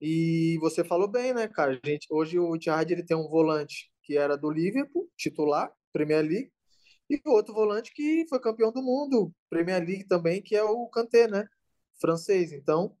E 0.00 0.56
você 0.60 0.84
falou 0.84 1.08
bem, 1.08 1.34
né, 1.34 1.48
cara? 1.48 1.80
Gente, 1.84 2.06
hoje 2.08 2.38
o 2.38 2.54
Etihad 2.54 2.88
ele 2.92 3.02
tem 3.04 3.16
um 3.16 3.28
volante 3.28 3.90
que 4.04 4.16
era 4.16 4.36
do 4.36 4.48
Liverpool, 4.48 5.10
titular, 5.16 5.72
Premier 5.92 6.22
League, 6.22 6.52
e 7.10 7.20
outro 7.26 7.52
volante 7.52 7.92
que 7.92 8.24
foi 8.28 8.38
campeão 8.40 8.70
do 8.70 8.82
mundo, 8.82 9.34
Premier 9.50 9.84
League 9.84 10.06
também, 10.06 10.40
que 10.40 10.54
é 10.54 10.62
o 10.62 10.86
Kanté, 10.86 11.26
né? 11.26 11.48
Francês. 12.00 12.52
Então, 12.52 12.96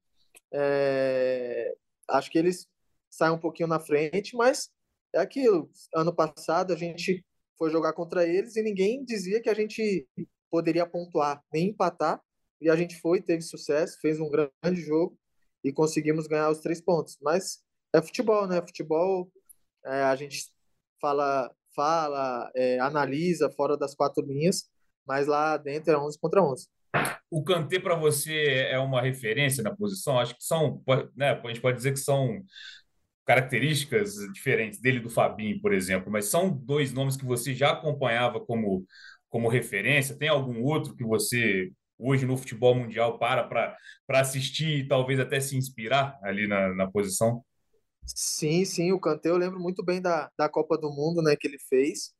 é... 0.52 1.72
acho 2.08 2.30
que 2.30 2.38
eles 2.38 2.66
saem 3.08 3.34
um 3.34 3.38
pouquinho 3.38 3.68
na 3.68 3.78
frente, 3.78 4.36
mas 4.36 4.70
é 5.14 5.20
aquilo. 5.20 5.70
Ano 5.94 6.12
passado 6.12 6.72
a 6.72 6.76
gente 6.76 7.24
foi 7.58 7.70
jogar 7.70 7.92
contra 7.92 8.26
eles 8.26 8.56
e 8.56 8.62
ninguém 8.62 9.04
dizia 9.04 9.42
que 9.42 9.50
a 9.50 9.54
gente 9.54 10.06
poderia 10.50 10.86
pontuar, 10.86 11.42
nem 11.52 11.70
empatar. 11.70 12.20
E 12.60 12.70
a 12.70 12.76
gente 12.76 12.98
foi, 13.00 13.20
teve 13.20 13.42
sucesso, 13.42 13.98
fez 14.00 14.20
um 14.20 14.30
grande 14.30 14.80
jogo 14.80 15.18
e 15.62 15.72
conseguimos 15.72 16.26
ganhar 16.26 16.50
os 16.50 16.60
três 16.60 16.80
pontos. 16.80 17.18
Mas 17.20 17.62
é 17.94 18.00
futebol, 18.00 18.46
né? 18.46 18.60
Futebol, 18.60 19.30
é, 19.84 20.02
a 20.02 20.16
gente 20.16 20.46
fala, 21.00 21.52
fala 21.74 22.50
é, 22.54 22.78
analisa 22.80 23.50
fora 23.50 23.76
das 23.76 23.94
quatro 23.94 24.24
linhas, 24.24 24.68
mas 25.06 25.26
lá 25.26 25.56
dentro 25.56 25.92
é 25.92 25.98
11 25.98 26.18
contra 26.18 26.42
11. 26.42 26.68
O 27.30 27.44
Kanté 27.44 27.78
para 27.78 27.94
você 27.94 28.66
é 28.70 28.78
uma 28.78 29.02
referência 29.02 29.62
na 29.62 29.74
posição? 29.74 30.18
Acho 30.18 30.34
que 30.34 30.42
são, 30.42 30.82
né, 31.14 31.30
a 31.32 31.48
gente 31.48 31.60
pode 31.60 31.76
dizer 31.76 31.92
que 31.92 31.98
são 31.98 32.42
características 33.28 34.14
diferentes 34.32 34.80
dele 34.80 35.00
do 35.00 35.10
Fabinho, 35.10 35.60
por 35.60 35.74
exemplo, 35.74 36.10
mas 36.10 36.30
são 36.30 36.48
dois 36.48 36.94
nomes 36.94 37.14
que 37.14 37.26
você 37.26 37.54
já 37.54 37.72
acompanhava 37.72 38.40
como, 38.40 38.86
como 39.28 39.50
referência? 39.50 40.16
Tem 40.16 40.30
algum 40.30 40.62
outro 40.64 40.96
que 40.96 41.04
você 41.04 41.70
hoje 41.98 42.24
no 42.24 42.38
futebol 42.38 42.74
mundial 42.74 43.18
para 43.18 43.46
para 44.06 44.20
assistir 44.20 44.78
e 44.78 44.88
talvez 44.88 45.20
até 45.20 45.40
se 45.40 45.58
inspirar 45.58 46.18
ali 46.22 46.48
na, 46.48 46.74
na 46.74 46.90
posição? 46.90 47.44
Sim, 48.06 48.64
sim, 48.64 48.92
o 48.92 49.00
Kanté 49.00 49.28
eu 49.28 49.36
lembro 49.36 49.60
muito 49.60 49.84
bem 49.84 50.00
da, 50.00 50.30
da 50.38 50.48
Copa 50.48 50.78
do 50.78 50.88
Mundo 50.90 51.20
né, 51.20 51.36
que 51.36 51.46
ele 51.46 51.58
fez. 51.68 52.14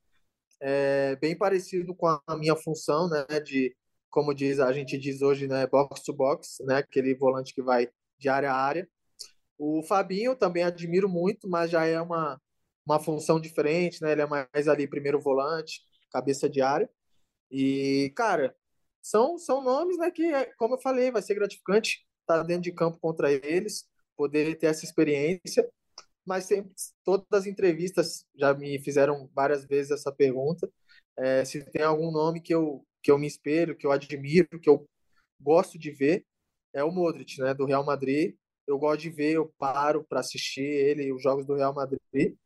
É 0.61 1.17
bem 1.17 1.35
parecido 1.35 1.95
com 1.95 2.07
a 2.07 2.37
minha 2.37 2.55
função, 2.55 3.09
né, 3.09 3.41
de, 3.41 3.75
como 4.11 4.35
diz, 4.35 4.61
a 4.61 4.71
gente 4.75 4.99
diz 4.99 5.23
hoje, 5.23 5.49
né, 5.49 5.67
box 5.67 6.03
to 6.03 6.13
box, 6.13 6.63
né, 6.67 6.77
aquele 6.77 7.15
volante 7.15 7.55
que 7.55 7.63
vai 7.63 7.89
de 8.19 8.29
área 8.29 8.53
a 8.53 8.57
área. 8.57 8.87
O 9.59 9.83
Fabinho 9.83 10.37
também 10.37 10.63
admiro 10.65 11.09
muito, 11.09 11.49
mas 11.49 11.71
já 11.71 11.85
é 11.87 12.01
uma, 12.01 12.41
uma 12.87 13.01
função 13.01 13.41
diferente, 13.41 14.01
né, 14.03 14.13
ele 14.13 14.23
é 14.23 14.27
mais 14.27 14.69
ali 14.69 14.87
primeiro 14.89 15.21
volante, 15.21 15.83
cabeça 16.13 16.49
de 16.49 16.61
área. 16.63 16.89
E, 17.51 18.13
cara, 18.17 18.55
são, 19.03 19.39
são 19.39 19.63
nomes 19.63 19.99
né, 19.99 20.11
que, 20.11 20.25
como 20.59 20.75
eu 20.75 20.81
falei, 20.81 21.11
vai 21.11 21.23
ser 21.23 21.35
gratificante 21.35 22.07
estar 22.21 22.43
dentro 22.45 22.63
de 22.63 22.73
campo 22.73 22.99
contra 23.01 23.33
eles, 23.33 23.87
poder 24.17 24.57
ter 24.59 24.67
essa 24.67 24.85
experiência. 24.85 25.69
Mas 26.25 26.45
sempre, 26.45 26.73
todas 27.05 27.27
as 27.33 27.47
entrevistas 27.47 28.27
já 28.37 28.55
me 28.55 28.79
fizeram 28.81 29.31
várias 29.35 29.65
vezes 29.67 29.93
essa 29.93 30.13
pergunta. 30.13 30.71
É, 31.17 31.45
se 31.45 31.65
tem 31.71 31.83
algum 31.83 32.11
nome 32.13 32.41
que 32.41 32.55
eu, 32.55 32.87
que 33.03 33.11
eu 33.11 33.19
me 33.19 33.27
espelho, 33.27 33.77
que 33.77 33.87
eu 33.87 33.93
admiro, 33.93 34.61
que 34.61 34.69
eu 34.69 34.89
gosto 35.41 35.79
de 35.79 35.91
ver, 35.91 36.27
é 36.73 36.85
o 36.85 36.91
Modric, 36.93 37.41
né, 37.41 37.55
do 37.55 37.65
Real 37.67 37.85
Madrid. 37.85 38.37
Eu 38.69 38.79
gosto 38.79 39.01
de 39.01 39.11
ver, 39.11 39.33
eu 39.33 39.53
paro 39.59 40.05
para 40.05 40.21
assistir 40.21 40.63
ele, 40.63 41.13
os 41.13 41.23
jogos 41.23 41.45
do 41.47 41.57
Real 41.57 41.75
Madrid, 41.75 42.37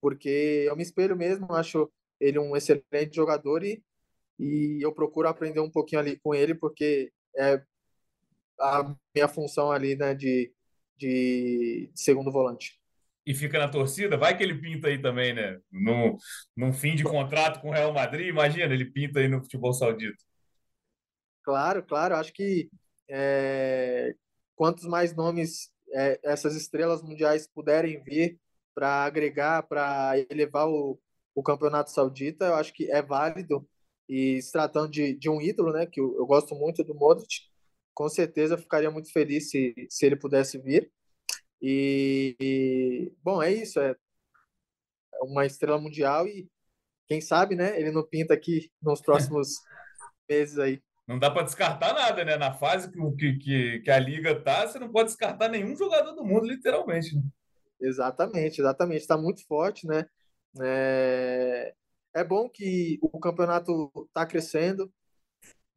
porque 0.00 0.66
eu 0.68 0.76
me 0.76 0.82
espelho 0.82 1.16
mesmo, 1.16 1.52
acho 1.54 1.90
ele 2.20 2.38
um 2.38 2.56
excelente 2.56 3.14
jogador 3.16 3.64
e 3.64 3.82
e 4.38 4.80
eu 4.82 4.92
procuro 4.92 5.28
aprender 5.28 5.60
um 5.60 5.70
pouquinho 5.70 6.00
ali 6.00 6.18
com 6.18 6.34
ele, 6.34 6.52
porque 6.52 7.12
é 7.36 7.62
a 8.58 8.94
minha 9.14 9.28
função 9.28 9.70
ali, 9.70 9.94
né, 9.94 10.14
de, 10.14 10.52
de 10.96 11.90
segundo 11.94 12.32
volante. 12.32 12.80
E 13.24 13.34
fica 13.34 13.56
na 13.56 13.68
torcida, 13.68 14.16
vai 14.16 14.36
que 14.36 14.42
ele 14.42 14.60
pinta 14.60 14.88
aí 14.88 15.00
também, 15.00 15.32
né? 15.32 15.60
No, 15.70 16.16
num 16.56 16.72
fim 16.72 16.96
de 16.96 17.04
contrato 17.04 17.60
com 17.60 17.68
o 17.68 17.72
Real 17.72 17.92
Madrid, 17.92 18.26
imagina, 18.26 18.74
ele 18.74 18.86
pinta 18.90 19.20
aí 19.20 19.28
no 19.28 19.40
futebol 19.40 19.72
saudita. 19.72 20.18
Claro, 21.44 21.84
claro, 21.84 22.16
acho 22.16 22.32
que 22.32 22.68
é, 23.08 24.12
quantos 24.62 24.84
mais 24.84 25.12
nomes 25.12 25.72
é, 25.92 26.20
essas 26.22 26.54
estrelas 26.54 27.02
mundiais 27.02 27.48
puderem 27.48 28.00
vir 28.04 28.38
para 28.72 29.04
agregar, 29.04 29.64
para 29.64 30.12
elevar 30.30 30.68
o, 30.68 31.00
o 31.34 31.42
campeonato 31.42 31.90
saudita, 31.90 32.44
eu 32.44 32.54
acho 32.54 32.72
que 32.72 32.88
é 32.88 33.02
válido 33.02 33.68
e 34.08 34.40
se 34.40 34.52
tratando 34.52 34.88
de, 34.88 35.18
de 35.18 35.28
um 35.28 35.40
ídolo, 35.40 35.72
né, 35.72 35.84
que 35.84 36.00
eu, 36.00 36.14
eu 36.16 36.24
gosto 36.24 36.54
muito 36.54 36.84
do 36.84 36.94
Modric, 36.94 37.40
com 37.92 38.08
certeza 38.08 38.56
ficaria 38.56 38.88
muito 38.88 39.10
feliz 39.10 39.50
se, 39.50 39.74
se 39.90 40.06
ele 40.06 40.14
pudesse 40.14 40.58
vir. 40.58 40.92
E, 41.60 42.36
e, 42.40 43.12
bom, 43.20 43.42
é 43.42 43.50
isso, 43.52 43.80
é 43.80 43.96
uma 45.22 45.44
estrela 45.44 45.80
mundial 45.80 46.28
e 46.28 46.48
quem 47.08 47.20
sabe, 47.20 47.56
né, 47.56 47.80
ele 47.80 47.90
não 47.90 48.06
pinta 48.06 48.32
aqui 48.32 48.70
nos 48.80 49.00
próximos 49.02 49.56
meses 50.30 50.56
aí. 50.60 50.80
Não 51.06 51.18
dá 51.18 51.30
para 51.30 51.42
descartar 51.42 51.92
nada, 51.94 52.24
né? 52.24 52.36
Na 52.36 52.52
fase 52.52 52.90
que, 52.90 53.38
que, 53.38 53.80
que 53.80 53.90
a 53.90 53.98
liga 53.98 54.40
tá, 54.40 54.66
você 54.66 54.78
não 54.78 54.90
pode 54.90 55.08
descartar 55.08 55.48
nenhum 55.48 55.76
jogador 55.76 56.12
do 56.12 56.24
mundo, 56.24 56.46
literalmente. 56.46 57.16
Né? 57.16 57.22
Exatamente, 57.80 58.60
exatamente. 58.60 59.00
Está 59.00 59.16
muito 59.16 59.44
forte, 59.46 59.86
né? 59.86 60.06
É 60.60 61.74
é 62.14 62.22
bom 62.22 62.48
que 62.48 62.98
o 63.02 63.18
campeonato 63.18 63.90
está 64.08 64.26
crescendo 64.26 64.92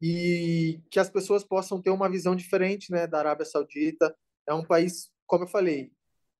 e 0.00 0.80
que 0.90 1.00
as 1.00 1.08
pessoas 1.08 1.42
possam 1.42 1.80
ter 1.80 1.90
uma 1.90 2.10
visão 2.10 2.36
diferente 2.36 2.92
né, 2.92 3.06
da 3.06 3.18
Arábia 3.18 3.46
Saudita. 3.46 4.14
É 4.46 4.52
um 4.52 4.64
país, 4.64 5.10
como 5.26 5.44
eu 5.44 5.48
falei, 5.48 5.90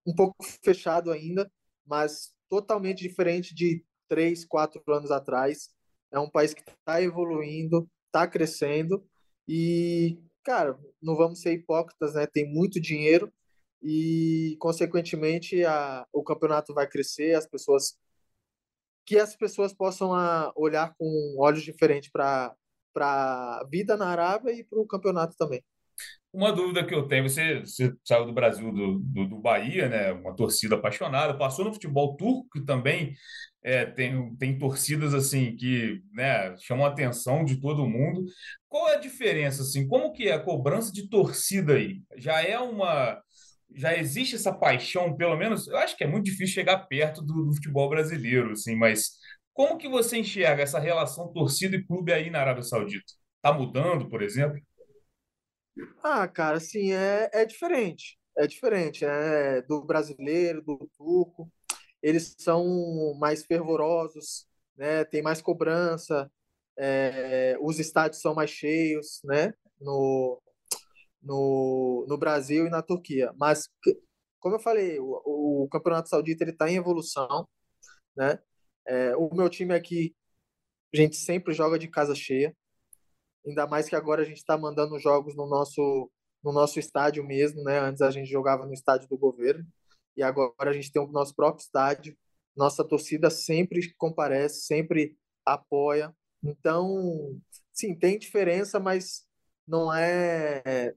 um 0.06 0.14
pouco 0.14 0.36
fechado 0.62 1.10
ainda, 1.10 1.50
mas 1.84 2.34
totalmente 2.48 3.00
diferente 3.02 3.54
de 3.54 3.84
três, 4.08 4.44
quatro 4.44 4.82
anos 4.92 5.10
atrás. 5.10 5.70
É 6.12 6.18
um 6.18 6.30
país 6.30 6.52
que 6.52 6.60
está 6.60 7.02
evoluindo, 7.02 7.88
está 8.16 8.26
crescendo 8.26 9.04
e, 9.46 10.18
cara, 10.42 10.78
não 11.02 11.14
vamos 11.16 11.40
ser 11.40 11.52
hipócritas, 11.52 12.14
né? 12.14 12.26
Tem 12.26 12.50
muito 12.50 12.80
dinheiro 12.80 13.32
e, 13.82 14.56
consequentemente, 14.58 15.64
a, 15.64 16.06
o 16.12 16.22
campeonato 16.24 16.72
vai 16.74 16.88
crescer, 16.88 17.34
as 17.36 17.46
pessoas 17.46 17.96
que 19.04 19.18
as 19.18 19.36
pessoas 19.36 19.72
possam 19.72 20.12
a, 20.12 20.46
ah, 20.46 20.52
olhar 20.56 20.94
com 20.98 21.36
olhos 21.38 21.62
diferentes 21.62 22.10
para 22.10 22.54
para 22.92 23.60
a 23.60 23.64
vida 23.70 23.94
na 23.94 24.08
Arábia 24.08 24.52
e 24.52 24.64
para 24.64 24.80
o 24.80 24.86
campeonato 24.86 25.36
também. 25.36 25.62
Uma 26.36 26.52
dúvida 26.52 26.84
que 26.84 26.94
eu 26.94 27.08
tenho, 27.08 27.26
você, 27.26 27.60
você 27.60 27.94
saiu 28.04 28.26
do 28.26 28.32
Brasil, 28.34 28.70
do, 28.70 28.98
do, 28.98 29.26
do, 29.26 29.38
Bahia, 29.38 29.88
né? 29.88 30.12
Uma 30.12 30.36
torcida 30.36 30.74
apaixonada, 30.74 31.32
passou 31.32 31.64
no 31.64 31.72
futebol 31.72 32.14
turco, 32.14 32.46
que 32.52 32.60
também 32.60 33.14
é, 33.64 33.86
tem, 33.86 34.36
tem 34.36 34.58
torcidas 34.58 35.14
assim 35.14 35.56
que 35.56 36.02
né, 36.12 36.54
chamam 36.58 36.84
a 36.84 36.90
atenção 36.90 37.42
de 37.42 37.58
todo 37.58 37.88
mundo. 37.88 38.22
Qual 38.68 38.86
é 38.90 38.96
a 38.96 39.00
diferença, 39.00 39.62
assim? 39.62 39.88
Como 39.88 40.12
que 40.12 40.28
é 40.28 40.34
a 40.34 40.38
cobrança 40.38 40.92
de 40.92 41.08
torcida 41.08 41.72
aí? 41.72 42.02
Já 42.18 42.42
é 42.42 42.58
uma. 42.58 43.18
Já 43.74 43.96
existe 43.96 44.34
essa 44.36 44.52
paixão, 44.52 45.16
pelo 45.16 45.38
menos, 45.38 45.66
eu 45.66 45.78
acho 45.78 45.96
que 45.96 46.04
é 46.04 46.06
muito 46.06 46.26
difícil 46.26 46.54
chegar 46.54 46.80
perto 46.86 47.22
do, 47.22 47.46
do 47.46 47.54
futebol 47.54 47.88
brasileiro, 47.88 48.52
assim, 48.52 48.76
mas 48.76 49.12
como 49.54 49.78
que 49.78 49.88
você 49.88 50.18
enxerga 50.18 50.62
essa 50.62 50.78
relação 50.78 51.32
torcida 51.32 51.76
e 51.76 51.82
clube 51.82 52.12
aí 52.12 52.28
na 52.28 52.40
Arábia 52.40 52.62
Saudita? 52.62 53.06
Está 53.38 53.56
mudando, 53.56 54.06
por 54.10 54.22
exemplo? 54.22 54.60
Ah, 56.02 56.26
cara, 56.28 56.56
assim, 56.58 56.92
é, 56.92 57.30
é 57.32 57.44
diferente. 57.44 58.18
É 58.36 58.46
diferente, 58.46 59.04
é 59.04 59.62
do 59.62 59.82
brasileiro, 59.84 60.62
do 60.62 60.88
turco. 60.96 61.50
Eles 62.02 62.34
são 62.38 63.14
mais 63.18 63.44
fervorosos, 63.44 64.46
né? 64.76 65.04
Tem 65.04 65.22
mais 65.22 65.40
cobrança, 65.42 66.30
é, 66.78 67.56
os 67.60 67.78
estádios 67.78 68.20
são 68.22 68.34
mais 68.34 68.50
cheios, 68.50 69.20
né? 69.24 69.52
No, 69.80 70.40
no, 71.22 72.06
no 72.08 72.18
Brasil 72.18 72.66
e 72.66 72.70
na 72.70 72.82
Turquia. 72.82 73.32
Mas, 73.38 73.68
como 74.40 74.56
eu 74.56 74.60
falei, 74.60 74.98
o, 75.00 75.64
o 75.64 75.68
Campeonato 75.70 76.08
Saudita 76.08 76.44
está 76.44 76.70
em 76.70 76.76
evolução, 76.76 77.48
né? 78.16 78.38
É, 78.86 79.16
o 79.16 79.30
meu 79.34 79.50
time 79.50 79.74
aqui, 79.74 80.14
a 80.94 80.96
gente 80.98 81.16
sempre 81.16 81.54
joga 81.54 81.78
de 81.78 81.88
casa 81.88 82.14
cheia. 82.14 82.56
Ainda 83.46 83.66
mais 83.66 83.88
que 83.88 83.96
agora 83.96 84.22
a 84.22 84.24
gente 84.24 84.38
está 84.38 84.56
mandando 84.58 84.98
jogos 84.98 85.36
no 85.36 85.46
nosso, 85.46 86.10
no 86.42 86.52
nosso 86.52 86.78
estádio 86.78 87.24
mesmo, 87.24 87.62
né? 87.62 87.78
Antes 87.78 88.02
a 88.02 88.10
gente 88.10 88.28
jogava 88.30 88.66
no 88.66 88.72
estádio 88.72 89.08
do 89.08 89.16
governo 89.16 89.66
e 90.16 90.22
agora 90.22 90.70
a 90.70 90.72
gente 90.72 90.90
tem 90.90 91.00
o 91.02 91.06
nosso 91.06 91.34
próprio 91.34 91.62
estádio. 91.62 92.16
Nossa 92.56 92.84
torcida 92.84 93.30
sempre 93.30 93.94
comparece, 93.96 94.62
sempre 94.62 95.16
apoia. 95.44 96.14
Então, 96.42 97.38
sim, 97.72 97.94
tem 97.94 98.18
diferença, 98.18 98.80
mas 98.80 99.26
não 99.66 99.92
é 99.92 100.94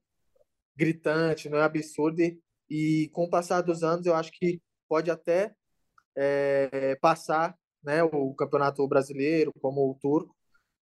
gritante, 0.75 1.49
não 1.49 1.59
é 1.59 1.63
absurdo. 1.63 2.21
E 2.69 3.09
com 3.13 3.25
o 3.25 3.29
passar 3.29 3.61
dos 3.61 3.83
anos, 3.83 4.05
eu 4.05 4.15
acho 4.15 4.31
que 4.31 4.61
pode 4.87 5.11
até 5.11 5.53
é, 6.15 6.95
passar 6.97 7.57
né, 7.83 8.03
o 8.03 8.33
campeonato 8.35 8.87
brasileiro, 8.87 9.53
como 9.61 9.89
o 9.89 9.95
turco, 9.95 10.35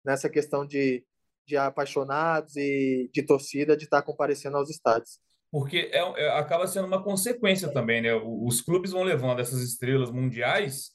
nessa 0.05 0.29
questão 0.29 0.67
de 0.67 1.05
de 1.47 1.57
apaixonados 1.57 2.57
e 2.57 3.11
de 3.13 3.23
torcida 3.23 3.77
de 3.77 3.85
estar 3.85 4.03
comparecendo 4.03 4.57
aos 4.57 4.71
estádios. 4.71 5.19
Porque 5.51 5.91
é, 5.93 5.99
é, 5.99 6.39
acaba 6.39 6.67
sendo 6.67 6.87
uma 6.87 7.03
consequência 7.03 7.71
também, 7.71 8.01
né? 8.01 8.15
Os 8.15 8.63
clubes 8.63 8.93
vão 8.93 9.03
levando 9.03 9.41
essas 9.41 9.61
estrelas 9.61 10.11
mundiais, 10.11 10.93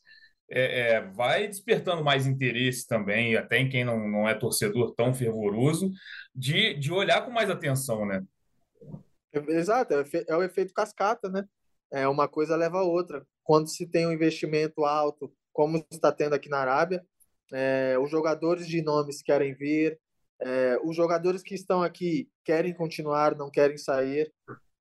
é, 0.50 0.80
é, 0.80 1.02
vai 1.12 1.48
despertando 1.48 2.04
mais 2.04 2.26
interesse 2.26 2.88
também, 2.88 3.36
até 3.36 3.60
em 3.60 3.70
quem 3.70 3.86
não, 3.86 4.08
não 4.08 4.28
é 4.28 4.34
torcedor 4.34 4.96
tão 4.96 5.14
fervoroso, 5.14 5.92
de, 6.34 6.74
de 6.74 6.92
olhar 6.92 7.24
com 7.24 7.32
mais 7.32 7.52
atenção, 7.52 8.06
né? 8.06 8.24
Exato, 9.32 9.94
é, 9.94 10.04
é 10.28 10.36
o 10.36 10.42
efeito 10.42 10.74
cascata, 10.74 11.30
né? 11.30 11.46
É 11.92 12.08
uma 12.08 12.28
coisa 12.28 12.56
leva 12.56 12.80
a 12.80 12.84
outra. 12.84 13.26
Quando 13.44 13.70
se 13.70 13.86
tem 13.86 14.08
um 14.08 14.12
investimento 14.12 14.86
alto, 14.86 15.32
como 15.54 15.86
está 15.92 16.12
tendo 16.12 16.34
aqui 16.34 16.50
na 16.50 16.60
Arábia, 16.60 17.06
é, 17.54 17.98
os 18.00 18.10
jogadores 18.10 18.68
de 18.68 18.82
nomes 18.82 19.22
querem 19.22 19.54
vir, 19.54 20.00
é, 20.42 20.80
os 20.84 20.96
jogadores 20.96 21.42
que 21.42 21.56
estão 21.56 21.82
aqui 21.82 22.30
querem 22.46 22.74
continuar, 22.74 23.36
não 23.36 23.50
querem 23.50 23.78
sair, 23.78 24.32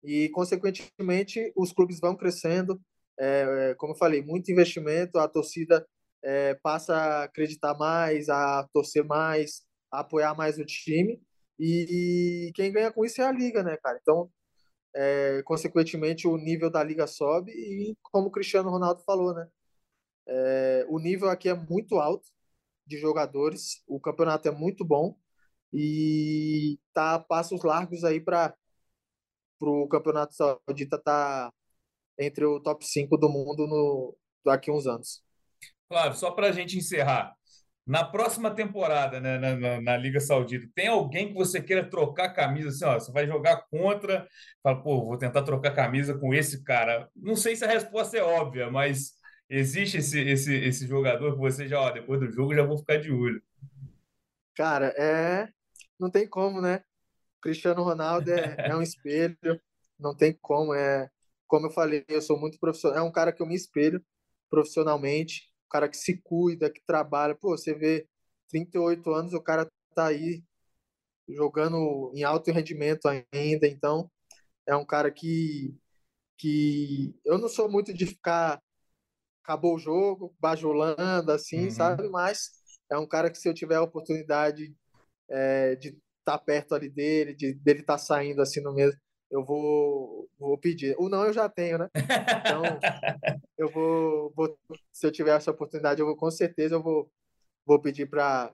e, 0.05 0.29
consequentemente, 0.31 1.53
os 1.57 1.73
clubes 1.73 1.99
vão 1.99 2.17
crescendo. 2.17 2.81
É, 3.19 3.75
como 3.79 3.93
eu 3.95 3.97
falei, 3.97 4.23
muito 4.23 4.53
investimento, 4.53 5.19
a 5.19 5.27
torcida 5.27 5.87
é, 6.23 6.55
passa 6.63 6.95
a 6.95 7.23
acreditar 7.25 7.75
mais, 7.79 8.29
a 8.29 8.69
torcer 8.73 9.05
mais, 9.05 9.63
a 9.91 10.01
apoiar 10.01 10.35
mais 10.35 10.59
o 10.59 10.65
time, 10.65 11.21
e 11.59 12.53
quem 12.55 12.71
ganha 12.71 12.93
com 12.93 13.05
isso 13.05 13.23
é 13.23 13.25
a 13.25 13.33
liga, 13.33 13.63
né, 13.63 13.79
cara? 13.83 13.99
Então, 14.03 14.31
é, 14.95 15.43
consequentemente, 15.45 16.29
o 16.29 16.37
nível 16.37 16.71
da 16.71 16.85
liga 16.85 17.07
sobe, 17.07 17.53
e 17.53 17.97
como 18.03 18.29
o 18.29 18.31
Cristiano 18.31 18.69
Ronaldo 18.71 19.03
falou, 19.05 19.35
né? 19.35 19.49
O 20.89 20.99
nível 20.99 21.31
aqui 21.31 21.49
é 21.49 21.55
muito 21.55 21.97
alto 21.97 22.29
de 22.87 22.99
jogadores, 22.99 23.83
o 23.87 23.99
campeonato 23.99 24.49
é 24.49 24.51
muito 24.51 24.85
bom, 24.85 25.17
e 25.73 26.79
tá 26.93 27.19
passos 27.19 27.63
largos 27.63 28.05
aí 28.05 28.21
para 28.21 28.55
o 29.61 29.89
Campeonato 29.89 30.35
Saudita 30.35 30.97
estar 30.97 31.51
tá 31.51 31.53
entre 32.19 32.45
o 32.45 32.61
top 32.61 32.85
5 32.85 33.17
do 33.17 33.29
mundo 33.29 33.67
no, 33.67 34.17
daqui 34.45 34.71
a 34.71 34.75
uns 34.75 34.87
anos. 34.87 35.23
Claro, 35.89 36.15
só 36.15 36.31
para 36.31 36.49
a 36.49 36.53
gente 36.53 36.77
encerrar. 36.77 37.35
Na 37.87 38.03
próxima 38.03 38.51
temporada, 38.51 39.21
né, 39.21 39.39
na, 39.39 39.55
na, 39.55 39.81
na, 39.81 39.97
Liga 39.97 40.19
Saudita, 40.19 40.69
tem 40.75 40.89
alguém 40.89 41.29
que 41.29 41.35
você 41.35 41.63
queira 41.63 41.89
trocar 41.89 42.31
camisa? 42.31 42.69
Assim, 42.69 42.85
ó, 42.85 42.95
você 42.99 43.13
vai 43.13 43.29
jogar 43.29 43.65
contra, 43.71 44.27
fala, 44.61 44.83
pô, 44.83 45.05
vou 45.05 45.17
tentar 45.17 45.43
trocar 45.43 45.71
camisa 45.73 46.19
com 46.19 46.35
esse 46.35 46.65
cara. 46.65 47.09
Não 47.15 47.37
sei 47.37 47.55
se 47.55 47.65
a 47.65 47.69
resposta 47.69 48.17
é 48.17 48.23
óbvia, 48.23 48.69
mas 48.69 49.13
existe 49.49 49.99
esse, 49.99 50.21
esse, 50.21 50.53
esse 50.53 50.89
jogador 50.89 51.35
que 51.35 51.39
você 51.39 51.69
já, 51.69 51.81
ó, 51.81 51.91
depois 51.91 52.19
do 52.19 52.29
jogo, 52.33 52.57
já 52.57 52.65
vou 52.65 52.77
ficar 52.77 52.97
de 52.97 53.13
olho. 53.13 53.41
Cara, 54.57 54.93
é 54.99 55.49
não 55.99 56.11
tem 56.11 56.29
como, 56.29 56.61
né? 56.61 56.83
Cristiano 57.41 57.83
Ronaldo 57.83 58.31
é, 58.31 58.57
é 58.71 58.77
um 58.77 58.83
espelho, 58.83 59.37
não 59.99 60.15
tem 60.17 60.33
como. 60.41 60.75
É, 60.75 61.11
como 61.47 61.67
eu 61.67 61.71
falei, 61.71 62.05
eu 62.09 62.21
sou 62.21 62.39
muito 62.39 62.59
profissional. 62.59 62.99
É 62.99 63.03
um 63.03 63.13
cara 63.13 63.33
que 63.33 63.43
eu 63.43 63.47
me 63.47 63.55
espelho 63.55 64.05
profissionalmente, 64.51 65.51
um 65.67 65.69
cara 65.71 65.89
que 65.89 65.97
se 65.97 66.21
cuida, 66.23 66.71
que 66.71 66.83
trabalha. 66.87 67.35
Pô, 67.35 67.57
você 67.57 67.75
vê 67.75 68.07
38 68.49 69.11
anos, 69.13 69.35
o 69.35 69.43
cara 69.43 69.71
tá 69.95 70.07
aí 70.07 70.43
jogando 71.29 72.13
em 72.15 72.23
alto 72.23 72.51
rendimento 72.53 73.07
ainda, 73.07 73.67
então 73.67 74.11
é 74.67 74.77
um 74.77 74.85
cara 74.85 75.11
que 75.11 75.75
que 76.39 77.19
eu 77.25 77.39
não 77.39 77.49
sou 77.49 77.71
muito 77.71 77.95
de 77.95 78.05
ficar 78.07 78.63
acabou 79.43 79.77
o 79.77 79.79
jogo, 79.79 80.35
bajulando 80.41 81.31
assim, 81.31 81.67
uhum. 81.67 81.71
sabe? 81.71 82.09
Mas 82.09 82.51
é 82.91 82.99
um 82.99 83.07
cara 83.07 83.31
que 83.31 83.39
se 83.39 83.49
eu 83.49 83.55
tiver 83.55 83.77
a 83.77 83.83
oportunidade 83.83 84.75
é, 85.29 85.77
de 85.77 85.89
estar 85.89 86.39
tá 86.39 86.39
perto 86.39 86.75
ali 86.75 86.89
dele, 86.89 87.35
de 87.35 87.55
dele 87.55 87.81
estar 87.81 87.95
tá 87.95 87.99
saindo 87.99 88.43
assim 88.43 88.61
no 88.61 88.75
mesmo, 88.75 89.01
eu 89.31 89.45
vou, 89.45 90.29
vou 90.39 90.59
pedir. 90.59 90.95
O 90.99 91.09
não 91.09 91.25
eu 91.25 91.33
já 91.33 91.49
tenho, 91.49 91.79
né? 91.79 91.91
Então, 91.95 92.63
eu 93.59 93.71
vou, 93.71 94.33
vou, 94.35 94.59
se 94.93 95.07
eu 95.07 95.13
tiver 95.13 95.37
essa 95.37 95.51
oportunidade, 95.51 96.01
eu 96.01 96.07
vou 96.07 96.17
com 96.17 96.31
certeza 96.31 96.75
eu 96.75 96.83
vou, 96.83 97.11
vou 97.65 97.81
pedir 97.81 98.07
para 98.09 98.53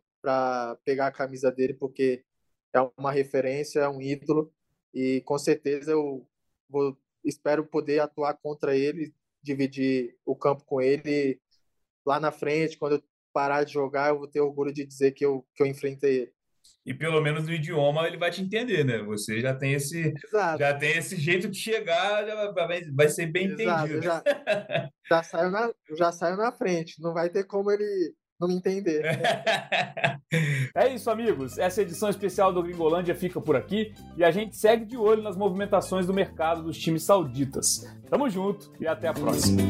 pegar 0.85 1.09
a 1.09 1.12
camisa 1.12 1.51
dele, 1.51 1.75
porque 1.75 2.25
é 2.75 2.81
uma 2.97 3.12
referência, 3.12 3.81
é 3.81 3.89
um 3.89 4.01
ídolo, 4.01 4.53
e 4.95 5.20
com 5.23 5.39
certeza 5.39 5.93
eu 5.93 6.27
vou, 6.68 6.97
espero 7.25 7.66
poder 7.66 8.01
atuar 8.01 8.35
contra 8.35 8.77
ele, 8.77 9.14
dividir 9.43 10.16
o 10.25 10.37
campo 10.37 10.64
com 10.64 10.81
ele 10.81 11.41
lá 12.07 12.20
na 12.20 12.33
frente, 12.33 12.79
quando 12.79 12.97
eu 12.97 13.03
parar 13.33 13.64
de 13.64 13.73
jogar, 13.73 14.11
eu 14.11 14.18
vou 14.18 14.29
ter 14.29 14.41
orgulho 14.41 14.73
de 14.73 14.85
dizer 14.85 15.12
que 15.12 15.25
eu, 15.25 15.47
que 15.55 15.62
eu 15.62 15.66
enfrentei 15.66 16.23
ele 16.23 16.33
e 16.85 16.93
pelo 16.93 17.20
menos 17.20 17.47
no 17.47 17.53
idioma 17.53 18.07
ele 18.07 18.16
vai 18.16 18.30
te 18.30 18.43
entender, 18.43 18.85
né? 18.85 18.99
Você 18.99 19.41
já 19.41 19.55
tem 19.55 19.74
esse, 19.74 20.12
Exato. 20.26 20.59
já 20.59 20.74
tem 20.74 20.97
esse 20.97 21.16
jeito 21.16 21.49
de 21.49 21.57
chegar, 21.57 22.26
já 22.26 22.51
vai, 22.51 22.83
vai 22.91 23.09
ser 23.09 23.26
bem 23.26 23.47
Exato. 23.47 23.87
entendido. 23.87 24.03
Já, 24.03 24.22
já, 25.09 25.22
saiu 25.22 25.51
na, 25.51 25.70
já 25.97 26.12
saiu 26.12 26.37
na 26.37 26.53
frente, 26.53 27.01
não 27.01 27.14
vai 27.14 27.30
ter 27.30 27.45
como 27.45 27.70
ele 27.70 28.12
não 28.41 28.49
me 28.49 28.57
entender. 28.57 29.03
é 30.74 30.93
isso, 30.93 31.09
amigos. 31.09 31.59
Essa 31.59 31.83
edição 31.83 32.09
especial 32.09 32.53
do 32.53 32.62
Gringolândia 32.62 33.14
fica 33.14 33.41
por 33.41 33.55
aqui 33.55 33.95
e 34.16 34.24
a 34.24 34.33
gente 34.33 34.57
segue 34.57 34.85
de 34.85 34.97
olho 34.97 35.22
nas 35.22 35.37
movimentações 35.37 36.07
do 36.07 36.12
mercado 36.12 36.64
dos 36.64 36.76
times 36.76 37.05
sauditas. 37.05 37.83
Tamo 38.11 38.28
junto 38.28 38.72
e 38.80 38.87
até 38.87 39.07
a 39.07 39.14
próxima. 39.14 39.62